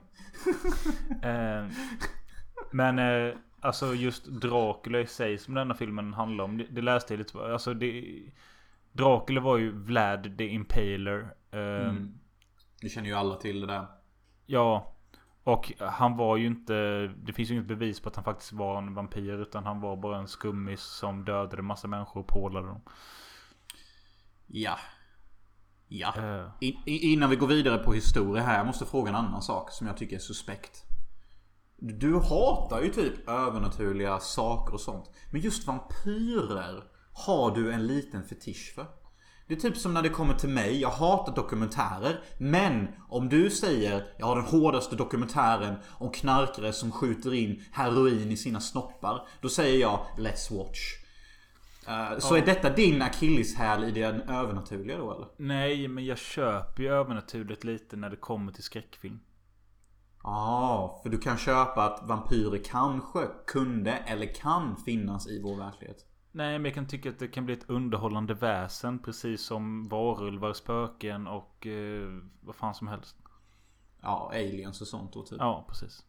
Eh, 1.29 1.67
men 2.71 2.99
eh, 2.99 3.33
alltså 3.61 3.93
just 3.93 4.25
Dracula 4.25 4.99
i 4.99 5.07
sig 5.07 5.37
som 5.37 5.53
denna 5.53 5.73
filmen 5.73 6.13
handlar 6.13 6.43
om. 6.43 6.57
Det, 6.57 6.63
det 6.71 6.81
läste 6.81 7.13
jag 7.13 7.17
lite. 7.19 7.37
Alltså 7.53 7.73
det... 7.73 8.21
Dracula 8.91 9.41
var 9.41 9.57
ju 9.57 9.71
Vlad 9.71 10.37
the 10.37 10.47
Impaler. 10.47 11.19
Eh, 11.51 11.59
Mm. 11.89 12.13
Vi 12.81 12.89
känner 12.89 13.07
ju 13.07 13.13
alla 13.13 13.35
till 13.35 13.61
det 13.61 13.67
där. 13.67 13.87
Ja. 14.45 14.93
Och 15.43 15.73
han 15.79 16.17
var 16.17 16.37
ju 16.37 16.47
inte... 16.47 17.07
Det 17.07 17.33
finns 17.33 17.49
ju 17.49 17.53
inget 17.53 17.67
bevis 17.67 17.99
på 17.99 18.09
att 18.09 18.15
han 18.15 18.25
faktiskt 18.25 18.53
var 18.53 18.77
en 18.77 18.93
vampyr. 18.93 19.41
Utan 19.41 19.65
han 19.65 19.81
var 19.81 19.95
bara 19.95 20.17
en 20.17 20.27
skummis 20.27 20.81
som 20.81 21.25
dödade 21.25 21.61
massa 21.61 21.87
människor 21.87 22.21
och 22.21 22.27
pålade 22.27 22.67
dem. 22.67 22.81
Ja. 24.47 24.77
Ja. 25.87 26.13
Eh, 26.17 26.51
I, 26.61 26.77
i, 26.85 27.13
innan 27.13 27.29
vi 27.29 27.35
går 27.35 27.47
vidare 27.47 27.77
på 27.77 27.93
historia 27.93 28.43
här. 28.43 28.57
Jag 28.57 28.67
måste 28.67 28.85
fråga 28.85 29.09
en 29.09 29.15
annan 29.15 29.41
sak 29.41 29.71
som 29.71 29.87
jag 29.87 29.97
tycker 29.97 30.15
är 30.15 30.19
suspekt. 30.19 30.83
Du 31.75 32.15
hatar 32.15 32.81
ju 32.81 32.89
typ 32.89 33.29
övernaturliga 33.29 34.19
saker 34.19 34.73
och 34.73 34.81
sånt. 34.81 35.11
Men 35.31 35.41
just 35.41 35.67
vampyrer 35.67 36.83
har 37.13 37.55
du 37.55 37.73
en 37.73 37.87
liten 37.87 38.23
fetisch 38.23 38.73
för. 38.75 38.85
Det 39.47 39.53
är 39.53 39.59
typ 39.59 39.77
som 39.77 39.93
när 39.93 40.01
det 40.01 40.09
kommer 40.09 40.33
till 40.33 40.49
mig. 40.49 40.81
Jag 40.81 40.89
hatar 40.89 41.35
dokumentärer. 41.35 42.19
Men 42.37 42.87
om 43.09 43.29
du 43.29 43.49
säger 43.49 44.05
jag 44.17 44.25
har 44.25 44.35
den 44.35 44.45
hårdaste 44.45 44.95
dokumentären 44.95 45.75
om 45.89 46.11
knarkare 46.11 46.73
som 46.73 46.91
skjuter 46.91 47.33
in 47.33 47.63
heroin 47.71 48.31
i 48.31 48.37
sina 48.37 48.59
snoppar. 48.59 49.27
Då 49.41 49.49
säger 49.49 49.81
jag 49.81 49.99
Let's 50.17 50.57
watch. 50.57 50.79
Eh, 51.87 52.19
så 52.19 52.35
är 52.35 52.45
detta 52.45 52.69
din 52.69 53.01
akilleshäl 53.01 53.83
i 53.83 53.91
den 53.91 54.21
övernaturliga 54.21 54.97
då 54.97 55.13
eller? 55.13 55.27
nej, 55.37 55.87
men 55.87 56.05
jag 56.05 56.17
köper 56.17 56.83
ju 56.83 56.89
övernaturligt 56.89 57.63
lite 57.63 57.95
när 57.95 58.09
det 58.09 58.15
kommer 58.15 58.51
till 58.51 58.63
skräckfilm. 58.63 59.19
Ja, 60.23 60.99
för 61.03 61.09
du 61.09 61.17
kan 61.17 61.37
köpa 61.37 61.83
att 61.83 62.07
vampyrer 62.07 62.63
kanske 62.63 63.19
kunde 63.47 63.91
eller 63.91 64.33
kan 64.33 64.77
finnas 64.77 65.27
i 65.27 65.41
vår 65.41 65.55
verklighet. 65.57 66.06
Nej, 66.37 66.59
men 66.59 66.65
jag 66.65 66.73
kan 66.73 66.87
tycka 66.87 67.09
att 67.09 67.19
det 67.19 67.27
kan 67.27 67.45
bli 67.45 67.53
ett 67.53 67.69
underhållande 67.69 68.33
väsen. 68.33 68.99
Precis 68.99 69.41
som 69.41 69.87
varulvar, 69.87 70.53
spöken 70.53 71.27
och 71.27 71.67
eh, 71.67 72.09
vad 72.41 72.55
fan 72.55 72.73
som 72.73 72.87
helst. 72.87 73.15
Ja, 74.01 74.31
aliens 74.33 74.81
och 74.81 74.87
sånt 74.87 75.13
då 75.13 75.23
typ. 75.23 75.37
Ja, 75.39 75.65
precis. 75.69 76.03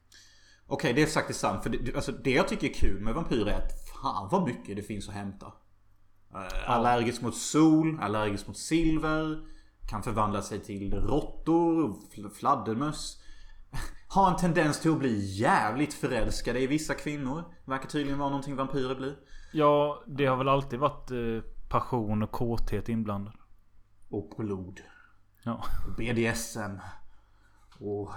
Okej, 0.66 0.92
det 0.92 1.02
är 1.02 1.06
faktiskt 1.06 1.40
sant. 1.40 1.62
För 1.62 1.70
det, 1.70 1.94
alltså, 1.94 2.12
det 2.12 2.30
jag 2.30 2.48
tycker 2.48 2.68
är 2.68 2.74
kul 2.74 3.00
med 3.00 3.14
vampyrer 3.14 3.46
är 3.46 3.58
att 3.58 3.88
fan 4.02 4.28
vad 4.30 4.48
mycket 4.48 4.76
det 4.76 4.82
finns 4.82 5.08
att 5.08 5.14
hämta. 5.14 5.46
Uh, 5.46 6.70
allergisk 6.70 7.22
mot 7.22 7.36
sol, 7.36 7.98
allergisk 8.00 8.46
mot 8.46 8.58
silver. 8.58 9.42
Kan 9.90 10.02
förvandla 10.02 10.42
sig 10.42 10.60
till 10.60 10.94
råttor, 10.94 11.96
fl- 12.14 12.30
fladdermöss. 12.30 13.22
Har 14.08 14.30
en 14.30 14.36
tendens 14.36 14.80
till 14.80 14.90
att 14.90 14.98
bli 14.98 15.38
jävligt 15.38 15.94
förälskade 15.94 16.60
i 16.60 16.66
vissa 16.66 16.94
kvinnor. 16.94 17.44
Verkar 17.64 17.88
tydligen 17.88 18.18
vara 18.18 18.30
någonting 18.30 18.56
vampyrer 18.56 18.94
blir. 18.94 19.16
Ja, 19.52 20.02
det 20.06 20.26
har 20.26 20.36
väl 20.36 20.48
alltid 20.48 20.78
varit 20.78 21.10
eh, 21.10 21.50
passion 21.68 22.22
och 22.22 22.30
kåthet 22.30 22.88
inblandad. 22.88 23.34
Och 24.08 24.34
blod. 24.36 24.80
Ja. 25.42 25.64
Och 25.86 25.94
BDSM. 25.96 26.78
Och, 27.80 28.10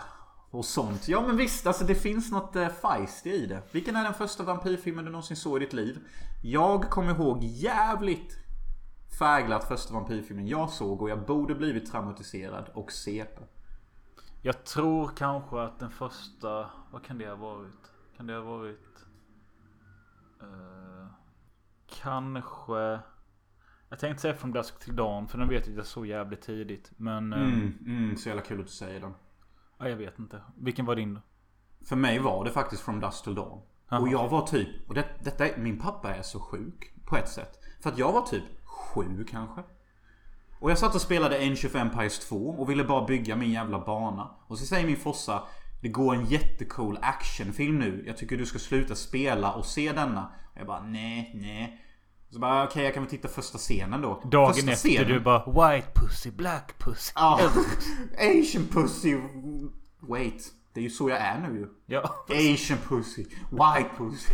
och 0.49 0.65
sånt. 0.65 1.07
Ja 1.07 1.27
men 1.27 1.37
visst, 1.37 1.67
alltså 1.67 1.83
det 1.83 1.95
finns 1.95 2.31
något 2.31 2.55
eh, 2.55 2.67
feisty 2.67 3.29
i 3.29 3.45
det. 3.45 3.61
Vilken 3.71 3.95
är 3.95 4.03
den 4.03 4.13
första 4.13 4.43
vampyrfilmen 4.43 5.05
du 5.05 5.11
någonsin 5.11 5.37
såg 5.37 5.57
i 5.57 5.59
ditt 5.59 5.73
liv? 5.73 5.99
Jag 6.43 6.89
kommer 6.89 7.15
ihåg 7.15 7.43
jävligt 7.43 8.37
färglat 9.19 9.63
första 9.63 9.93
vampyrfilmen 9.93 10.47
jag 10.47 10.69
såg 10.69 11.01
och 11.01 11.09
jag 11.09 11.25
borde 11.25 11.55
blivit 11.55 11.91
traumatiserad 11.91 12.69
och 12.73 12.91
CP. 12.91 13.41
Jag 14.41 14.63
tror 14.63 15.11
kanske 15.17 15.61
att 15.61 15.79
den 15.79 15.91
första... 15.91 16.69
Vad 16.91 17.03
kan 17.03 17.17
det 17.17 17.27
ha 17.29 17.35
varit? 17.35 17.91
Kan 18.17 18.27
det 18.27 18.33
ha 18.33 18.41
varit... 18.41 19.05
eh, 20.41 20.90
kanske... 21.91 22.99
Jag 23.89 23.99
tänkte 23.99 24.21
säga 24.21 24.33
från 24.33 24.51
Dusk 24.51 24.79
till 24.79 24.95
Dawn 24.95 25.27
för 25.27 25.37
den 25.37 25.49
vet 25.49 25.67
jag 25.67 25.73
att 25.73 25.77
jag 25.77 25.85
såg 25.85 26.07
jävligt 26.07 26.41
tidigt. 26.41 26.91
Men... 26.97 27.33
Mm, 27.33 27.77
mm, 27.85 28.17
så 28.17 28.29
jävla 28.29 28.43
kul 28.43 28.59
att 28.59 28.65
du 28.65 28.71
säger 28.71 28.99
den. 28.99 29.13
Ja, 29.77 29.89
jag 29.89 29.97
vet 29.97 30.19
inte. 30.19 30.41
Vilken 30.57 30.85
var 30.85 30.95
din 30.95 31.13
då? 31.13 31.21
För 31.85 31.95
mig 31.95 32.19
var 32.19 32.45
det 32.45 32.51
faktiskt 32.51 32.81
From 32.81 32.99
Dust 32.99 33.23
Till 33.23 33.35
Dawn. 33.35 33.61
Jaha. 33.89 33.99
Och 33.99 34.07
jag 34.07 34.29
var 34.29 34.47
typ, 34.47 34.69
och 34.87 34.95
det, 34.95 35.05
detta 35.23 35.47
är, 35.47 35.57
min 35.57 35.79
pappa 35.79 36.15
är 36.15 36.21
så 36.21 36.39
sjuk 36.39 36.93
på 37.05 37.17
ett 37.17 37.29
sätt. 37.29 37.59
För 37.81 37.89
att 37.89 37.97
jag 37.97 38.11
var 38.11 38.21
typ 38.21 38.43
sju 38.63 39.25
kanske. 39.29 39.63
Och 40.59 40.71
jag 40.71 40.77
satt 40.77 40.95
och 40.95 41.01
spelade 41.01 41.35
Age 41.35 41.65
of 41.65 41.75
Empires 41.75 42.19
2 42.19 42.35
och 42.35 42.69
ville 42.69 42.83
bara 42.83 43.05
bygga 43.05 43.35
min 43.35 43.51
jävla 43.51 43.79
bana. 43.79 44.29
Och 44.47 44.59
så 44.59 44.65
säger 44.65 44.87
min 44.87 44.97
fossa 44.97 45.43
Det 45.81 45.89
går 45.89 46.15
en 46.15 46.25
jättecool 46.25 46.97
actionfilm 47.01 47.79
nu. 47.79 48.03
Jag 48.07 48.17
tycker 48.17 48.37
du 48.37 48.45
ska 48.45 48.59
sluta 48.59 48.95
spela 48.95 49.53
och 49.53 49.65
se 49.65 49.91
denna. 49.91 50.31
Och 50.53 50.59
jag 50.59 50.67
bara 50.67 50.83
nej, 50.83 51.31
nej. 51.35 51.81
Så 52.29 52.39
bara 52.39 52.63
okej 52.63 52.83
jag 52.83 52.93
kan 52.93 53.03
väl 53.03 53.09
titta 53.09 53.27
första 53.27 53.57
scenen 53.57 54.01
då. 54.01 54.21
Dagen 54.31 54.53
första 54.53 54.71
efter 54.71 54.89
scenen. 54.89 55.07
du 55.07 55.19
bara 55.19 55.45
White 55.45 55.87
pussy, 55.95 56.31
black 56.31 56.79
pussy. 56.79 57.11
Ja. 57.15 57.39
Asian 58.17 58.67
pussy. 58.71 59.17
Wait. 59.99 60.51
Det 60.73 60.79
är 60.79 60.83
ju 60.83 60.89
så 60.89 61.09
jag 61.09 61.17
är 61.17 61.39
nu 61.39 61.59
ju. 61.59 61.67
Ja. 61.85 62.25
Asian 62.29 62.77
pussy. 62.87 63.25
White 63.51 63.89
pussy. 63.97 64.33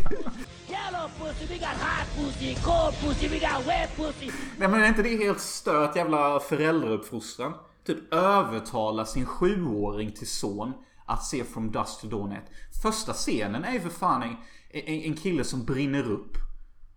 Yellow 0.68 1.10
pussy, 1.18 1.46
we 1.46 1.54
got 1.54 1.68
hot 1.68 2.08
pussy, 2.16 2.54
cold 2.54 2.94
pussy, 3.00 3.28
we 3.28 3.38
got 3.38 3.66
wet 3.66 3.96
pussy. 3.96 4.30
Nej 4.58 4.68
men 4.68 4.82
är 4.82 4.88
inte 4.88 5.02
det 5.02 5.16
helt 5.16 5.40
stört 5.40 5.96
jävla 5.96 6.40
föräldrauppfostran? 6.40 7.52
Typ 7.86 8.14
övertala 8.14 9.04
sin 9.04 9.26
sjuåring 9.26 10.12
till 10.12 10.28
son 10.28 10.72
att 11.08 11.24
se 11.24 11.44
From 11.44 11.72
Dust 11.72 12.00
to 12.00 12.06
Dawn 12.08 12.32
1. 12.32 12.42
Första 12.82 13.12
scenen 13.12 13.64
är 13.64 13.72
ju 13.72 13.80
för 13.80 13.88
fan 13.88 14.22
en, 14.22 14.36
en, 14.70 15.02
en 15.02 15.16
kille 15.16 15.44
som 15.44 15.64
brinner 15.64 16.10
upp. 16.10 16.36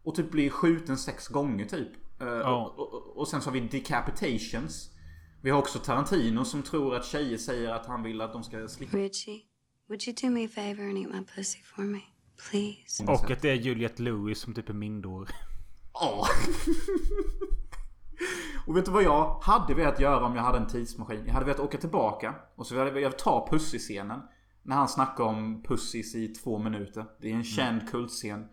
Och 0.04 0.16
typ 0.16 0.32
blir 0.32 0.50
skjuten 0.50 0.98
sex 0.98 1.28
gånger 1.28 1.66
typ. 1.66 1.90
Ja. 2.20 2.74
och, 2.78 2.94
och, 2.94 3.18
och 3.18 3.28
sen 3.28 3.42
så 3.42 3.50
har 3.50 3.54
vi 3.54 3.60
decapitations. 3.60 4.90
Vi 5.42 5.50
har 5.50 5.60
också 5.60 5.80
Tarantino 5.80 6.46
som 6.46 6.64
tror 6.64 6.96
att 6.96 7.06
tjejer 7.06 7.38
säger 7.38 7.70
att 7.70 7.86
han 7.86 8.04
vill 8.04 8.22
att 8.22 8.34
de 8.34 8.44
ska 8.44 8.68
slippa. 8.68 8.98
Richie, 8.98 9.42
would 9.90 10.08
you 10.08 10.16
do 10.22 10.30
me 10.30 10.46
a 10.46 10.50
favor 10.56 10.90
and 10.90 10.98
eat 10.98 11.12
my 11.12 11.26
pussy 11.36 11.60
for 11.64 11.84
me? 11.84 12.00
Please. 12.50 13.04
Och 13.04 13.32
att 13.32 13.42
det 13.42 13.50
är 13.50 13.56
Juliette 13.56 14.02
Lewis 14.02 14.40
som 14.40 14.54
typ 14.54 14.70
är 14.70 14.74
mindre. 14.74 15.26
Ja. 15.94 16.28
Och 18.68 18.78
vet 18.78 18.86
du 18.86 18.92
vad 18.92 19.04
jag 19.04 19.40
hade 19.42 19.74
velat 19.74 20.00
göra 20.00 20.26
om 20.26 20.36
jag 20.36 20.44
hade 20.44 20.58
en 20.58 20.68
tidsmaskin? 20.68 21.24
Jag 21.26 21.34
hade 21.34 21.46
velat 21.46 21.60
åka 21.60 21.78
tillbaka 21.78 22.36
och 22.56 22.68
så 22.68 22.78
hade 22.78 22.88
jag 22.88 22.96
velat 22.96 23.18
ta 23.18 23.48
Pussy-scenen. 23.52 24.20
När 24.64 24.76
han 24.76 24.88
snackar 24.88 25.24
om 25.24 25.64
Pussys 25.64 26.16
i 26.16 26.28
två 26.28 26.60
minuter. 26.60 27.06
Det 27.22 27.32
är 27.32 27.36
en 27.36 27.44
känd 27.44 27.90
kultscen. 27.90 28.48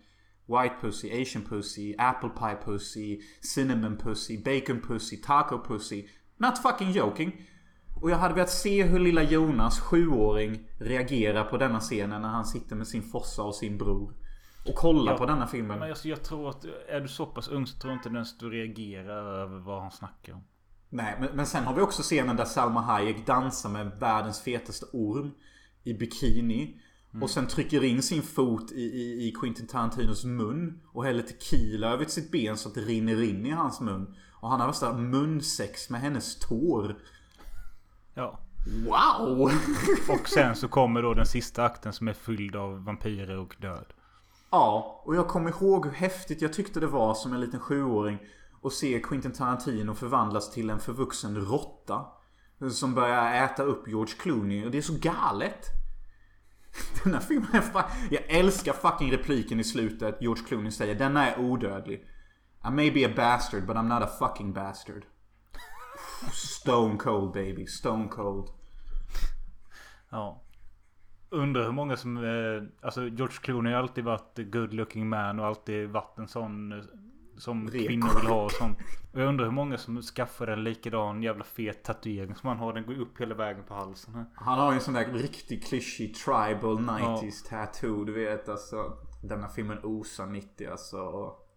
White 0.47 0.75
Pussy, 0.81 1.23
Asian 1.23 1.45
Pussy, 1.45 1.95
Apple 1.99 2.29
Pie 2.29 2.59
Pussy, 2.65 3.21
Cinnamon 3.43 3.97
Pussy, 3.97 4.43
Bacon 4.45 4.81
Pussy, 4.81 5.17
Taco 5.17 5.65
Pussy. 5.65 6.09
Not 6.37 6.59
fucking 6.59 6.93
joking. 6.93 7.33
Och 8.01 8.11
jag 8.11 8.17
hade 8.17 8.35
velat 8.35 8.51
se 8.51 8.83
hur 8.83 8.99
lilla 8.99 9.23
Jonas, 9.23 9.81
sjuåring, 9.81 10.69
reagerar 10.79 11.45
på 11.45 11.57
denna 11.57 11.81
scenen 11.81 12.23
när 12.23 12.29
han 12.29 12.45
sitter 12.45 12.77
med 12.77 12.87
sin 12.87 13.03
fossa 13.03 13.43
och 13.43 13.55
sin 13.55 13.79
bror. 13.79 14.15
Och 14.69 14.75
kollar 14.75 15.13
Ja, 15.13 15.19
på 15.19 15.27
denna 15.27 15.47
filmen. 15.47 15.79
Men 15.79 15.91
alltså, 15.91 16.09
jag 16.09 16.23
tror 16.23 16.51
att 16.51 16.65
är 16.89 17.01
du 17.01 17.09
så 17.09 17.27
pass 17.27 17.49
ung 17.49 17.67
så 17.67 17.79
tror 17.79 17.93
jag 17.93 17.99
inte 17.99 18.09
ens 18.09 18.39
du 18.39 18.51
reagerar 18.51 19.43
över 19.43 19.59
vad 19.59 19.83
han 19.83 19.91
snackar 19.91 20.33
om. 20.33 20.45
Nej, 20.89 21.17
men, 21.21 21.37
men 21.37 21.47
sen 21.47 21.65
har 21.65 21.75
vi 21.75 21.81
också 21.81 22.03
scenen 22.03 22.37
där 22.37 22.45
Salma 22.45 22.81
Hayek 22.81 23.27
dansar 23.27 23.71
med 23.71 23.93
världens 24.01 24.41
fetaste 24.41 24.87
orm 24.93 25.31
i 25.85 25.95
bikini. 25.95 26.81
Och 27.23 27.31
sen 27.31 27.47
trycker 27.47 27.85
in 27.85 28.03
sin 28.03 28.23
fot 28.23 28.73
i, 28.73 28.83
i, 28.83 29.29
i 29.29 29.33
Quentin 29.41 29.67
Tarantinos 29.67 30.25
mun. 30.25 30.81
Och 30.93 31.05
häller 31.05 31.23
tequila 31.23 31.93
över 31.93 32.05
sitt 32.05 32.31
ben 32.31 32.57
så 32.57 32.69
att 32.69 32.75
det 32.75 32.81
rinner 32.81 33.23
in 33.23 33.47
i 33.47 33.51
hans 33.51 33.81
mun. 33.81 34.15
Och 34.33 34.51
han 34.51 34.61
har 34.61 34.67
värsta 34.67 34.93
munsex 34.93 35.91
med 35.91 36.01
hennes 36.01 36.39
tår. 36.39 36.97
Ja. 38.15 38.39
Wow! 38.87 39.53
Och 40.09 40.29
sen 40.29 40.57
så 40.57 40.69
kommer 40.69 41.03
då 41.03 41.15
den 41.15 41.27
sista 41.27 41.65
akten 41.65 41.93
som 41.93 42.09
är 42.09 42.13
fylld 42.13 42.57
av 42.57 42.85
vampyrer 42.85 43.39
och 43.39 43.57
död. 43.59 43.87
Ja, 44.51 45.03
och 45.05 45.17
jag 45.17 45.29
kommer 45.29 45.51
ihåg 45.51 45.87
hur 45.87 45.93
häftigt 45.93 46.43
jag 46.43 46.53
tyckte 46.53 46.81
det 46.81 46.87
var 46.87 47.15
som 47.15 47.33
en 47.33 47.41
liten 47.41 47.61
sjuåring. 47.61 48.19
Att 48.63 48.73
se 48.73 49.01
Quentin 49.01 49.33
Tarantino 49.33 49.95
förvandlas 49.95 50.51
till 50.51 50.71
en 50.71 50.81
förvuxen 50.81 51.37
råtta. 51.37 52.07
Som 52.71 52.95
börjar 52.95 53.45
äta 53.45 53.63
upp 53.63 53.89
George 53.89 54.15
Clooney. 54.19 54.65
Och 54.65 54.71
det 54.71 54.79
är 54.79 54.83
så 54.83 54.99
galet. 55.01 55.67
Den 57.05 57.15
här 57.15 57.21
filmen 57.21 57.55
är 57.55 57.61
fan... 57.61 57.91
Jag 58.11 58.23
älskar 58.29 58.73
fucking 58.73 59.13
repliken 59.13 59.61
i 59.61 59.65
slutet. 59.65 60.23
George 60.23 60.45
Clooney 60.45 60.71
säger 60.71 60.95
denna 60.95 61.31
är 61.31 61.41
odödlig. 61.41 62.05
I 62.65 62.71
may 62.71 62.91
be 62.91 63.07
a 63.07 63.13
bastard 63.17 63.67
but 63.67 63.77
I'm 63.77 63.89
not 63.89 64.03
a 64.03 64.11
fucking 64.19 64.53
bastard. 64.53 65.05
Stone 66.33 66.99
cold 66.99 67.33
baby. 67.33 67.67
Stone 67.67 68.09
cold. 68.09 68.49
Ja. 70.11 70.43
Undrar 71.31 71.65
hur 71.65 71.73
många 71.73 71.97
som... 71.97 72.17
Eh, 72.17 72.87
alltså 72.87 73.09
George 73.09 73.37
Clooney 73.43 73.73
har 73.73 73.81
alltid 73.81 74.05
varit 74.05 74.39
a 74.39 74.43
good 74.43 74.75
looking 74.75 75.09
man 75.09 75.41
och 75.41 75.47
alltid 75.47 75.89
varit 75.91 76.19
en 76.19 76.29
sån... 76.29 76.73
eh, 76.73 76.79
som 77.39 77.69
Reko. 77.71 77.87
kvinnor 77.87 78.21
vill 78.21 78.29
ha 78.29 78.45
och 78.45 78.53
sånt. 78.53 78.79
Och 79.13 79.21
jag 79.21 79.29
undrar 79.29 79.45
hur 79.45 79.53
många 79.53 79.79
som 79.79 80.03
skaffar 80.03 80.47
en 80.47 80.65
likadan 80.65 81.23
jävla 81.23 81.45
fet 81.45 81.85
tatuering 81.85 82.35
som 82.35 82.49
han 82.49 82.59
har. 82.59 82.73
Den 82.73 82.87
går 82.87 82.95
ju 82.95 83.01
upp 83.03 83.21
hela 83.21 83.35
vägen 83.35 83.65
på 83.65 83.75
halsen 83.75 84.15
här. 84.15 84.25
Han 84.35 84.59
har 84.59 84.71
ju 84.73 84.75
en 84.75 84.81
sån 84.81 84.95
där 84.95 85.05
riktig 85.05 85.67
klyschig 85.67 86.15
tribal 86.15 86.79
90s 86.79 87.49
tattoo. 87.49 88.05
Du 88.05 88.13
vet 88.13 88.49
alltså. 88.49 88.77
Denna 89.23 89.49
filmen 89.49 89.79
osar 89.83 90.27
90 90.27 90.71
alltså. 90.71 90.97
Och 90.99 91.49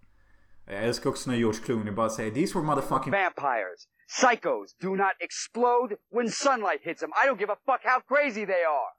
Jag 0.66 0.84
älskar 0.84 1.10
också 1.10 1.30
när 1.30 1.38
George 1.38 1.60
Clooney 1.60 1.92
bara 1.94 2.10
säger 2.10 2.32
These 2.32 2.58
were 2.58 2.66
motherfucking 2.68 3.12
Vampires. 3.12 3.88
Psychos 4.08 4.76
do 4.82 4.96
not 4.96 5.16
explode 5.20 5.96
when 6.16 6.30
sunlight 6.30 6.82
hits 6.84 7.02
them. 7.02 7.12
I 7.24 7.28
don't 7.28 7.40
give 7.40 7.54
a 7.54 7.58
fuck 7.66 7.82
how 7.84 8.00
crazy 8.16 8.46
they 8.46 8.64
are. 8.66 8.92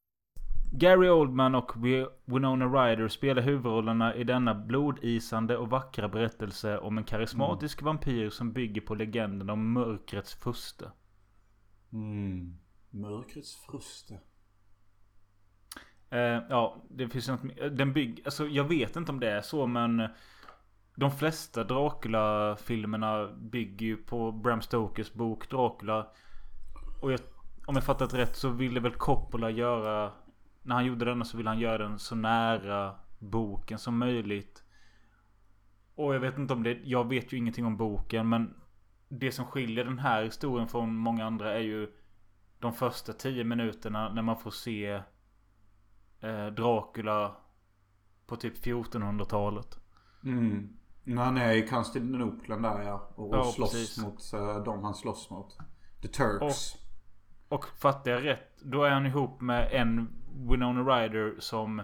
Gary 0.75 1.09
Oldman 1.09 1.55
och 1.55 1.73
Wi- 1.77 2.09
Winona 2.25 2.67
Ryder 2.67 3.09
spelar 3.09 3.43
huvudrollerna 3.43 4.15
i 4.15 4.25
denna 4.25 4.55
blodisande 4.55 5.57
och 5.57 5.71
vackra 5.71 6.09
berättelse 6.09 6.79
om 6.79 6.99
en 6.99 7.05
karismatisk 7.05 7.83
vampyr 7.83 8.31
som 8.31 8.53
bygger 8.53 8.81
på 8.81 8.95
legenden 8.95 9.51
om 9.51 9.73
mörkrets 9.73 10.35
furste. 10.35 10.93
Mm. 11.93 12.59
Mörkrets 12.91 13.57
fruste. 13.57 14.21
Eh, 16.11 16.41
ja, 16.49 16.83
det 16.91 17.09
finns 17.09 17.29
något 17.29 17.41
Den 17.77 17.93
bygger... 17.93 18.25
Alltså 18.25 18.47
jag 18.47 18.65
vet 18.65 18.97
inte 18.97 19.13
om 19.13 19.21
det 19.21 19.31
är 19.31 19.41
så 19.41 19.67
men... 19.67 20.09
De 20.95 21.11
flesta 21.11 21.65
Dracula-filmerna 21.65 23.29
bygger 23.29 23.87
ju 23.87 23.97
på 23.97 24.33
Bram 24.33 24.61
Stokers 24.63 25.13
bok 25.13 25.51
Dracula. 25.51 26.07
Och 27.03 27.13
jag, 27.13 27.21
om 27.67 27.75
jag 27.75 27.85
fattat 27.85 28.15
rätt 28.15 28.37
så 28.37 28.49
ville 28.49 28.81
väl 28.81 28.93
Coppola 28.93 29.51
göra... 29.51 30.13
När 30.63 30.75
han 30.75 30.85
gjorde 30.85 31.05
denna 31.05 31.25
så 31.25 31.37
ville 31.37 31.51
han 31.51 31.59
göra 31.59 31.79
den 31.79 31.99
så 31.99 32.15
nära 32.15 32.95
boken 33.19 33.79
som 33.79 33.99
möjligt. 33.99 34.65
Och 35.95 36.15
jag 36.15 36.21
vet 36.21 36.39
inte 36.39 36.55
om 36.55 36.63
det... 36.63 36.79
Jag 36.85 37.09
vet 37.09 37.33
ju 37.33 37.37
ingenting 37.37 37.67
om 37.67 37.77
boken 37.77 38.29
men... 38.29 38.55
Det 39.09 39.33
som 39.33 39.45
skiljer 39.45 39.85
den 39.85 39.99
här 39.99 40.25
historien 40.25 40.69
från 40.69 40.97
många 40.97 41.27
andra 41.27 41.55
är 41.55 41.61
ju... 41.61 41.93
De 42.59 42.73
första 42.73 43.13
tio 43.13 43.45
minuterna 43.45 44.13
när 44.13 44.23
man 44.23 44.37
får 44.37 44.51
se... 44.51 45.03
Eh, 46.21 46.47
Dracula 46.47 47.37
på 48.27 48.37
typ 48.37 48.65
1400-talet. 48.65 49.79
Mm. 50.25 50.77
När 51.05 51.25
han 51.25 51.37
är 51.37 51.53
i 51.53 51.69
Konstantinopel 51.69 52.63
där 52.63 52.83
ja. 52.83 53.11
Och, 53.15 53.29
och 53.29 53.37
Ja, 53.37 53.45
slåss 53.45 53.73
precis. 53.73 53.99
mot 54.05 54.31
uh, 54.35 54.65
de 54.65 54.85
han 54.85 54.95
slåss 54.95 55.31
mot. 55.31 55.59
The 56.03 56.09
Turks. 56.09 56.75
Och 57.49 57.69
fattar 57.69 58.11
jag 58.11 58.25
rätt, 58.25 58.61
då 58.63 58.85
är 58.85 58.91
han 58.91 59.07
ihop 59.07 59.41
med 59.41 59.69
en 59.73 60.22
Winona 60.37 60.81
Ryder 60.83 61.35
som 61.39 61.79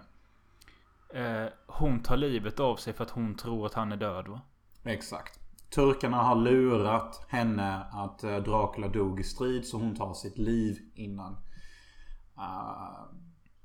eh, 1.15 1.47
hon 1.67 2.03
tar 2.03 2.17
livet 2.17 2.61
av 2.61 2.77
sig 2.77 2.93
för 2.93 3.05
att 3.05 3.11
hon 3.11 3.37
tror 3.37 3.67
att 3.67 3.75
han 3.75 3.93
är 3.93 3.97
död 3.97 4.29
va? 4.29 4.41
Exakt. 4.85 5.41
Turkarna 5.71 6.17
har 6.17 6.37
lurat 6.37 7.27
henne 7.29 7.83
att 7.93 8.25
eh, 8.25 8.37
Dracula 8.37 8.89
dog 8.89 9.21
i 9.21 9.25
strid 9.25 9.67
så 9.67 9.79
hon 9.79 9.97
tar 9.97 10.15
sitt 10.15 10.39
liv 10.39 10.79
innan. 10.95 11.33
Uh, 12.39 13.15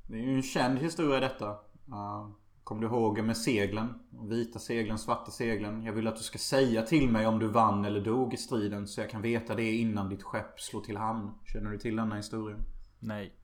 det 0.07 0.17
är 0.17 0.21
ju 0.21 0.36
en 0.36 0.43
känd 0.43 0.79
historia 0.79 1.19
detta. 1.19 1.49
Uh, 1.89 2.29
Kommer 2.63 2.81
du 2.81 2.88
ihåg 2.88 3.23
med 3.23 3.38
seglen? 3.38 3.99
Vita 4.29 4.59
seglen, 4.59 4.97
svarta 4.97 5.31
seglen. 5.31 5.84
Jag 5.84 5.93
vill 5.93 6.07
att 6.07 6.15
du 6.15 6.23
ska 6.23 6.38
säga 6.38 6.81
till 6.81 7.09
mig 7.09 7.27
om 7.27 7.39
du 7.39 7.47
vann 7.47 7.86
eller 7.86 8.01
dog 8.01 8.34
i 8.34 8.38
striden 8.38 8.88
så 8.88 9.01
jag 9.01 9.09
kan 9.09 9.21
veta 9.21 9.55
det 9.55 9.71
innan 9.71 10.09
ditt 10.09 10.23
skepp 10.23 10.59
slår 10.59 10.81
till 10.81 10.97
hamn. 10.97 11.31
Känner 11.45 11.71
du 11.71 11.77
till 11.77 11.95
denna 11.95 12.15
historien? 12.15 12.59
Nej. 12.99 13.36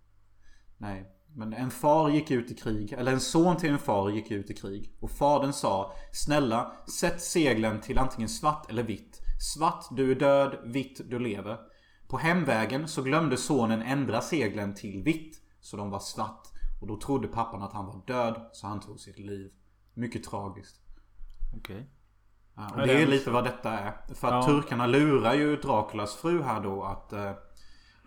Nej. 0.78 1.19
Men 1.34 1.54
en 1.54 1.72
far 1.72 2.10
gick 2.10 2.32
ut 2.32 2.52
i 2.52 2.56
krig, 2.56 2.94
eller 2.94 3.12
en 3.12 3.20
son 3.20 3.58
till 3.58 3.70
en 3.72 3.80
far 3.80 4.10
gick 4.10 4.32
ut 4.32 4.50
i 4.50 4.54
krig. 4.54 4.94
Och 5.00 5.12
fadern 5.12 5.54
sa 5.54 5.94
Snälla, 6.12 6.72
sätt 7.00 7.22
seglen 7.22 7.82
till 7.82 7.98
antingen 8.00 8.30
svart 8.30 8.70
eller 8.70 8.84
vitt. 8.84 9.20
Svart, 9.56 9.86
du 9.92 10.12
är 10.12 10.16
död. 10.16 10.58
Vitt, 10.64 11.02
du 11.10 11.20
lever. 11.20 11.58
På 12.08 12.18
hemvägen 12.18 12.88
så 12.88 13.02
glömde 13.04 13.38
sonen 13.38 13.82
ändra 13.82 14.22
seglen 14.22 14.76
till 14.76 15.04
vitt. 15.04 15.42
Så 15.62 15.78
de 15.78 15.90
var 15.90 16.00
svart. 16.00 16.48
Och 16.82 16.88
då 16.88 17.00
trodde 17.00 17.28
pappan 17.28 17.62
att 17.62 17.74
han 17.74 17.86
var 17.86 18.02
död, 18.08 18.50
så 18.52 18.68
han 18.68 18.80
tog 18.80 19.00
sitt 19.00 19.20
liv. 19.20 19.52
Mycket 19.94 20.24
tragiskt. 20.24 20.82
Okej. 21.58 21.90
Ja, 22.56 22.70
Ja, 22.76 22.82
och 22.82 22.88
det 22.88 23.02
är 23.02 23.08
lite 23.08 23.32
vad 23.32 23.44
detta 23.44 23.72
är. 23.72 23.92
För 24.16 24.28
att 24.28 24.34
Ja. 24.34 24.44
turkarna 24.44 24.88
lurar 24.88 25.34
ju 25.34 25.56
Draculas 25.56 26.16
fru 26.16 26.42
här 26.42 26.62
då 26.62 26.84
att 26.84 27.14
eh, 27.14 27.32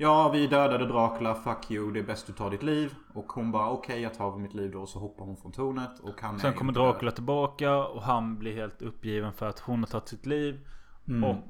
Ja, 0.03 0.29
vi 0.29 0.47
dödade 0.47 0.87
Dracula, 0.87 1.35
fuck 1.35 1.71
you, 1.71 1.93
det 1.93 2.01
är 2.01 2.05
bäst 2.05 2.27
du 2.27 2.33
tar 2.33 2.51
ditt 2.51 2.63
liv. 2.63 2.95
Och 3.15 3.33
hon 3.33 3.53
bara 3.53 3.71
okej, 3.71 4.01
jag 4.01 4.15
tar 4.15 4.37
mitt 4.37 4.55
liv 4.55 4.71
då. 4.71 4.81
Och 4.81 4.89
så 4.89 4.99
hoppar 4.99 5.25
hon 5.25 5.37
från 5.37 5.53
tornet 5.53 6.01
och 6.01 6.23
han 6.23 6.39
Sen 6.39 6.55
kommer. 6.55 6.73
Dracula 6.73 7.11
tillbaka 7.11 7.77
och 7.87 8.03
han 8.03 8.39
blir 8.39 8.55
helt 8.55 8.83
uppgiven 8.83 9.33
för 9.33 9.49
att 9.49 9.59
hon 9.59 9.79
har 9.79 9.87
tagit 9.87 10.09
sitt 10.09 10.27
liv. 10.27 10.69
Mm. 11.09 11.25
Och 11.25 11.45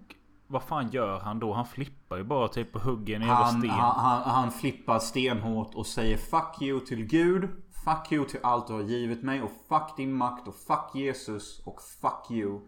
vad 0.47 0.63
fan 0.63 0.91
gör 0.91 1.21
han 1.21 1.39
då? 1.39 1.53
Han 1.53 1.67
flippar 1.67 2.17
ju 2.17 2.25
bara 2.25 2.49
typ 2.49 2.75
och 2.75 2.81
hugger 2.81 3.17
en 3.17 3.21
jävla 3.21 3.35
Han, 3.35 3.61
sten. 3.61 3.71
han, 3.71 4.01
han, 4.01 4.23
han 4.23 4.51
flippar 4.51 4.99
stenhårt 4.99 5.75
och 5.75 5.87
säger 5.87 6.17
fuck 6.17 6.63
you 6.63 6.81
till 6.81 7.05
Gud. 7.05 7.49
Fuck 7.85 8.13
you 8.13 8.25
till 8.25 8.41
allt 8.43 8.67
du 8.67 8.73
har 8.73 8.81
givit 8.83 9.23
mig. 9.23 9.43
Och 9.43 9.51
fuck 9.69 9.97
din 9.97 10.13
makt. 10.13 10.49
Och 10.49 10.55
fuck 10.55 10.95
Jesus. 10.95 11.63
Och 11.67 11.81
fuck 12.03 12.31
you. 12.31 12.61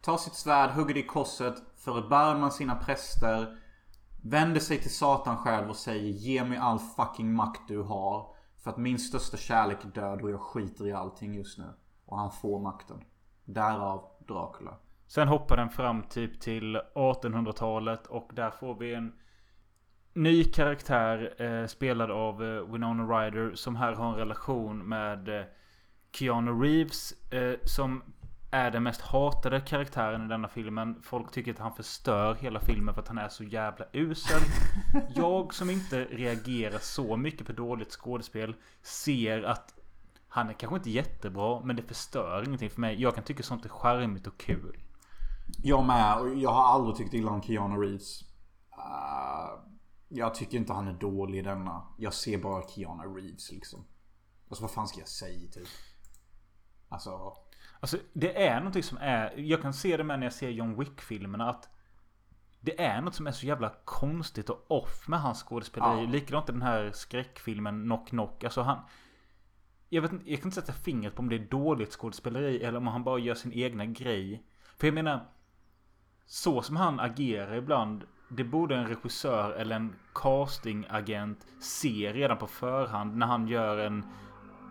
Tar 0.00 0.16
sitt 0.16 0.34
svärd, 0.34 0.70
hugger 0.70 0.94
det 0.94 1.00
i 1.00 1.06
korset. 1.06 1.54
Förbarmar 1.84 2.50
sina 2.50 2.74
präster. 2.74 3.56
Vänder 4.22 4.60
sig 4.60 4.78
till 4.78 4.94
Satan 4.94 5.36
själv 5.36 5.68
och 5.70 5.76
säger 5.76 6.10
ge 6.12 6.44
mig 6.44 6.58
all 6.58 6.78
fucking 6.78 7.34
makt 7.34 7.68
du 7.68 7.82
har. 7.82 8.34
För 8.62 8.70
att 8.70 8.76
min 8.76 8.98
största 8.98 9.36
kärlek 9.36 9.84
är 9.84 9.88
död 9.88 10.22
och 10.22 10.30
jag 10.30 10.40
skiter 10.40 10.86
i 10.86 10.92
allting 10.92 11.34
just 11.34 11.58
nu. 11.58 11.74
Och 12.04 12.18
han 12.18 12.30
får 12.32 12.60
makten. 12.60 13.04
Därav 13.44 14.04
Dracula. 14.28 14.78
Sen 15.06 15.28
hoppar 15.28 15.56
den 15.56 15.70
fram 15.70 16.02
typ 16.02 16.40
till 16.40 16.76
1800-talet 16.94 18.06
och 18.06 18.30
där 18.34 18.50
får 18.50 18.74
vi 18.74 18.94
en 18.94 19.12
ny 20.14 20.44
karaktär 20.44 21.42
eh, 21.42 21.66
spelad 21.66 22.10
av 22.10 22.44
eh, 22.44 22.72
Winona 22.72 23.02
Ryder 23.02 23.54
som 23.54 23.76
här 23.76 23.92
har 23.92 24.08
en 24.08 24.14
relation 24.14 24.88
med 24.88 25.28
eh, 25.28 25.46
Keanu 26.12 26.50
Reeves 26.50 27.32
eh, 27.32 27.58
som 27.64 28.02
är 28.50 28.70
den 28.70 28.82
mest 28.82 29.00
hatade 29.00 29.60
karaktären 29.60 30.24
i 30.24 30.28
denna 30.28 30.48
filmen. 30.48 31.02
Folk 31.02 31.30
tycker 31.30 31.52
att 31.52 31.58
han 31.58 31.74
förstör 31.74 32.34
hela 32.34 32.60
filmen 32.60 32.94
för 32.94 33.02
att 33.02 33.08
han 33.08 33.18
är 33.18 33.28
så 33.28 33.44
jävla 33.44 33.86
usel. 33.92 34.42
Jag 35.14 35.54
som 35.54 35.70
inte 35.70 36.04
reagerar 36.04 36.78
så 36.78 37.16
mycket 37.16 37.46
på 37.46 37.52
dåligt 37.52 37.92
skådespel 37.92 38.54
ser 38.82 39.42
att 39.42 39.74
han 40.28 40.48
är 40.48 40.52
kanske 40.52 40.76
inte 40.76 40.90
jättebra 40.90 41.60
men 41.64 41.76
det 41.76 41.82
förstör 41.82 42.44
ingenting 42.46 42.70
för 42.70 42.80
mig. 42.80 43.02
Jag 43.02 43.14
kan 43.14 43.24
tycka 43.24 43.42
sånt 43.42 43.64
är 43.64 43.68
charmigt 43.68 44.26
och 44.26 44.38
kul. 44.38 44.76
Jag 45.62 45.84
med. 45.84 46.18
Och 46.18 46.34
jag 46.34 46.50
har 46.50 46.64
aldrig 46.64 46.96
tyckt 46.96 47.14
illa 47.14 47.30
om 47.30 47.42
Keanu 47.42 47.80
Reeves. 47.80 48.22
Uh, 48.72 49.72
jag 50.08 50.34
tycker 50.34 50.58
inte 50.58 50.72
han 50.72 50.88
är 50.88 50.92
dålig 50.92 51.38
i 51.38 51.42
denna. 51.42 51.82
Jag 51.96 52.14
ser 52.14 52.38
bara 52.38 52.68
Keanu 52.68 53.02
Reeves 53.02 53.52
liksom. 53.52 53.84
Alltså 54.48 54.64
vad 54.64 54.70
fan 54.70 54.88
ska 54.88 54.98
jag 54.98 55.08
säga 55.08 55.50
typ? 55.50 55.68
Alltså. 56.88 57.32
Alltså 57.80 57.96
det 58.12 58.46
är 58.46 58.58
någonting 58.58 58.82
som 58.82 58.98
är... 59.00 59.32
Jag 59.36 59.62
kan 59.62 59.72
se 59.72 59.96
det 59.96 60.04
med 60.04 60.18
när 60.18 60.26
jag 60.26 60.32
ser 60.32 60.50
John 60.50 60.78
Wick-filmerna 60.78 61.50
att... 61.50 61.68
Det 62.60 62.80
är 62.80 63.00
något 63.00 63.14
som 63.14 63.26
är 63.26 63.32
så 63.32 63.46
jävla 63.46 63.72
konstigt 63.84 64.50
och 64.50 64.70
off 64.70 65.08
med 65.08 65.20
hans 65.20 65.42
skådespeleri. 65.42 66.04
Ja. 66.04 66.10
Likadant 66.10 66.48
i 66.48 66.52
den 66.52 66.62
här 66.62 66.90
skräckfilmen 66.94 67.84
Knock 67.84 68.08
Knock. 68.08 68.44
Alltså 68.44 68.62
han... 68.62 68.78
Jag 69.88 70.02
vet 70.02 70.12
inte, 70.12 70.30
jag 70.30 70.40
kan 70.40 70.48
inte 70.48 70.60
sätta 70.60 70.72
fingret 70.72 71.14
på 71.14 71.22
om 71.22 71.28
det 71.28 71.36
är 71.36 71.46
dåligt 71.50 71.92
skådespeleri 71.92 72.62
eller 72.64 72.78
om 72.78 72.86
han 72.86 73.04
bara 73.04 73.18
gör 73.18 73.34
sin 73.34 73.52
egna 73.52 73.86
grej. 73.86 74.42
För 74.76 74.86
jag 74.86 74.94
menar... 74.94 75.26
Så 76.26 76.62
som 76.62 76.76
han 76.76 77.00
agerar 77.00 77.54
ibland. 77.54 78.04
Det 78.28 78.44
borde 78.44 78.76
en 78.76 78.86
regissör 78.86 79.50
eller 79.52 79.76
en 79.76 79.94
castingagent 80.14 81.46
se 81.60 82.12
redan 82.12 82.38
på 82.38 82.46
förhand 82.46 83.16
när 83.16 83.26
han 83.26 83.48
gör 83.48 83.78
en... 83.78 84.04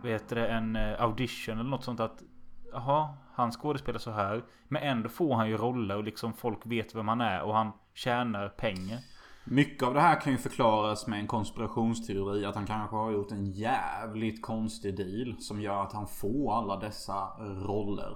Vad 0.01 0.11
heter 0.11 0.35
det? 0.35 0.47
En 0.47 0.75
eh, 0.75 1.01
audition 1.01 1.59
eller 1.59 1.69
något 1.69 1.83
sånt 1.83 1.99
att... 1.99 2.23
Jaha, 2.71 3.09
han 3.33 3.51
skådespelar 3.51 3.99
så 3.99 4.11
här. 4.11 4.43
Men 4.67 4.83
ändå 4.83 5.09
får 5.09 5.35
han 5.35 5.49
ju 5.49 5.57
roller 5.57 5.97
och 5.97 6.03
liksom 6.03 6.33
folk 6.33 6.59
vet 6.65 6.95
vem 6.95 7.07
han 7.07 7.21
är 7.21 7.41
och 7.41 7.55
han 7.55 7.71
tjänar 7.93 8.49
pengar. 8.49 8.99
Mycket 9.43 9.83
av 9.83 9.93
det 9.93 10.01
här 10.01 10.21
kan 10.21 10.31
ju 10.31 10.37
förklaras 10.37 11.07
med 11.07 11.19
en 11.19 11.27
konspirationsteori. 11.27 12.45
Att 12.45 12.55
han 12.55 12.65
kanske 12.65 12.95
har 12.95 13.11
gjort 13.11 13.31
en 13.31 13.51
jävligt 13.51 14.41
konstig 14.41 14.97
deal. 14.97 15.35
Som 15.39 15.61
gör 15.61 15.81
att 15.81 15.93
han 15.93 16.07
får 16.07 16.57
alla 16.57 16.77
dessa 16.79 17.27
roller. 17.39 18.11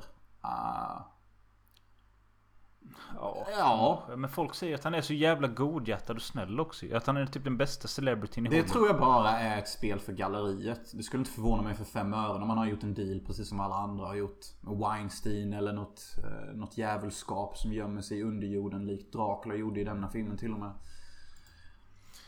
Uh, 0.46 1.02
Ja, 3.16 3.48
Ja. 3.58 4.04
Men 4.18 4.30
folk 4.30 4.54
säger 4.56 4.76
att 4.76 4.84
han 4.84 4.94
är 4.94 5.02
så 5.02 5.14
jävla 5.14 5.48
godhjärtad 5.48 6.16
och 6.16 6.22
snäll 6.22 6.60
också. 6.60 6.86
Att 6.96 7.08
han 7.08 7.18
är 7.18 7.26
typ 7.26 7.44
den 7.44 7.58
bästa 7.58 7.88
celebrityn 7.88 8.46
i 8.46 8.50
Det 8.50 8.56
Hollywood. 8.56 8.72
tror 8.74 8.88
jag 8.88 9.00
bara 9.00 9.30
är 9.40 9.58
ett 9.60 9.70
spel 9.70 10.00
för 10.00 10.14
galleriet. 10.14 10.92
Det 10.94 11.04
skulle 11.04 11.22
inte 11.22 11.32
förvåna 11.32 11.62
mig 11.64 11.76
för 11.76 11.84
fem 11.86 12.14
öre 12.14 12.42
om 12.42 12.48
man 12.48 12.58
har 12.58 12.66
gjort 12.66 12.84
en 12.84 12.94
deal 12.94 13.20
precis 13.28 13.50
som 13.50 13.60
alla 13.60 13.76
andra 13.76 14.06
har 14.06 14.16
gjort. 14.16 14.40
Med 14.62 14.78
Weinstein 14.78 15.54
eller 15.54 15.74
något, 15.74 16.02
eh, 16.18 16.56
något 16.56 16.78
djävulskap 16.78 17.58
som 17.58 17.74
gömmer 17.74 18.02
sig 18.02 18.20
i 18.20 18.24
underjorden 18.24 18.88
likt 18.88 19.14
Dracula 19.14 19.56
gjorde 19.56 19.82
i 19.82 19.84
denna 19.84 20.10
filmen 20.10 20.38
till 20.38 20.54
och 20.54 20.60
med. 20.60 20.72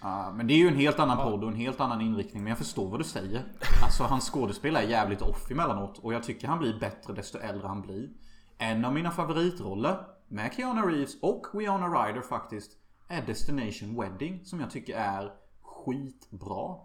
Ja, 0.01 0.31
men 0.35 0.47
det 0.47 0.53
är 0.53 0.57
ju 0.57 0.67
en 0.67 0.75
helt 0.77 0.99
annan 0.99 1.17
podd 1.17 1.43
och 1.43 1.49
en 1.49 1.55
helt 1.55 1.79
annan 1.79 2.01
inriktning. 2.01 2.43
Men 2.43 2.49
jag 2.49 2.57
förstår 2.57 2.89
vad 2.89 2.99
du 2.99 3.03
säger. 3.03 3.43
Alltså 3.83 4.03
hans 4.03 4.29
skådespel 4.29 4.75
är 4.75 4.81
jävligt 4.81 5.21
off 5.21 5.51
emellanåt. 5.51 5.97
Och 5.99 6.13
jag 6.13 6.23
tycker 6.23 6.47
han 6.47 6.59
blir 6.59 6.79
bättre 6.79 7.13
desto 7.13 7.37
äldre 7.37 7.67
han 7.67 7.81
blir. 7.81 8.09
en 8.57 8.85
av 8.85 8.93
mina 8.93 9.11
favoritroller 9.11 9.97
med 10.27 10.53
Keanu 10.53 10.81
Reeves 10.81 11.21
och 11.21 11.47
Winona 11.53 11.87
Ryder 11.87 12.21
faktiskt 12.21 12.71
är 13.07 13.21
Destination 13.21 14.01
Wedding 14.01 14.45
som 14.45 14.59
jag 14.59 14.71
tycker 14.71 14.97
är 14.97 15.31
skitbra. 15.61 16.75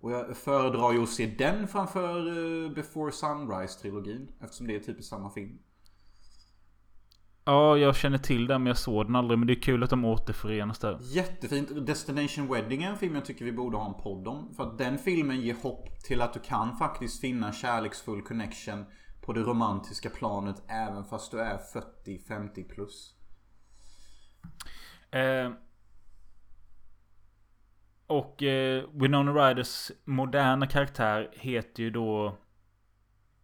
Och 0.00 0.12
jag 0.12 0.36
föredrar 0.36 0.92
ju 0.92 1.02
att 1.02 1.08
se 1.08 1.26
den 1.26 1.68
framför 1.68 2.18
eh, 2.18 2.70
Before 2.70 3.10
Sunrise-trilogin 3.10 4.28
eftersom 4.40 4.66
det 4.66 4.74
är 4.74 4.80
typ 4.80 5.04
samma 5.04 5.30
film. 5.30 5.58
Ja, 7.48 7.78
jag 7.78 7.96
känner 7.96 8.18
till 8.18 8.46
den 8.46 8.62
men 8.62 8.66
jag 8.66 8.78
såg 8.78 9.06
den 9.06 9.16
aldrig. 9.16 9.38
Men 9.38 9.46
det 9.46 9.52
är 9.52 9.62
kul 9.62 9.82
att 9.82 9.90
de 9.90 10.04
återförenas 10.04 10.78
där. 10.78 10.98
Jättefint. 11.00 11.86
Destination 11.86 12.48
Wedding 12.48 12.82
är 12.82 12.90
en 12.90 12.96
film 12.96 13.14
jag 13.14 13.24
tycker 13.24 13.44
vi 13.44 13.52
borde 13.52 13.76
ha 13.76 13.86
en 13.86 14.02
podd 14.02 14.28
om. 14.28 14.54
För 14.56 14.62
att 14.62 14.78
den 14.78 14.98
filmen 14.98 15.40
ger 15.40 15.54
hopp 15.62 16.02
till 16.04 16.20
att 16.20 16.32
du 16.32 16.40
kan 16.40 16.76
faktiskt 16.76 17.20
finna 17.20 17.52
kärleksfull 17.52 18.22
connection 18.22 18.84
på 19.28 19.32
det 19.34 19.40
romantiska 19.40 20.10
planet 20.10 20.62
även 20.68 21.04
fast 21.04 21.30
du 21.30 21.40
är 21.40 21.58
40-50 22.04 22.68
plus. 22.68 23.14
Eh, 25.10 25.52
och 28.06 28.42
eh, 28.42 28.84
Winona 28.92 29.32
Ryders 29.32 29.90
moderna 30.04 30.66
karaktär 30.66 31.30
heter 31.32 31.82
ju 31.82 31.90
då 31.90 32.36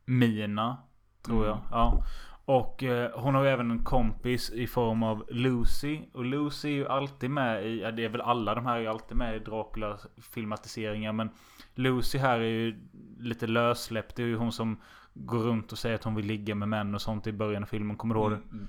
Mina. 0.05 0.77
Tror 1.23 1.37
Mm. 1.37 1.49
jag. 1.49 1.61
Ja. 1.71 2.05
Och 2.45 2.83
eh, 2.83 3.11
hon 3.21 3.35
har 3.35 3.45
ju 3.45 3.51
även 3.51 3.71
en 3.71 3.85
kompis 3.85 4.51
i 4.51 4.67
form 4.67 5.03
av 5.03 5.25
Lucy. 5.31 6.01
Och 6.13 6.25
Lucy 6.25 6.69
är 6.69 6.73
ju 6.73 6.89
alltid 6.89 7.31
med 7.31 7.67
i, 7.67 7.81
ja, 7.81 7.91
det 7.91 8.05
är 8.05 8.09
väl 8.09 8.21
alla 8.21 8.55
de 8.55 8.67
här 8.67 8.77
är 8.77 8.81
ju 8.81 8.87
alltid 8.87 9.17
med 9.17 9.37
i 9.37 9.39
Dracula 9.39 9.99
filmatiseringar. 10.33 11.13
Men 11.13 11.31
Lucy 11.75 12.19
här 12.19 12.41
är 12.41 12.45
ju 12.45 12.89
lite 13.19 13.47
lössläppt. 13.47 14.17
Det 14.17 14.23
är 14.23 14.27
ju 14.27 14.37
hon 14.37 14.53
som 14.53 14.81
går 15.15 15.39
runt 15.39 15.73
och 15.73 15.79
säger 15.79 15.95
att 15.95 16.05
hon 16.05 16.15
vill 16.15 16.27
ligga 16.27 16.55
med 16.55 16.69
män 16.69 16.95
och 16.95 17.03
sånt 17.03 17.27
i 17.27 17.33
början 17.33 17.63
av 17.63 17.67
filmen. 17.67 17.97
Kommer 17.97 18.15
du 18.15 18.21
ihåg 18.21 18.31
det? 18.31 18.37
Mm, 18.37 18.69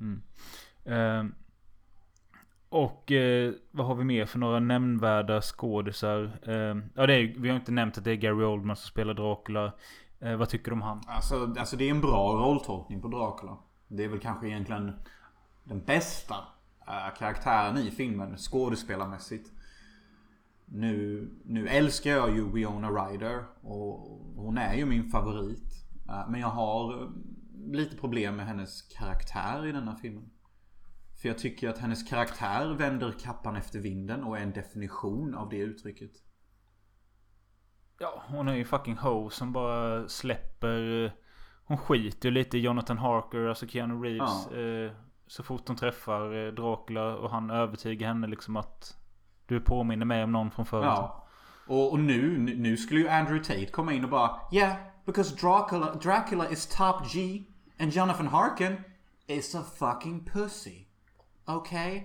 mm. 0.00 0.22
Mm. 0.84 1.26
Eh, 1.26 1.34
och 2.68 3.12
eh, 3.12 3.52
vad 3.70 3.86
har 3.86 3.94
vi 3.94 4.04
mer 4.04 4.26
för 4.26 4.38
några 4.38 4.60
nämnvärda 4.60 5.40
skådisar? 5.40 6.38
Eh, 6.42 6.76
ja, 6.94 7.06
det 7.06 7.14
är, 7.14 7.34
vi 7.38 7.48
har 7.48 7.56
inte 7.56 7.72
nämnt 7.72 7.98
att 7.98 8.04
det 8.04 8.10
är 8.10 8.16
Gary 8.16 8.44
Oldman 8.44 8.76
som 8.76 8.88
spelar 8.88 9.14
Dracula. 9.14 9.72
Eh, 10.20 10.36
vad 10.36 10.48
tycker 10.48 10.70
du 10.70 10.72
om 10.72 10.82
han? 10.82 11.00
Alltså, 11.06 11.54
alltså 11.58 11.76
det 11.76 11.84
är 11.84 11.90
en 11.90 12.00
bra 12.00 12.32
rolltolkning 12.32 13.02
på 13.02 13.08
Dracula. 13.08 13.56
Det 13.88 14.04
är 14.04 14.08
väl 14.08 14.20
kanske 14.20 14.46
egentligen 14.46 14.92
den 15.64 15.84
bästa 15.84 16.34
eh, 16.86 17.18
karaktären 17.18 17.78
i 17.78 17.90
filmen 17.90 18.36
skådespelarmässigt. 18.36 19.50
Nu, 20.66 21.28
nu 21.44 21.68
älskar 21.68 22.10
jag 22.10 22.36
ju 22.36 22.52
Winona 22.52 22.90
Ryder 22.90 23.44
och 23.62 23.98
hon 24.36 24.58
är 24.58 24.74
ju 24.74 24.84
min 24.86 25.10
favorit. 25.10 25.86
Eh, 26.08 26.28
men 26.30 26.40
jag 26.40 26.48
har 26.48 27.02
eh, 27.02 27.08
lite 27.72 27.96
problem 27.96 28.36
med 28.36 28.46
hennes 28.46 28.82
karaktär 28.82 29.66
i 29.66 29.72
denna 29.72 29.96
filmen. 29.96 30.30
För 31.22 31.28
jag 31.28 31.38
tycker 31.38 31.68
att 31.68 31.78
hennes 31.78 32.08
karaktär 32.08 32.74
vänder 32.74 33.12
kappan 33.20 33.56
efter 33.56 33.78
vinden 33.78 34.24
och 34.24 34.38
är 34.38 34.42
en 34.42 34.52
definition 34.52 35.34
av 35.34 35.48
det 35.48 35.56
uttrycket. 35.58 36.10
Ja, 37.98 38.22
hon 38.28 38.48
är 38.48 38.54
ju 38.54 38.64
fucking 38.64 38.96
ho 38.96 39.30
som 39.30 39.52
bara 39.52 40.08
släpper... 40.08 41.04
eh, 41.04 41.10
Hon 41.66 41.78
skiter 41.78 42.28
ju 42.28 42.34
lite 42.34 42.58
i 42.58 42.60
Jonathan 42.60 42.98
Harker, 42.98 43.46
alltså 43.46 43.66
Keanu 43.66 43.94
Reeves. 44.04 44.46
Eh, 44.52 44.92
så 45.26 45.42
fort 45.42 45.68
hon 45.68 45.76
träffar 45.76 46.50
Dracula 46.52 47.16
och 47.16 47.30
han 47.30 47.50
övertygar 47.50 48.08
henne 48.08 48.26
liksom 48.26 48.56
att... 48.56 48.96
Du 49.46 49.60
påminner 49.60 50.06
mig 50.06 50.24
om 50.24 50.32
någon 50.32 50.50
från 50.50 50.66
förut. 50.66 50.84
Ja. 50.86 51.26
Och, 51.66 51.92
och 51.92 52.00
nu, 52.00 52.38
nu- 52.38 52.76
skulle 52.76 53.00
ju 53.00 53.08
Andrew 53.08 53.44
Tate 53.44 53.66
komma 53.72 53.92
in 53.92 54.04
och 54.04 54.10
bara 54.10 54.36
Yeah, 54.52 54.76
because 55.06 55.34
Dracula, 55.36 55.94
Dracula 55.94 56.48
is 56.50 56.66
top 56.66 57.12
G 57.12 57.42
and 57.80 57.92
Jonathan 57.92 58.26
Harkin 58.26 58.76
is 59.26 59.54
a 59.54 59.62
fucking 59.78 60.24
pussy. 60.24 60.84
Okay? 61.46 62.02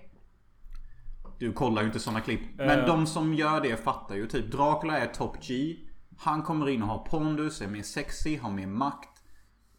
Du 1.39 1.53
kollar 1.53 1.81
ju 1.81 1.87
inte 1.87 1.99
såna 1.99 2.21
klipp. 2.21 2.41
Men 2.57 2.79
Eh. 2.79 2.85
de 2.85 3.07
som 3.07 3.33
gör 3.33 3.61
det 3.61 3.77
fattar 3.83 4.15
ju 4.15 4.27
typ. 4.27 4.51
Dracula 4.51 4.97
är 4.97 5.07
top 5.07 5.37
G. 5.43 5.75
Han 6.17 6.41
kommer 6.43 6.69
in 6.69 6.81
och 6.83 6.87
har 6.89 7.05
pondus, 7.05 7.61
är 7.61 7.67
mer 7.67 7.83
sexy, 7.83 8.37
har 8.37 8.51
mer 8.51 8.67
makt. 8.67 9.09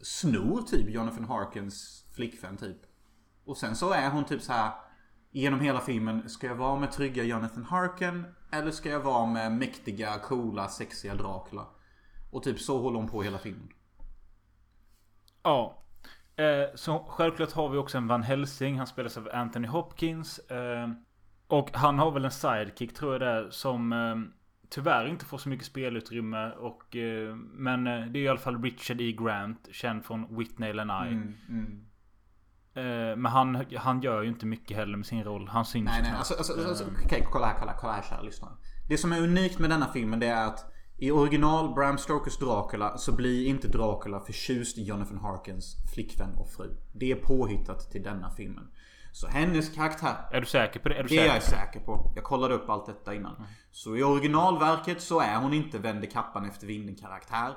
Snor 0.03 0.63
typ 0.63 0.89
Jonathan 0.91 1.25
Harkins 1.25 2.05
flickvän 2.15 2.57
typ. 2.57 2.77
Och 3.45 3.57
sen 3.57 3.77
så 3.77 3.93
är 3.93 4.11
hon 4.11 4.25
typ 4.25 4.43
så 4.43 4.53
här 4.53 4.71
Genom 5.33 5.61
hela 5.61 5.81
filmen, 5.81 6.29
ska 6.29 6.47
jag 6.47 6.55
vara 6.55 6.81
med 6.81 6.93
trygga 6.93 7.25
Jonathan 7.25 7.65
Harkin? 7.65 8.25
Eller 8.53 8.71
ska 8.71 8.89
jag 8.89 9.01
vara 9.01 9.27
med 9.27 9.53
mäktiga, 9.53 10.19
coola, 10.19 10.69
sexiga 10.69 11.15
Dracula? 11.15 11.67
Och 12.31 12.43
typ 12.43 12.61
så 12.61 12.79
håller 12.79 12.99
hon 12.99 13.09
på 13.09 13.23
hela 13.23 13.39
filmen. 13.39 13.69
Ja. 15.43 15.85
Eh, 16.37 16.75
så 16.75 16.99
självklart 17.09 17.53
har 17.53 17.69
vi 17.69 17.79
också 17.79 17.99
en 17.99 18.07
Van 18.07 18.23
Helsing. 18.23 18.79
Han 18.79 18.87
spelas 18.87 19.17
av 19.17 19.29
Anthony 19.33 19.69
Hopkins. 19.69 20.39
Eh, 20.39 20.91
och 21.47 21.71
han 21.73 21.99
har 21.99 22.11
väl 22.11 22.25
en 22.25 22.31
sidekick 22.31 22.95
tror 22.95 23.13
jag 23.13 23.21
det 23.21 23.29
är. 23.31 23.51
Som 23.51 23.93
eh, 23.93 24.17
tyvärr 24.69 25.07
inte 25.07 25.25
får 25.25 25.39
så 25.39 25.49
mycket 25.49 25.67
spelutrymme. 25.67 26.51
Och, 26.51 26.97
men 27.37 27.85
det 27.85 27.91
är 27.91 28.17
i 28.17 28.29
alla 28.29 28.39
fall 28.39 28.63
Richard 28.63 29.01
E. 29.01 29.13
Grant. 29.13 29.69
Känd 29.73 30.05
från 30.05 30.37
Whitney 30.37 30.79
and 30.79 30.91
I. 30.91 31.15
Mm, 31.15 31.35
mm. 31.49 31.90
Eh, 32.75 33.17
men 33.17 33.27
han, 33.27 33.65
han 33.77 34.01
gör 34.03 34.23
ju 34.23 34.29
inte 34.29 34.47
mycket 34.47 34.77
heller 34.77 34.97
med 34.97 35.07
sin 35.07 35.25
roll. 35.25 35.49
Han 35.49 35.65
syns 35.65 35.85
Nej, 35.85 36.03
nej. 36.03 36.13
Alltså, 36.13 36.35
alltså, 36.35 36.69
alltså, 36.69 36.85
Eh, 36.85 36.91
Okej, 37.05 37.27
kolla 37.31 37.47
här, 37.47 37.57
kolla, 37.59 37.73
kolla 37.73 37.93
här 37.93 38.03
kära 38.03 38.23
lyssnare. 38.23 38.53
Det 38.89 38.99
som 38.99 39.13
är 39.13 39.21
unikt 39.23 39.59
med 39.59 39.71
denna 39.71 39.93
filmen 39.93 40.21
det 40.21 40.27
är 40.27 40.47
att 40.47 40.73
i 40.99 41.11
original 41.11 41.75
Bram 41.75 41.99
Stokers 41.99 42.39
Dracula 42.39 42.99
så 42.99 43.13
blir 43.13 43.47
inte 43.47 43.69
Dracula 43.69 44.21
förtjust 44.21 44.79
i 44.79 44.83
Jonathan 44.83 45.19
Harkins 45.19 45.77
flickvän 45.95 46.35
och 46.35 46.51
fru. 46.51 46.77
Det 46.93 47.11
är 47.11 47.17
påhittat 47.17 47.91
till 47.91 48.03
denna 48.03 48.31
filmen. 48.31 48.71
Så 49.13 49.27
hennes 49.27 49.75
karaktär... 49.75 50.17
Är 50.31 50.41
du 50.41 50.47
säker 50.47 50.81
på 50.81 50.89
det? 50.89 50.95
Är 50.95 51.03
du 51.03 51.09
det 51.09 51.19
är 51.19 51.35
jag 51.35 51.43
säker 51.43 51.57
på 51.57 51.57
det? 51.57 51.67
säker 51.67 51.81
på. 51.81 52.13
Jag 52.15 52.25
kollade 52.25 52.55
upp 52.55 52.71
allt 52.71 52.87
detta 52.87 53.15
innan. 53.15 53.43
Så 53.71 53.97
i 53.97 54.03
originalverket 54.03 55.03
så 55.03 55.21
är 55.21 55.37
hon 55.37 55.55
inte 55.55 55.79
vänder 55.79 56.11
kappan 56.11 56.45
efter 56.45 56.67
vinden 56.67 56.97
karaktär. 56.97 57.53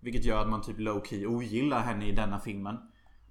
Vilket 0.00 0.24
gör 0.24 0.42
att 0.42 0.48
man 0.48 0.62
typ 0.62 0.78
low 0.78 1.04
key 1.04 1.26
ogillar 1.26 1.80
henne 1.80 2.06
i 2.06 2.12
denna 2.12 2.40
filmen. 2.40 2.78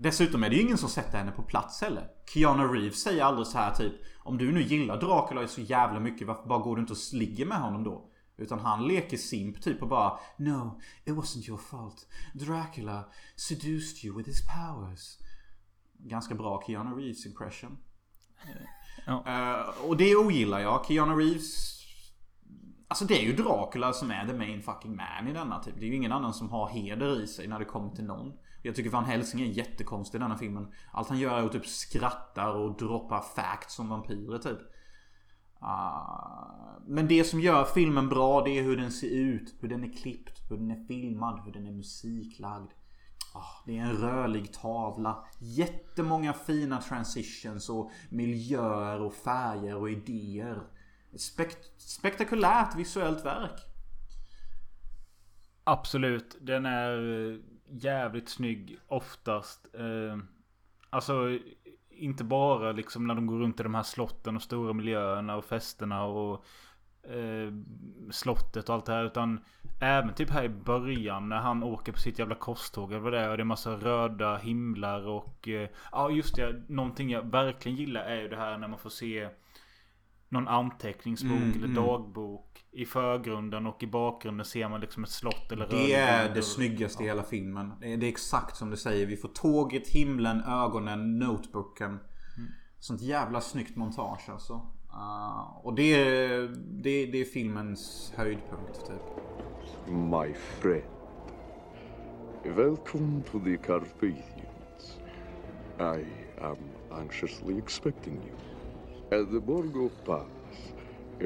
Dessutom 0.01 0.43
är 0.43 0.49
det 0.49 0.55
ju 0.55 0.61
ingen 0.61 0.77
som 0.77 0.89
sätter 0.89 1.17
henne 1.17 1.31
på 1.31 1.41
plats 1.41 1.81
heller. 1.81 2.07
Keanu 2.33 2.63
Reeves 2.63 3.01
säger 3.01 3.23
aldrig 3.23 3.47
så 3.47 3.57
här 3.57 3.73
typ 3.73 3.93
Om 4.23 4.37
du 4.37 4.51
nu 4.51 4.61
gillar 4.61 5.01
Dracula 5.01 5.47
så 5.47 5.61
jävla 5.61 5.99
mycket 5.99 6.27
varför 6.27 6.47
bara 6.47 6.59
går 6.59 6.75
du 6.75 6.81
inte 6.81 6.93
och 6.93 6.99
ligger 7.13 7.45
med 7.45 7.57
honom 7.57 7.83
då? 7.83 8.11
Utan 8.37 8.59
han 8.59 8.87
leker 8.87 9.17
simp 9.17 9.61
typ 9.61 9.81
och 9.81 9.87
bara 9.87 10.19
No, 10.37 10.79
it 11.05 11.13
wasn't 11.13 11.47
your 11.47 11.57
fault. 11.57 12.07
Dracula 12.33 13.09
seduced 13.35 14.05
you 14.05 14.17
with 14.17 14.29
his 14.29 14.41
powers. 14.47 15.17
Ganska 15.97 16.35
bra 16.35 16.63
Keanu 16.67 16.95
Reeves 16.95 17.25
impression. 17.25 17.77
Ja. 19.05 19.23
Eh, 19.27 19.89
och 19.89 19.97
det 19.97 20.15
ogillar 20.15 20.59
jag. 20.59 20.85
Keanu 20.85 21.15
Reeves 21.15 21.79
Alltså 22.87 23.05
det 23.05 23.19
är 23.19 23.23
ju 23.23 23.33
Dracula 23.33 23.93
som 23.93 24.11
är 24.11 24.27
the 24.27 24.33
main 24.33 24.61
fucking 24.61 24.95
man 24.95 25.27
i 25.27 25.33
denna 25.33 25.59
typ. 25.59 25.73
Det 25.79 25.85
är 25.85 25.89
ju 25.89 25.95
ingen 25.95 26.11
annan 26.11 26.33
som 26.33 26.49
har 26.49 26.69
heder 26.69 27.23
i 27.23 27.27
sig 27.27 27.47
när 27.47 27.59
det 27.59 27.65
kommer 27.65 27.95
till 27.95 28.05
någon. 28.05 28.33
Jag 28.61 28.75
tycker 28.75 28.89
Van 28.89 29.05
Helsing 29.05 29.41
är 29.41 29.45
jättekonstig 29.45 30.17
i 30.17 30.21
denna 30.21 30.37
filmen. 30.37 30.73
Allt 30.91 31.09
han 31.09 31.19
gör 31.19 31.39
är 31.39 31.45
att 31.45 31.51
typ 31.51 31.65
skrattar 31.65 32.53
och 32.53 32.77
droppa 32.77 33.21
facts 33.21 33.75
som 33.75 33.89
vampyrer 33.89 34.37
typ. 34.37 34.59
Uh, 35.61 36.79
men 36.87 37.07
det 37.07 37.23
som 37.23 37.39
gör 37.39 37.65
filmen 37.65 38.09
bra 38.09 38.41
det 38.43 38.59
är 38.59 38.63
hur 38.63 38.77
den 38.77 38.91
ser 38.91 39.09
ut. 39.09 39.55
Hur 39.59 39.69
den 39.69 39.83
är 39.83 39.93
klippt. 39.93 40.51
Hur 40.51 40.57
den 40.57 40.71
är 40.71 40.85
filmad. 40.85 41.41
Hur 41.45 41.51
den 41.51 41.67
är 41.67 41.71
musiklagd. 41.71 42.71
Oh, 43.33 43.65
det 43.65 43.77
är 43.77 43.81
en 43.81 43.97
rörlig 43.97 44.53
tavla. 44.53 45.25
Jättemånga 45.39 46.33
fina 46.33 46.81
transitions 46.81 47.69
och 47.69 47.91
miljöer 48.09 49.01
och 49.01 49.13
färger 49.13 49.75
och 49.75 49.89
idéer. 49.89 50.63
Ett 51.13 51.21
spekt- 51.21 51.81
spektakulärt 51.81 52.75
visuellt 52.75 53.25
verk. 53.25 53.61
Absolut. 55.63 56.37
Den 56.41 56.65
är 56.65 57.31
eh, 57.31 57.37
jävligt 57.71 58.29
snygg 58.29 58.79
oftast. 58.87 59.75
Eh, 59.75 60.17
alltså 60.89 61.39
inte 61.89 62.23
bara 62.23 62.71
liksom 62.71 63.07
när 63.07 63.15
de 63.15 63.27
går 63.27 63.39
runt 63.39 63.59
i 63.59 63.63
de 63.63 63.75
här 63.75 63.83
slotten 63.83 64.35
och 64.35 64.41
stora 64.41 64.73
miljöerna 64.73 65.35
och 65.35 65.45
festerna 65.45 66.03
och 66.03 66.45
eh, 67.03 67.53
slottet 68.11 68.69
och 68.69 68.75
allt 68.75 68.85
det 68.85 68.93
här. 68.93 69.05
Utan 69.05 69.39
även 69.81 70.13
typ 70.13 70.29
här 70.29 70.43
i 70.43 70.49
början 70.49 71.29
när 71.29 71.37
han 71.37 71.63
åker 71.63 71.91
på 71.91 71.99
sitt 71.99 72.19
jävla 72.19 72.35
korståg 72.35 72.91
eller 72.91 73.01
vad 73.01 73.13
det 73.13 73.19
är. 73.19 73.29
Och 73.29 73.37
det 73.37 73.43
är 73.43 73.45
massa 73.45 73.71
röda 73.71 74.37
himlar 74.37 75.07
och... 75.07 75.47
Eh, 75.47 75.69
ja 75.91 76.09
just 76.09 76.35
det. 76.35 76.63
Någonting 76.67 77.09
jag 77.09 77.31
verkligen 77.31 77.77
gillar 77.77 78.01
är 78.01 78.21
ju 78.21 78.27
det 78.27 78.37
här 78.37 78.57
när 78.57 78.67
man 78.67 78.79
får 78.79 78.89
se 78.89 79.29
någon 80.29 80.47
anteckningsbok 80.47 81.31
Mm, 81.31 81.49
eller 81.49 81.65
mm. 81.65 81.75
dagbok. 81.75 82.65
I 82.71 82.85
förgrunden 82.85 83.65
och 83.65 83.83
i 83.83 83.87
bakgrunden 83.87 84.45
ser 84.45 84.69
man 84.69 84.81
liksom 84.81 85.03
ett 85.03 85.09
slott 85.09 85.51
eller 85.51 85.67
Det 85.67 85.93
är 85.93 86.35
det 86.35 86.41
snyggaste 86.41 87.03
i 87.03 87.05
hela 87.05 87.23
filmen. 87.23 87.73
Det 87.81 87.93
är, 87.93 88.03
exakt 88.03 88.55
som 88.55 88.69
du 88.69 88.77
säger. 88.77 89.05
Vi 89.05 89.17
får 89.17 89.29
tåget, 89.29 89.87
himlen, 89.87 90.41
ögonen, 90.41 91.19
notebooken. 91.19 91.99
Sånt 92.79 93.01
jävla 93.01 93.41
snyggt 93.41 93.75
montage 93.75 94.29
alltså. 94.29 94.61
Ah, 94.87 95.61
och 95.63 95.75
det 95.75 95.93
är, 95.93 96.39
det, 96.83 97.05
det 97.05 97.21
är 97.21 97.25
filmens 97.25 98.13
höjdpunkt 98.15 98.85
typ. 98.87 99.23
My 99.87 100.33
friend. 100.33 100.83
Welcome 102.43 103.21
to 103.31 103.39
the 103.39 103.57
Carpathian. 103.57 104.23
I 105.79 106.05
am 106.41 106.57
anxiously 106.91 107.57
expecting 107.57 108.13
you. 108.13 108.48
At 109.11 109.31
the 109.31 109.39
Borgo 109.39 109.89
Pass, 110.05 110.27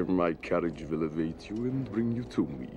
my 0.08 0.32
carriage 0.32 0.84
will 0.88 1.02
await 1.02 1.50
you 1.50 1.64
and 1.64 1.90
bring 1.92 2.12
you 2.12 2.24
to 2.24 2.46
me. 2.46 2.70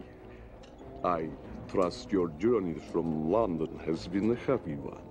I 1.02 1.30
trust 1.70 2.12
your 2.12 2.28
journey 2.32 2.78
from 2.92 3.32
London 3.32 3.80
has 3.86 4.06
been 4.06 4.32
a 4.32 4.36
happy 4.36 4.76
one, 4.76 5.08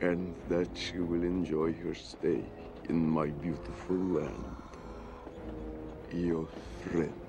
and 0.00 0.36
that 0.48 0.94
you 0.94 1.04
will 1.04 1.24
enjoy 1.24 1.74
your 1.82 1.96
stay 1.96 2.44
in 2.88 3.04
my 3.08 3.26
beautiful 3.26 3.96
land. 3.96 4.56
Your 6.12 6.46
friend, 6.84 7.20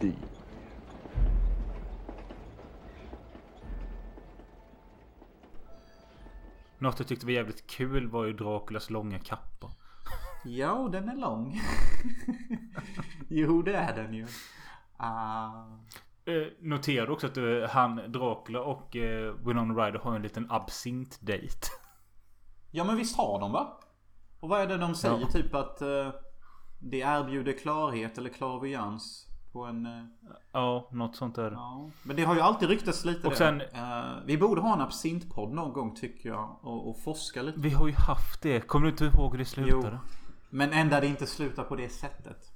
D. 0.00 0.27
Något 6.78 6.98
jag 6.98 7.08
tyckte 7.08 7.26
var 7.26 7.32
jävligt 7.32 7.66
kul 7.66 8.08
var 8.08 8.24
ju 8.24 8.32
Draculas 8.32 8.90
långa 8.90 9.18
kappa. 9.18 9.70
Ja, 10.44 10.88
den 10.92 11.08
är 11.08 11.16
lång. 11.16 11.60
jo, 13.28 13.62
det 13.62 13.76
är 13.76 13.96
den 13.96 14.14
ju. 14.14 14.22
Uh... 14.22 15.78
Eh, 16.24 16.46
noterar 16.60 17.06
du 17.06 17.12
också 17.12 17.26
att 17.26 17.38
uh, 17.38 17.66
han, 17.68 17.96
Dracula 18.12 18.60
och 18.60 18.96
uh, 18.96 19.46
Winona 19.46 19.86
Ryder 19.86 19.98
har 19.98 20.16
en 20.16 20.22
liten 20.22 20.50
absint-date? 20.50 21.68
Ja, 22.70 22.84
men 22.84 22.96
visst 22.96 23.16
har 23.16 23.40
de 23.40 23.52
va? 23.52 23.80
Och 24.40 24.48
vad 24.48 24.60
är 24.60 24.66
det 24.66 24.76
de 24.76 24.94
säger? 24.94 25.20
Ja. 25.20 25.30
Typ 25.30 25.54
att 25.54 25.82
uh, 25.82 26.10
det 26.78 26.98
erbjuder 26.98 27.52
klarhet 27.52 28.18
eller 28.18 28.30
klarvians 28.30 29.27
på 29.58 29.64
en... 29.64 29.86
Uh... 29.86 30.04
Ja, 30.52 30.88
något 30.92 31.16
sånt 31.16 31.38
är 31.38 31.50
det. 31.50 31.56
Ja. 31.56 31.90
Men 32.02 32.16
det 32.16 32.24
har 32.24 32.34
ju 32.34 32.40
alltid 32.40 32.68
ryktats 32.68 33.04
lite 33.04 33.26
och 33.26 33.36
sen, 33.36 33.60
uh, 33.60 34.26
Vi 34.26 34.38
borde 34.38 34.60
ha 34.60 34.74
en 34.74 34.80
absintpodd 34.80 35.52
någon 35.52 35.72
gång 35.72 35.94
tycker 35.94 36.28
jag. 36.28 36.58
Och, 36.62 36.90
och, 36.90 37.00
forska 37.00 37.42
lite. 37.42 37.60
Vi 37.60 37.70
har 37.70 37.86
ju 37.86 37.94
haft 37.94 38.42
det. 38.42 38.60
Kommer 38.60 38.86
du 38.86 38.90
inte 38.90 39.04
ihåg 39.04 39.30
hur 39.32 39.38
det 39.38 39.44
slutade? 39.44 40.00
Jo. 40.02 40.18
Men 40.50 40.72
ända 40.72 41.00
det 41.00 41.06
inte 41.06 41.26
slutar 41.26 41.64
på 41.64 41.76
det 41.76 41.88
sättet. 41.88 42.52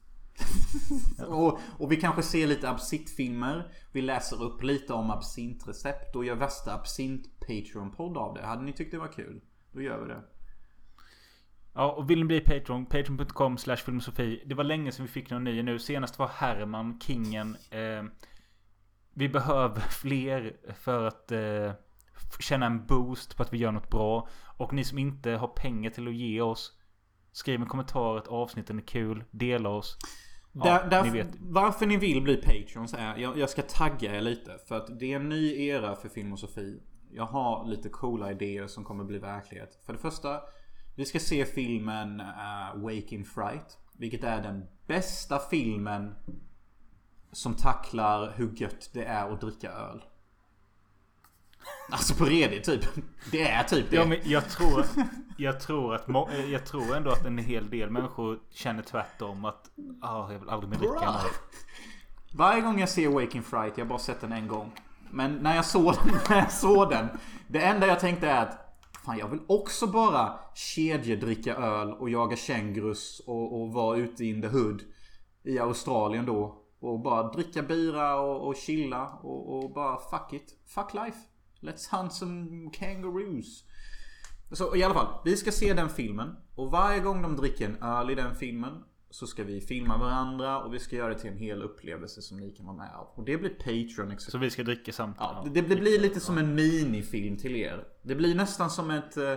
och, 1.29 1.59
och, 1.79 1.93
vi 1.93 1.97
kanske 1.97 2.23
ser 2.23 2.47
lite 2.47 2.71
absintfilmer. 2.71 3.73
Vi 3.93 4.03
läser 4.03 4.43
upp 4.43 4.63
lite 4.63 4.93
om 4.93 5.11
absintrecept 5.11 6.17
och 6.17 6.25
gör 6.25 6.35
värsta 6.35 6.75
absint 6.75 7.41
Patreon-podd 7.41 8.17
av 8.17 8.35
det. 8.35 8.47
Hade 8.47 8.63
ni 8.63 8.73
tyckt 8.73 8.91
det 8.91 8.99
var 8.99 9.13
kul? 9.13 9.41
Då 9.73 9.83
gör 9.83 10.01
vi 10.01 10.09
det. 10.09 10.21
Ja, 11.75 11.93
och 11.93 12.11
vill 12.11 12.19
ni 12.19 12.25
bli 12.25 12.41
Patreon? 12.41 12.87
Patreon.com 12.87 13.59
slash 13.59 13.77
filosofi. 13.77 14.43
Det 14.47 14.55
var 14.55 14.65
länge 14.65 14.93
sedan 14.93 15.07
vi 15.07 15.13
fick 15.13 15.31
någon 15.31 15.45
ny 15.45 15.63
nu. 15.63 15.79
Senast 15.79 16.19
var 16.19 16.29
Herman, 16.29 17.01
Kingen. 17.01 17.57
Eh, 17.71 18.05
vi 19.15 19.29
behöver 19.29 19.81
fler 19.91 20.57
för 20.75 21.05
att 21.05 21.33
eh, 21.33 21.73
känna 22.41 22.67
en 22.67 22.87
boost 22.87 23.37
på 23.37 23.43
att 23.43 23.53
vi 23.53 23.59
gör 23.59 23.73
något 23.73 23.91
bra. 23.91 24.29
Och 24.57 24.73
ni 24.73 24.85
som 24.85 24.99
inte 24.99 25.31
har 25.31 25.49
pengar 25.49 25.91
till 25.91 26.09
att 26.09 26.15
ge 26.15 26.41
oss. 26.41 26.79
Skriv 27.33 27.61
en 27.61 27.67
kommentar 27.67 28.17
att 28.17 28.29
avsnitten 28.29 28.79
är 28.79 28.83
kul. 28.83 29.25
Dela 29.31 29.69
oss. 29.69 29.99
Ja, 30.53 30.65
där, 30.65 30.91
där, 30.91 31.11
ni. 31.11 31.25
Varför 31.41 31.87
ni 31.87 31.97
vill 31.97 32.23
bli 32.23 32.37
Patreons 32.37 32.95
är, 32.95 33.17
jag, 33.17 33.39
jag 33.39 33.51
ska 33.51 33.63
tagga 33.63 34.17
er 34.17 34.21
lite. 34.21 34.59
För 34.69 34.77
att 34.77 34.99
det 35.01 35.13
är 35.13 35.17
en 35.17 35.29
ny 35.29 35.67
era 35.67 35.97
för 35.97 36.09
Filmosofi. 36.09 36.83
Jag 37.11 37.27
har 37.27 37.67
lite 37.67 37.89
coola 37.89 38.31
idéer 38.31 38.67
som 38.67 38.85
kommer 38.85 39.05
bli 39.05 39.19
verklighet. 39.19 39.81
För 39.87 39.93
det 39.93 39.99
första. 39.99 40.41
Vi 40.95 41.05
ska 41.05 41.19
se 41.19 41.45
filmen 41.45 42.21
uh, 42.21 42.83
Wake 42.83 43.15
in 43.15 43.25
Fright. 43.25 43.79
Vilket 43.99 44.25
är 44.25 44.43
den 44.43 44.65
bästa 44.87 45.39
filmen 45.39 46.15
som 47.33 47.55
tacklar 47.55 48.33
hur 48.37 48.53
gött 48.57 48.91
det 48.93 49.05
är 49.05 49.33
att 49.33 49.41
dricka 49.41 49.71
öl. 49.71 50.03
Alltså 51.91 52.15
på 52.15 52.25
redigt 52.25 52.65
typ. 52.65 52.85
Det 53.31 53.43
är 53.49 53.65
typ 53.65 53.91
det. 53.91 53.97
Ja, 53.97 54.05
men 54.05 54.19
jag 54.25 54.49
tror, 54.49 54.85
jag 55.37 55.61
tror 55.61 55.95
att 55.95 56.07
jag 56.51 56.67
tror 56.67 56.97
ändå 56.97 57.11
att 57.11 57.27
en 57.27 57.39
hel 57.39 57.71
del 57.71 57.91
människor 57.91 58.39
känner 58.51 58.83
tvärtom 58.83 59.45
att 59.45 59.71
ah, 60.03 60.33
jag 60.33 60.39
vill 60.39 60.49
aldrig 60.49 60.71
mer 60.71 60.79
dricka 60.79 61.07
öl. 61.07 61.31
Varje 62.35 62.61
gång 62.61 62.81
jag 62.81 62.89
ser 62.89 63.09
Waking 63.09 63.43
Fright, 63.43 63.79
jag 63.79 63.85
har 63.85 63.89
bara 63.89 63.99
sett 63.99 64.21
den 64.21 64.33
en 64.33 64.49
gång. 64.49 64.73
Men 65.11 65.35
när 65.35 65.57
jag 65.57 65.65
såg 65.65 65.95
den, 66.05 66.19
när 66.29 66.39
jag 66.39 66.53
såg 66.53 66.91
den. 66.91 67.09
Det 67.49 67.61
enda 67.63 67.87
jag 67.87 68.01
tänkte 68.01 68.29
är 68.29 68.43
att 68.43 68.72
Fan 69.05 69.19
jag 69.19 69.29
vill 69.29 69.41
också 69.47 69.87
bara 69.87 70.39
kedjedricka 70.55 71.57
öl 71.57 71.93
och 71.93 72.11
jaga 72.11 72.37
kängurus 72.37 73.23
och, 73.27 73.61
och 73.61 73.73
vara 73.73 73.97
ute 73.97 74.25
in 74.25 74.43
the 74.43 74.49
hood. 74.49 74.83
I 75.45 75.59
Australien 75.59 76.27
då. 76.27 76.59
Och 76.81 77.01
bara 77.01 77.33
dricka 77.33 77.63
bira 77.63 78.21
och, 78.21 78.49
och 78.49 78.57
chilla 78.57 79.09
och, 79.23 79.57
och 79.57 79.73
bara 79.73 79.99
fuck 79.99 80.33
it. 80.33 80.55
Fuck 80.67 80.95
life. 80.95 81.19
Let's 81.61 81.97
hunt 81.97 82.13
some 82.13 82.71
kangaroos. 82.73 83.65
Så 84.53 84.77
i 84.77 84.83
alla 84.83 84.95
fall, 84.95 85.21
vi 85.25 85.37
ska 85.37 85.53
se 85.53 85.75
den 85.75 85.89
filmen. 85.89 86.37
Och 86.57 86.71
varje 86.71 87.01
gång 87.01 87.23
de 87.23 87.37
dricker 87.37 87.67
en 87.69 87.83
öl 87.83 88.11
i 88.11 88.15
den 88.15 88.35
filmen 88.35 88.83
så 89.13 89.27
ska 89.27 89.45
vi 89.45 89.61
filma 89.61 89.99
varandra 89.99 90.59
och 90.59 90.75
vi 90.75 90.79
ska 90.79 90.97
göra 90.97 91.09
det 91.09 91.19
till 91.19 91.31
en 91.31 91.37
hel 91.37 91.63
upplevelse 91.63 92.23
som 92.23 92.41
ni 92.41 92.51
kan 92.51 92.67
vara 92.67 92.77
med 92.77 92.95
av. 92.95 93.09
Och 93.15 93.25
det 93.25 93.37
blir 93.37 93.51
Patreon. 93.51 94.19
Så 94.19 94.39
vi 94.39 94.51
ska 94.51 94.63
dricka 94.63 94.93
samtidigt? 94.93 95.21
Ja, 95.21 95.47
det, 95.55 95.61
det, 95.61 95.77
blir 95.77 96.01
lite 96.01 96.21
som 96.21 96.39
en 96.39 96.55
minifilm 96.55 97.37
till 97.37 97.57
er. 97.57 97.85
Det 98.03 98.15
blir 98.15 98.35
nästan 98.35 98.71
som 98.71 98.91
ett... 98.91 99.17
Eh, 99.17 99.35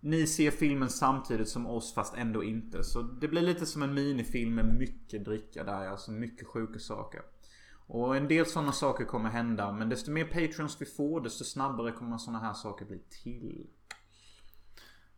ni 0.00 0.26
ser 0.26 0.50
filmen 0.50 0.88
samtidigt 0.88 1.48
som 1.48 1.66
oss 1.66 1.94
fast 1.94 2.14
ändå 2.14 2.44
inte. 2.44 2.84
Så 2.84 3.02
det 3.02 3.28
blir 3.28 3.42
lite 3.42 3.66
som 3.66 3.82
en 3.82 3.94
minifilm 3.94 4.54
med 4.54 4.78
mycket 4.78 5.24
dricka 5.24 5.64
där. 5.64 5.88
Alltså 5.88 6.12
mycket 6.12 6.46
sjuka 6.46 6.78
saker. 6.78 7.20
Och 7.86 8.16
en 8.16 8.28
del 8.28 8.46
sådana 8.46 8.72
saker 8.72 9.04
kommer 9.04 9.30
hända. 9.30 9.72
Men 9.72 9.88
desto 9.88 10.10
mer 10.10 10.24
Patreons 10.24 10.80
vi 10.80 10.86
får 10.86 11.20
desto 11.20 11.44
snabbare 11.44 11.92
kommer 11.92 12.18
sådana 12.18 12.38
här 12.38 12.54
saker 12.54 12.84
bli 12.84 12.98
till 12.98 13.66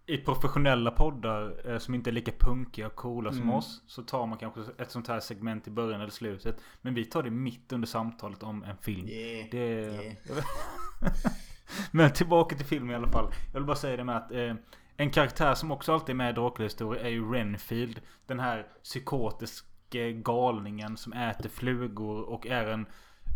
i 0.09 0.19
professionella 0.19 0.91
poddar 0.91 1.71
eh, 1.71 1.79
som 1.79 1.95
inte 1.95 2.11
är 2.11 2.13
lika 2.13 2.33
punkiga 2.33 2.87
och 2.87 2.95
coola 2.95 3.33
som 3.33 3.43
mm. 3.43 3.55
oss. 3.55 3.83
Så 3.87 4.03
tar 4.03 4.27
man 4.27 4.39
kanske 4.39 4.61
ett 4.79 4.91
sånt 4.91 5.09
här 5.09 5.21
segment 5.21 5.69
i 5.69 5.71
början 5.71 6.01
eller 6.01 6.11
slutet. 6.11 6.61
Men 6.83 6.95
vi 6.95 7.05
tar 7.05 7.23
det 7.23 7.31
mitt 7.31 7.73
under 7.73 7.89
samtalet 7.89 8.43
om 8.43 8.65
en 8.65 8.77
film. 8.77 9.09
Yeah, 9.09 9.49
det... 9.51 9.59
Yeah. 9.59 10.15
Men 11.91 12.13
tillbaka 12.13 12.57
till 12.57 12.67
filmen 12.67 12.91
i 12.91 12.95
alla 12.95 13.09
fall. 13.09 13.33
Jag 13.53 13.61
vill 13.61 13.67
bara 13.67 13.77
säga 13.77 13.97
det 13.97 14.05
med 14.05 14.17
att 14.17 14.33
eh, 14.33 14.55
en 14.97 15.11
karaktär 15.11 15.55
som 15.55 15.71
också 15.71 15.93
alltid 15.93 16.11
är 16.11 16.15
med 16.15 16.31
i 16.31 16.33
Dracula-historier 16.33 17.05
är 17.05 17.09
ju 17.09 17.33
Renfield. 17.33 18.01
Den 18.27 18.41
här 18.41 18.67
psykotiska 18.83 20.11
galningen 20.11 20.97
som 20.97 21.13
äter 21.13 21.49
flugor 21.49 22.23
och 22.23 22.47
är 22.47 22.67
en 22.67 22.87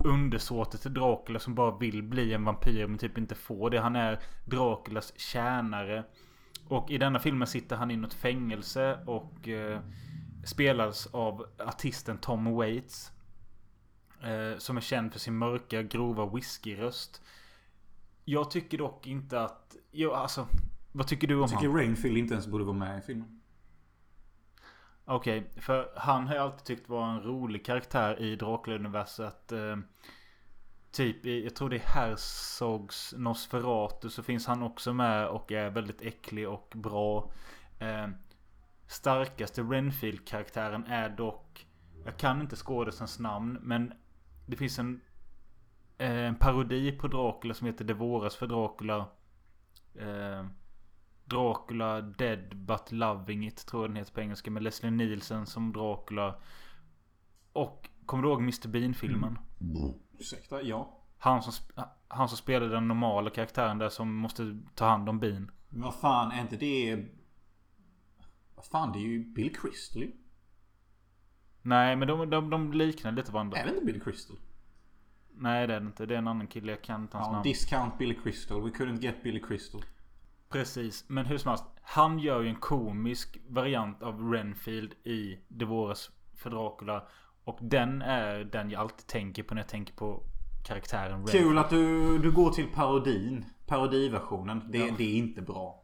undersåte 0.04 0.78
till 0.78 0.94
Dracula 0.94 1.38
som 1.38 1.54
bara 1.54 1.78
vill 1.78 2.02
bli 2.02 2.32
en 2.32 2.44
vampyr 2.44 2.86
men 2.86 2.98
typ 2.98 3.18
inte 3.18 3.34
får 3.34 3.70
det. 3.70 3.80
Han 3.80 3.96
är 3.96 4.18
Draculas 4.44 5.12
tjänare. 5.16 6.04
Och 6.72 6.90
i 6.90 6.98
denna 6.98 7.18
filmen 7.18 7.48
sitter 7.48 7.76
han 7.76 7.90
i 7.90 7.96
något 7.96 8.14
fängelse 8.14 8.98
och 9.06 9.48
eh, 9.48 9.80
spelas 10.44 11.06
av 11.06 11.46
artisten 11.58 12.18
Tom 12.18 12.54
Waits. 12.54 13.12
Eh, 14.22 14.58
som 14.58 14.76
är 14.76 14.80
känd 14.80 15.12
för 15.12 15.18
sin 15.20 15.38
mörka, 15.38 15.82
grova 15.82 16.26
whiskyröst. 16.26 17.22
Jag 18.24 18.50
tycker 18.50 18.78
dock 18.78 19.06
inte 19.06 19.40
att... 19.40 19.76
Jo, 19.90 20.12
alltså... 20.12 20.46
Vad 20.92 21.06
tycker 21.06 21.26
du 21.26 21.34
om 21.34 21.40
honom? 21.40 21.52
Jag 21.52 21.60
tycker 21.60 21.74
Rainfield 21.74 22.18
inte 22.18 22.34
ens 22.34 22.46
borde 22.46 22.64
vara 22.64 22.76
med 22.76 22.98
i 22.98 23.02
filmen. 23.02 23.40
Okej, 25.04 25.38
okay, 25.38 25.60
för 25.62 25.92
han 25.96 26.26
har 26.26 26.34
jag 26.34 26.44
alltid 26.44 26.64
tyckt 26.64 26.88
var 26.88 27.08
en 27.08 27.22
rolig 27.22 27.64
karaktär 27.64 28.20
i 28.20 28.36
Dracula-universet. 28.36 29.52
Eh, 29.52 29.76
Typ 30.92 31.26
i, 31.26 31.44
jag 31.44 31.54
tror 31.54 31.70
det 31.70 31.76
är 31.76 31.86
Herzogs 31.86 33.14
Nosferatu 33.16 34.10
så 34.10 34.22
finns 34.22 34.46
han 34.46 34.62
också 34.62 34.94
med 34.94 35.26
och 35.28 35.52
är 35.52 35.70
väldigt 35.70 36.02
äcklig 36.02 36.48
och 36.48 36.72
bra. 36.76 37.32
Eh, 37.78 38.08
starkaste 38.86 39.62
Renfield-karaktären 39.62 40.84
är 40.84 41.08
dock, 41.08 41.66
jag 42.04 42.16
kan 42.16 42.40
inte 42.40 42.56
skådisens 42.56 43.18
namn, 43.18 43.58
men 43.62 43.92
det 44.46 44.56
finns 44.56 44.78
en, 44.78 45.00
eh, 45.98 46.26
en 46.26 46.34
parodi 46.34 46.92
på 46.92 47.08
Dracula 47.08 47.54
som 47.54 47.66
heter 47.66 47.84
Det 47.84 47.94
våras 47.94 48.36
för 48.36 48.46
Dracula. 48.46 49.06
Eh, 49.94 50.46
Dracula 51.24 52.00
Dead 52.00 52.56
But 52.56 52.92
Loving 52.92 53.46
It 53.46 53.66
tror 53.66 53.82
jag 53.82 53.90
den 53.90 53.96
heter 53.96 54.12
på 54.12 54.20
engelska 54.20 54.50
med 54.50 54.62
Leslie 54.62 54.90
Nielsen 54.90 55.46
som 55.46 55.72
Dracula. 55.72 56.34
Och 57.52 57.88
kommer 58.06 58.22
du 58.22 58.28
ihåg 58.28 58.40
Mr 58.40 58.68
Bean-filmen? 58.68 59.38
Mm. 59.60 59.94
Ursäkta, 60.22 60.62
ja. 60.62 60.98
Han 61.18 61.42
som, 61.42 61.52
han 62.08 62.28
som 62.28 62.38
spelar 62.38 62.68
den 62.68 62.88
normala 62.88 63.30
karaktären 63.30 63.78
där 63.78 63.88
som 63.88 64.14
måste 64.14 64.60
ta 64.74 64.86
hand 64.86 65.08
om 65.08 65.18
bin. 65.18 65.50
Men 65.68 65.82
vad 65.82 65.94
fan, 65.94 66.32
är 66.32 66.40
inte 66.40 66.56
det... 66.56 67.04
Vad 68.54 68.64
fan, 68.64 68.92
det 68.92 68.98
är 68.98 69.08
ju 69.08 69.24
Bill 69.24 69.56
Crystal 69.56 70.02
Nej, 71.62 71.96
men 71.96 72.08
de, 72.08 72.30
de, 72.30 72.50
de 72.50 72.72
liknar 72.72 73.12
lite 73.12 73.32
varandra. 73.32 73.58
Är 73.58 73.64
det 73.64 73.70
inte 73.70 73.84
Bill 73.84 74.02
Crystal? 74.02 74.36
Nej, 75.34 75.66
det 75.66 75.74
är 75.74 75.80
det 75.80 75.86
inte. 75.86 76.06
Det 76.06 76.14
är 76.14 76.18
en 76.18 76.28
annan 76.28 76.46
kille. 76.46 76.72
Jag 76.72 76.82
kan 76.82 77.02
inte 77.02 77.16
hans 77.16 77.26
ja, 77.26 77.32
namn. 77.32 77.42
Discount 77.42 77.98
Billy 77.98 78.14
Crystal. 78.22 78.62
We 78.62 78.70
couldn't 78.70 79.00
get 79.00 79.22
Billy 79.22 79.40
Crystal. 79.40 79.82
Precis. 80.48 81.04
Men 81.08 81.26
hur 81.26 81.38
som 81.38 81.48
helst. 81.48 81.64
Han 81.82 82.18
gör 82.18 82.40
ju 82.42 82.48
en 82.48 82.60
komisk 82.60 83.38
variant 83.48 84.02
av 84.02 84.32
Renfield 84.32 84.92
i 84.92 85.38
Det 85.48 85.64
våras 85.64 86.10
för 86.36 86.50
Dracula. 86.50 87.08
Och 87.44 87.58
den 87.60 88.02
är 88.02 88.38
den 88.44 88.70
jag 88.70 88.80
alltid 88.80 89.06
tänker 89.06 89.42
på 89.42 89.54
när 89.54 89.62
jag 89.62 89.68
tänker 89.68 89.94
på 89.94 90.22
karaktären 90.64 91.26
Red. 91.26 91.30
Kul 91.30 91.58
att 91.58 91.70
du, 91.70 92.18
du 92.18 92.32
går 92.32 92.50
till 92.50 92.66
parodin. 92.74 93.44
parodiversionen. 93.66 94.62
Det, 94.72 94.78
Ja. 94.78 94.94
det 94.98 95.04
är 95.04 95.16
inte 95.16 95.42
bra. 95.42 95.78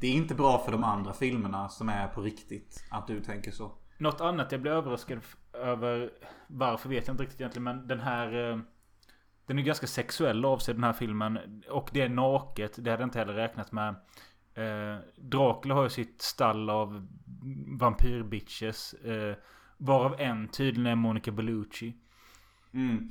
Det 0.00 0.06
är 0.06 0.12
inte 0.14 0.34
bra 0.34 0.58
för 0.58 0.72
de 0.72 0.84
andra 0.84 1.12
filmerna 1.12 1.68
som 1.68 1.88
är 1.88 2.08
på 2.08 2.20
riktigt. 2.20 2.84
Att 2.90 3.06
du 3.06 3.20
tänker 3.20 3.50
så. 3.50 3.72
Något 3.98 4.20
annat 4.20 4.52
jag 4.52 4.60
blev 4.62 4.74
överraskad 4.74 5.18
över. 5.52 6.10
Varför 6.46 6.88
vet 6.88 7.06
jag 7.06 7.14
inte 7.14 7.22
riktigt 7.22 7.40
egentligen. 7.40 7.64
Men 7.64 7.88
den 7.88 8.00
här. 8.00 8.50
eh, 8.52 8.58
Den 9.46 9.58
är 9.58 9.62
ganska 9.62 9.86
sexuell 9.86 10.44
av 10.44 10.58
sig 10.58 10.74
den 10.74 10.84
här 10.84 10.92
filmen. 10.92 11.62
Och 11.70 11.90
det 11.92 12.00
är 12.02 12.08
naket. 12.08 12.72
Det 12.84 12.90
hade 12.90 13.02
jag 13.02 13.06
inte 13.06 13.18
heller 13.18 13.34
räknat 13.34 13.72
med. 13.72 13.88
Eh, 14.54 14.98
Dracula 15.16 15.74
har 15.74 15.82
ju 15.82 15.88
sitt 15.90 16.22
stall 16.22 16.70
av 16.70 17.06
vampyrbitches. 17.80 18.94
Eh, 18.94 19.36
varav 19.76 20.20
en 20.20 20.48
tydligen 20.48 20.86
är 20.86 20.94
Monica 20.94 21.32
Bellucci. 21.32 21.94
Mm. 22.74 23.08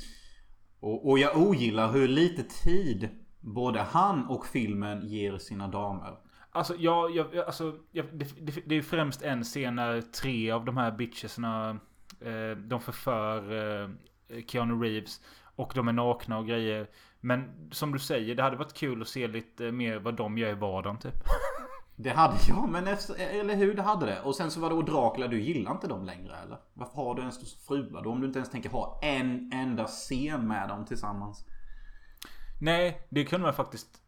Och, 0.79 1.09
och 1.09 1.19
jag 1.19 1.37
ogillar 1.37 1.91
hur 1.91 2.07
lite 2.07 2.43
tid 2.43 3.09
både 3.39 3.79
han 3.79 4.25
och 4.25 4.45
filmen 4.45 5.07
ger 5.07 5.37
sina 5.37 5.67
damer. 5.67 6.17
Alltså, 6.51 6.75
jag, 6.77 7.15
jag, 7.15 7.37
alltså 7.37 7.75
jag, 7.91 8.05
det, 8.13 8.45
det, 8.45 8.61
det 8.65 8.75
är 8.75 8.81
främst 8.81 9.21
en 9.21 9.43
scen 9.43 9.75
när 9.75 10.01
tre 10.01 10.51
av 10.51 10.65
de 10.65 10.77
här 10.77 10.91
bitchesna 10.91 11.69
eh, 12.21 12.57
De 12.57 12.81
förför 12.81 13.51
eh, 13.51 13.89
Keanu 14.47 14.83
Reeves 14.83 15.21
Och 15.55 15.71
de 15.75 15.87
är 15.87 15.93
nakna 15.93 16.37
och 16.37 16.47
grejer 16.47 16.87
Men 17.19 17.69
som 17.71 17.91
du 17.91 17.99
säger, 17.99 18.35
det 18.35 18.43
hade 18.43 18.57
varit 18.57 18.73
kul 18.73 19.01
att 19.01 19.07
se 19.07 19.27
lite 19.27 19.71
mer 19.71 19.99
vad 19.99 20.15
de 20.15 20.37
gör 20.37 20.49
i 20.49 20.53
vardagen 20.53 20.97
typ 20.97 21.13
Det 21.95 22.09
hade 22.09 22.37
jag, 22.47 22.69
men 22.69 22.87
efter, 22.87 23.15
eller 23.39 23.55
hur? 23.55 23.73
Det 23.73 23.81
hade 23.81 24.05
det. 24.05 24.21
Och 24.21 24.35
sen 24.35 24.51
så 24.51 24.59
var 24.59 24.69
det 24.69 24.91
Dracula, 24.91 25.27
du 25.27 25.41
gillar 25.41 25.71
inte 25.71 25.87
dem 25.87 26.05
längre 26.05 26.35
eller? 26.35 26.57
Varför 26.73 26.95
har 26.95 27.15
du 27.15 27.21
ens 27.21 27.65
fruar 27.67 28.03
då? 28.03 28.09
Om 28.09 28.21
du 28.21 28.27
inte 28.27 28.39
ens 28.39 28.51
tänker 28.51 28.69
ha 28.69 28.99
en 29.03 29.51
enda 29.53 29.85
scen 29.85 30.47
med 30.47 30.69
dem 30.69 30.85
tillsammans. 30.85 31.45
Nej, 32.61 33.07
det 33.09 33.25
kunde 33.25 33.45
man 33.45 33.53
faktiskt 33.53 34.01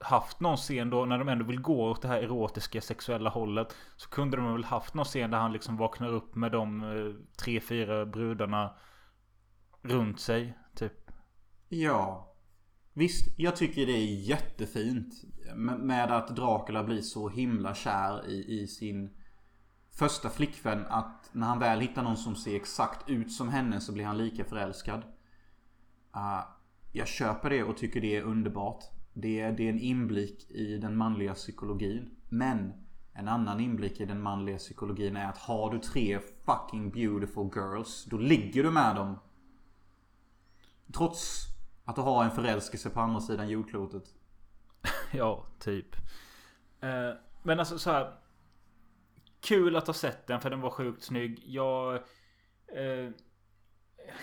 haft 0.00 0.40
någon 0.40 0.56
scen 0.56 0.90
då 0.90 1.04
när 1.04 1.18
de 1.18 1.28
ändå 1.28 1.44
vill 1.44 1.60
gå 1.60 1.90
åt 1.90 2.02
det 2.02 2.08
här 2.08 2.22
erotiska 2.22 2.80
sexuella 2.80 3.30
hållet. 3.30 3.76
Så 3.96 4.08
kunde 4.08 4.36
de 4.36 4.52
väl 4.52 4.64
haft 4.64 4.94
någon 4.94 5.04
scen 5.04 5.30
där 5.30 5.38
han 5.38 5.52
liksom 5.52 5.76
vaknar 5.76 6.08
upp 6.08 6.34
med 6.34 6.52
de 6.52 6.82
eh, 6.82 7.14
tre, 7.38 7.60
fyra 7.60 8.06
brudarna 8.06 8.74
runt 9.82 10.20
sig. 10.20 10.58
Typ. 10.74 11.10
Ja. 11.68 12.27
Visst, 12.98 13.28
jag 13.36 13.56
tycker 13.56 13.86
det 13.86 13.92
är 13.92 14.14
jättefint. 14.14 15.14
med- 15.78 16.12
att 16.12 16.36
Dracula 16.36 16.84
blir 16.84 17.00
så 17.00 17.28
himla 17.28 17.74
kär 17.74 18.28
i, 18.28 18.62
i 18.62 18.66
sin 18.66 19.10
första 19.90 20.28
flickvän. 20.28 20.86
Att 20.86 21.30
när 21.32 21.46
han 21.46 21.58
väl 21.58 21.80
hittar 21.80 22.02
någon 22.02 22.16
som 22.16 22.36
ser 22.36 22.56
exakt 22.56 23.08
ut 23.08 23.32
som 23.32 23.48
henne 23.48 23.80
så 23.80 23.92
blir 23.92 24.04
han 24.04 24.18
lika 24.18 24.44
förälskad. 24.44 25.02
Uh, 26.16 26.44
jag 26.92 27.08
köper 27.08 27.50
det 27.50 27.62
och 27.62 27.76
tycker 27.76 28.00
det 28.00 28.16
är 28.16 28.22
underbart. 28.22 28.84
Det 29.14 29.40
är, 29.40 29.52
det 29.52 29.62
är 29.62 29.70
en 29.70 29.80
inblick 29.80 30.50
i 30.50 30.78
den 30.78 30.96
manliga 30.96 31.34
psykologin. 31.34 32.10
Men 32.28 32.72
en 33.12 33.28
annan 33.28 33.60
inblick 33.60 34.00
i 34.00 34.04
den 34.04 34.22
manliga 34.22 34.58
psykologin 34.58 35.16
är 35.16 35.28
att 35.28 35.38
har 35.38 35.70
du 35.70 35.78
tre 35.78 36.18
fucking 36.46 36.90
beautiful 36.90 37.50
girls, 37.54 38.04
då 38.04 38.18
ligger 38.18 38.62
du 38.62 38.70
med 38.70 38.96
dem. 38.96 39.18
Trots 40.92 41.57
att 41.88 41.96
du 41.96 42.00
har 42.02 42.24
en 42.24 42.30
förälskelse 42.30 42.90
på 42.90 43.00
andra 43.00 43.20
sidan 43.20 43.48
jordklotet. 43.48 44.04
Ja, 45.12 45.46
typ. 45.58 45.96
Eh, 46.80 47.10
men 47.42 47.58
alltså 47.58 47.78
så 47.78 47.90
här. 47.90 48.12
Kul 49.40 49.76
att 49.76 49.86
ha 49.86 49.94
sett 49.94 50.26
den 50.26 50.40
för 50.40 50.50
den 50.50 50.60
var 50.60 50.70
sjukt 50.70 51.02
snygg. 51.02 51.42
Jag... 51.46 51.94
Eh, 52.74 53.10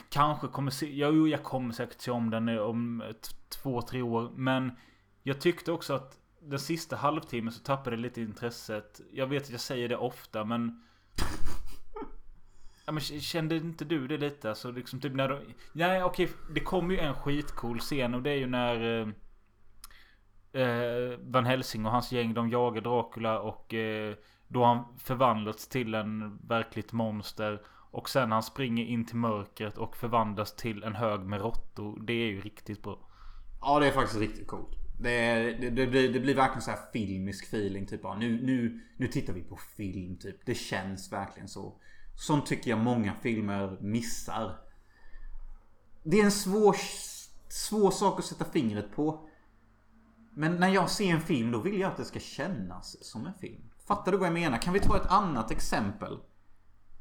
kanske 0.09 0.47
kommer 0.47 0.71
se... 0.71 0.95
Ja, 0.95 1.09
jo, 1.09 1.27
jag 1.27 1.43
kommer 1.43 1.73
säkert 1.73 2.01
se 2.01 2.11
om 2.11 2.29
den 2.29 2.59
om 2.59 3.03
två, 3.49 3.81
tre 3.81 4.01
år. 4.01 4.31
Men 4.35 4.71
jag 5.23 5.41
tyckte 5.41 5.71
också 5.71 5.93
att 5.93 6.19
den 6.39 6.59
sista 6.59 6.95
halvtimmen 6.95 7.53
så 7.53 7.63
tappade 7.63 7.95
det 7.95 8.01
lite 8.01 8.21
intresset. 8.21 9.01
Jag 9.11 9.27
vet 9.27 9.43
att 9.43 9.49
jag 9.49 9.59
säger 9.59 9.89
det 9.89 9.97
ofta 9.97 10.43
men... 10.43 10.83
Ja, 12.85 12.91
men 12.91 13.01
kände 13.01 13.55
inte 13.55 13.85
du 13.85 14.07
det 14.07 14.17
lite? 14.17 14.49
Alltså 14.49 14.71
liksom 14.71 14.99
typ 15.01 15.13
när 15.13 15.29
de... 15.29 15.39
Nej 15.73 16.03
okej, 16.03 16.29
det 16.53 16.59
kommer 16.59 16.93
ju 16.93 16.99
en 16.99 17.13
skitcool 17.13 17.79
scen 17.79 18.13
och 18.13 18.21
det 18.21 18.29
är 18.29 18.37
ju 18.37 18.47
när... 18.47 19.01
Eh, 19.01 19.07
eh, 20.61 21.19
Van 21.19 21.45
Helsing 21.45 21.85
och 21.85 21.91
hans 21.91 22.11
gäng 22.11 22.33
de 22.33 22.49
jagar 22.49 22.81
Dracula 22.81 23.39
och 23.39 23.73
eh, 23.73 24.15
då 24.47 24.59
har 24.59 24.75
han 24.75 24.97
förvandlats 24.97 25.67
till 25.67 25.93
en 25.93 26.37
verkligt 26.47 26.91
monster. 26.91 27.61
Och 27.91 28.09
sen 28.09 28.31
han 28.31 28.43
springer 28.43 28.85
in 28.85 29.05
till 29.05 29.15
mörkret 29.15 29.77
och 29.77 29.97
förvandlas 29.97 30.55
till 30.55 30.83
en 30.83 30.95
hög 30.95 31.21
med 31.21 31.41
råttor. 31.41 31.99
Det 31.99 32.13
är 32.13 32.27
ju 32.27 32.41
riktigt 32.41 32.83
bra. 32.83 32.99
Ja, 33.61 33.79
det 33.79 33.87
är 33.87 33.91
faktiskt 33.91 34.19
riktigt 34.19 34.47
coolt. 34.47 34.77
Det, 34.99 35.11
är, 35.11 35.59
det, 35.59 35.69
det, 35.69 35.87
blir, 35.87 36.13
det 36.13 36.19
blir 36.19 36.35
verkligen 36.35 36.61
så 36.61 36.71
här 36.71 36.79
filmisk 36.93 37.45
feeling. 37.45 37.87
Typ 37.87 37.99
ja, 38.03 38.15
nu, 38.19 38.41
nu, 38.41 38.81
nu 38.97 39.07
tittar 39.07 39.33
vi 39.33 39.43
på 39.43 39.59
film 39.77 40.17
typ. 40.17 40.45
Det 40.45 40.55
känns 40.55 41.11
verkligen 41.11 41.47
så. 41.47 41.81
Sånt 42.15 42.45
tycker 42.45 42.69
jag 42.69 42.79
många 42.79 43.13
filmer 43.21 43.77
missar. 43.81 44.59
Det 46.03 46.19
är 46.19 46.23
en 46.25 46.31
svår, 46.31 46.75
svår 47.49 47.91
sak 47.91 48.19
att 48.19 48.25
sätta 48.25 48.45
fingret 48.45 48.95
på. 48.95 49.29
Men 50.33 50.55
när 50.55 50.69
jag 50.69 50.89
ser 50.89 51.11
en 51.11 51.21
film 51.21 51.51
då 51.51 51.59
vill 51.59 51.79
jag 51.79 51.91
att 51.91 51.97
det 51.97 52.05
ska 52.05 52.19
kännas 52.19 53.05
som 53.05 53.25
en 53.25 53.33
film. 53.33 53.61
Fattar 53.87 54.11
du 54.11 54.17
vad 54.17 54.27
jag 54.27 54.33
menar? 54.33 54.57
Kan 54.57 54.73
vi 54.73 54.79
ta 54.79 54.97
ett 54.97 55.11
annat 55.11 55.51
exempel? 55.51 56.17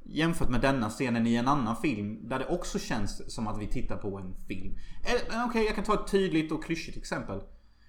Jämfört 0.07 0.49
med 0.49 0.61
denna 0.61 0.91
scenen 0.91 1.27
i 1.27 1.35
en 1.35 1.49
annan 1.49 1.77
film 1.77 2.29
där 2.29 2.39
det 2.39 2.47
också 2.47 2.79
känns 2.79 3.35
som 3.35 3.47
att 3.47 3.59
vi 3.59 3.67
tittar 3.67 3.97
på 3.97 4.19
en 4.19 4.35
film. 4.49 4.77
Eh, 5.05 5.15
okej, 5.15 5.27
okay, 5.27 5.45
Okej, 5.45 5.65
jag 5.65 5.75
kan 5.75 5.85
ta 5.85 5.95
ett 5.95 6.11
tydligt 6.11 6.53
och 6.53 6.65
klyschigt 6.65 6.97
exempel. 6.97 7.43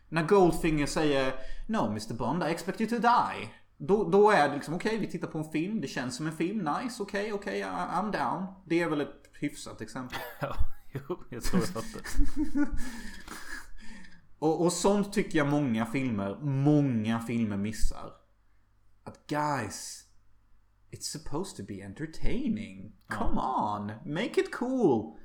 När 0.10 0.24
Goldfinger 0.24 0.86
säger 0.86 1.34
No 1.68 1.88
Mr 1.88 2.14
Bond, 2.14 2.44
I 2.44 2.46
expect 2.46 2.82
you 2.82 2.90
to 2.90 2.96
die. 2.96 3.50
Då, 3.78 4.10
då 4.10 4.30
är 4.32 4.50
det 4.50 4.56
liksom 4.56 4.74
okej, 4.74 4.98
vi 4.98 5.08
tittar 5.08 5.28
på 5.28 5.38
en 5.38 5.52
film. 5.52 5.82
Det 5.82 5.88
känns 5.88 6.16
som 6.16 6.28
en 6.28 6.38
film. 6.38 6.58
Nice, 6.58 7.04
okej, 7.04 7.34
okej, 7.34 7.60
I- 7.60 7.64
I'm 7.64 8.12
down. 8.12 8.46
Det 8.66 8.82
är 8.82 8.90
väl 8.90 9.02
ett 9.02 9.30
hyfsat 9.42 9.82
exempel. 9.82 10.18
Ja, 10.42 10.56
jo, 10.94 11.24
jag 11.30 11.44
tror 11.44 11.62
jag 11.62 11.70
fattar. 11.70 12.02
Och, 14.40 14.62
och 14.62 14.74
sånt 14.74 15.14
tycker 15.14 15.38
jag 15.38 15.48
många 15.48 15.86
filmer, 15.86 16.40
många 16.42 17.20
filmer 17.20 17.58
missar. 17.58 18.12
Att 19.04 19.28
guys, 19.28 20.04
it's 20.92 21.02
supposed 21.20 21.58
to 21.58 21.64
be 21.74 21.82
entertaining. 21.86 22.96
Come 23.08 23.42
on, 23.42 24.14
make 24.14 24.42
it 24.42 24.52
cool. 24.56 25.18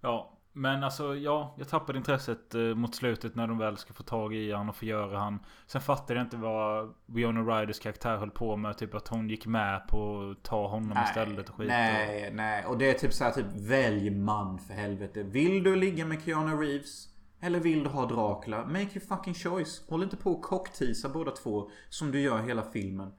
Ja, 0.00 0.37
men 0.58 0.84
alltså 0.84 1.16
ja, 1.16 1.54
jag 1.58 1.68
tappade 1.68 1.98
intresset 1.98 2.54
eh, 2.54 2.60
mot 2.60 2.94
slutet 2.94 3.34
när 3.34 3.46
de 3.46 3.58
väl 3.58 3.76
ska 3.76 3.92
få 3.92 4.02
tag 4.02 4.34
i 4.34 4.52
han 4.52 4.68
och 4.68 4.76
förgöra 4.76 5.18
han. 5.18 5.38
Sen 5.66 5.80
fattade 5.80 6.14
jag 6.14 6.26
inte 6.26 6.36
vad 6.36 6.94
Winona 7.06 7.40
Ryders 7.40 7.78
karaktär 7.78 8.16
höll 8.16 8.30
på 8.30 8.56
med. 8.56 8.78
Typ 8.78 8.94
att 8.94 9.08
hon 9.08 9.28
gick 9.28 9.46
med 9.46 9.88
på 9.88 10.30
att 10.30 10.42
ta 10.42 10.68
honom 10.68 10.98
istället 11.04 11.48
och 11.48 11.54
skit. 11.54 11.68
nej, 11.68 12.30
nej. 12.34 12.64
Och 12.64 12.78
det 12.78 12.90
är 12.90 12.94
typ 12.94 13.12
så 13.12 13.24
här, 13.24 13.32
typ 13.32 13.46
välj 13.54 14.10
man 14.10 14.58
för 14.58 14.74
helvete. 14.74 15.22
Vill 15.22 15.62
du 15.62 15.76
ligga 15.76 16.04
med 16.04 16.22
Keanu 16.24 16.56
Reeves? 16.56 17.08
Eller 17.40 17.60
vill 17.60 17.84
du 17.84 17.90
ha 17.90 18.06
Dracula? 18.06 18.64
Make 18.66 18.78
your 18.78 19.16
fucking 19.16 19.34
choice. 19.34 19.82
Håll 19.88 20.02
inte 20.02 20.16
på 20.16 20.30
och 20.32 20.42
cockteasa 20.42 21.08
båda 21.08 21.30
två. 21.30 21.70
Som 21.88 22.10
du 22.10 22.20
gör 22.20 22.38
hela 22.38 22.62
filmen. 22.62 23.12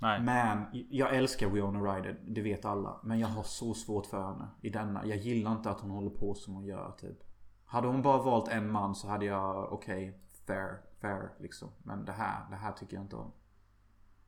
Nej. 0.00 0.20
Men 0.20 0.66
jag 0.90 1.16
älskar 1.16 1.48
Winona 1.48 1.80
Ryder. 1.80 2.20
Det 2.26 2.42
vet 2.42 2.64
alla. 2.64 3.00
Men 3.02 3.18
jag 3.18 3.28
har 3.28 3.42
så 3.42 3.74
svårt 3.74 4.06
för 4.06 4.22
henne 4.22 4.48
i 4.62 4.70
denna. 4.70 5.06
Jag 5.06 5.16
gillar 5.18 5.52
inte 5.52 5.70
att 5.70 5.80
hon 5.80 5.90
håller 5.90 6.10
på 6.10 6.34
som 6.34 6.54
hon 6.54 6.64
gör 6.64 6.90
typ. 7.00 7.18
Hade 7.64 7.86
hon 7.88 8.02
bara 8.02 8.22
valt 8.22 8.48
en 8.48 8.72
man 8.72 8.94
så 8.94 9.08
hade 9.08 9.24
jag 9.24 9.72
okej, 9.72 10.20
fair, 10.46 10.80
fair 11.00 11.30
liksom. 11.40 11.68
Men 11.82 12.04
det 12.04 12.12
här, 12.12 12.50
det 12.50 12.56
här 12.56 12.72
tycker 12.72 12.96
jag 12.96 13.04
inte 13.04 13.16
om. 13.16 13.32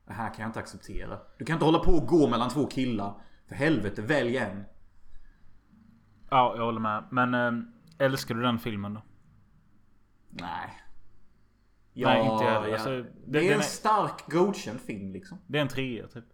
Det 0.07 0.13
här 0.13 0.35
kan 0.35 0.43
jag 0.43 0.49
inte 0.49 0.61
acceptera. 0.61 1.19
Du 1.39 1.45
kan 1.45 1.55
inte 1.55 1.65
hålla 1.65 1.79
på 1.79 1.91
och 1.91 2.07
gå 2.07 2.29
mellan 2.29 2.51
två 2.51 2.67
killar. 2.67 3.15
För 3.49 3.55
helvete, 3.55 4.03
välj 4.03 4.37
en. 4.37 4.65
Ja, 6.31 6.55
jag 6.57 6.65
håller 6.65 6.81
med. 6.81 7.05
Men 7.11 7.35
äh, 7.35 8.07
älskar 8.07 8.35
du 8.35 8.43
den 8.43 8.59
filmen 8.59 8.95
då? 8.95 9.03
Nej. 10.31 10.82
Nej, 11.95 12.23
inte 12.23 12.45
jag 12.45 12.69
ja. 12.69 12.73
Alltså, 12.73 12.91
det, 12.91 13.07
det- 13.27 13.49
är 13.49 13.53
en 13.53 13.59
är- 13.59 13.63
stark 13.63 14.31
godkänd 14.31 14.81
film 14.81 15.13
liksom. 15.13 15.39
Det 15.47 15.59
är 15.59 15.63
en 15.63 15.69
trea 15.69 16.07
typ. 16.09 16.25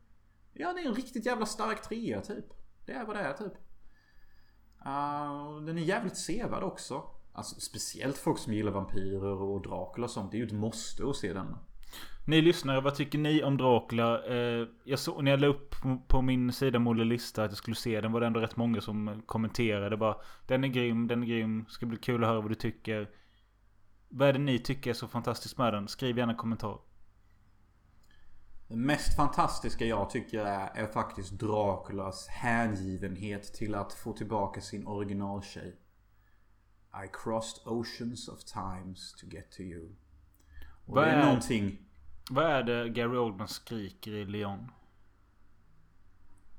Ja, 0.52 0.72
det 0.72 0.80
är 0.80 0.86
en 0.88 0.94
riktigt 0.94 1.26
jävla 1.26 1.46
stark 1.46 1.82
trea 1.82 2.20
typ. 2.20 2.44
Det 2.86 2.92
är 2.92 3.04
vad 3.06 3.16
det 3.16 3.22
är 3.22 3.32
typ. 3.32 3.52
Uh, 4.86 5.64
den 5.66 5.78
är 5.78 5.82
jävligt 5.82 6.16
sevärd 6.16 6.62
också. 6.62 7.02
Alltså 7.32 7.60
speciellt 7.60 8.18
folk 8.18 8.38
som 8.38 8.52
gillar 8.54 8.72
vampyrer 8.72 9.42
och 9.42 9.62
Dracula 9.62 10.04
och 10.04 10.10
sånt. 10.10 10.30
Det 10.30 10.36
är 10.36 10.38
ju 10.38 10.46
ett 10.46 10.52
måste 10.52 11.08
att 11.08 11.16
se 11.16 11.32
den. 11.32 11.56
Ni 12.26 12.42
lyssnare, 12.42 12.80
vad 12.80 12.94
tycker 12.94 13.18
ni 13.18 13.42
om 13.42 13.56
Dracula? 13.56 14.24
Eh, 14.26 14.66
jag 14.84 14.98
såg 14.98 15.24
när 15.24 15.30
jag 15.30 15.40
la 15.40 15.46
upp 15.46 15.70
på- 15.82 16.02
på 16.08 16.22
min 16.22 16.52
sida 16.52 16.78
Molle 16.78 17.04
lista 17.04 17.44
att 17.44 17.50
jag 17.50 17.58
skulle 17.58 17.76
se 17.76 18.00
den 18.00 18.12
var 18.12 18.20
det 18.20 18.26
ändå 18.26 18.40
rätt 18.40 18.56
många 18.56 18.80
som 18.80 19.22
kommenterade 19.26 19.96
bara 19.96 20.16
Den 20.46 20.64
är 20.64 20.68
grym, 20.68 21.06
den 21.06 21.22
är 21.22 21.26
grym, 21.26 21.64
ska 21.68 21.86
bli 21.86 21.96
kul 21.98 22.24
att 22.24 22.30
höra 22.30 22.40
vad 22.40 22.50
du 22.50 22.54
tycker. 22.54 23.10
Vad 24.08 24.28
är 24.28 24.32
det 24.32 24.38
ni 24.38 24.58
tycker 24.58 24.90
är 24.90 24.94
så 24.94 25.08
fantastiskt 25.08 25.58
med 25.58 25.72
den? 25.72 25.88
Skriv 25.88 26.18
gärna 26.18 26.32
en 26.32 26.38
kommentar. 26.38 26.78
Det 28.68 28.76
mest 28.76 29.16
fantastiska 29.16 29.84
jag 29.84 30.10
tycker 30.10 30.38
är, 30.44 30.70
är 30.74 30.86
faktiskt 30.86 31.32
Draculas 31.32 32.26
hängivenhet 32.28 33.54
till 33.54 33.74
att 33.74 33.92
få 33.92 34.12
tillbaka 34.12 34.60
sin 34.60 34.86
originaltjej. 34.86 35.76
I 37.04 37.08
crossed 37.12 37.62
oceans 37.66 38.28
of 38.28 38.44
times 38.44 39.12
to 39.12 39.26
get 39.26 39.50
to 39.52 39.60
you. 39.62 39.84
Och 40.86 40.94
Vad 40.94 41.04
det 41.04 41.10
är 41.10 41.16
är- 41.18 41.24
någonting... 41.24 41.78
Vad 42.30 42.44
är 42.46 42.62
det 42.62 42.88
Gary 42.88 43.16
Oldman 43.16 43.48
skriker 43.48 44.10
i 44.12 44.24
Leon? 44.24 44.70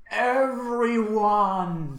Everyone! 0.04 1.98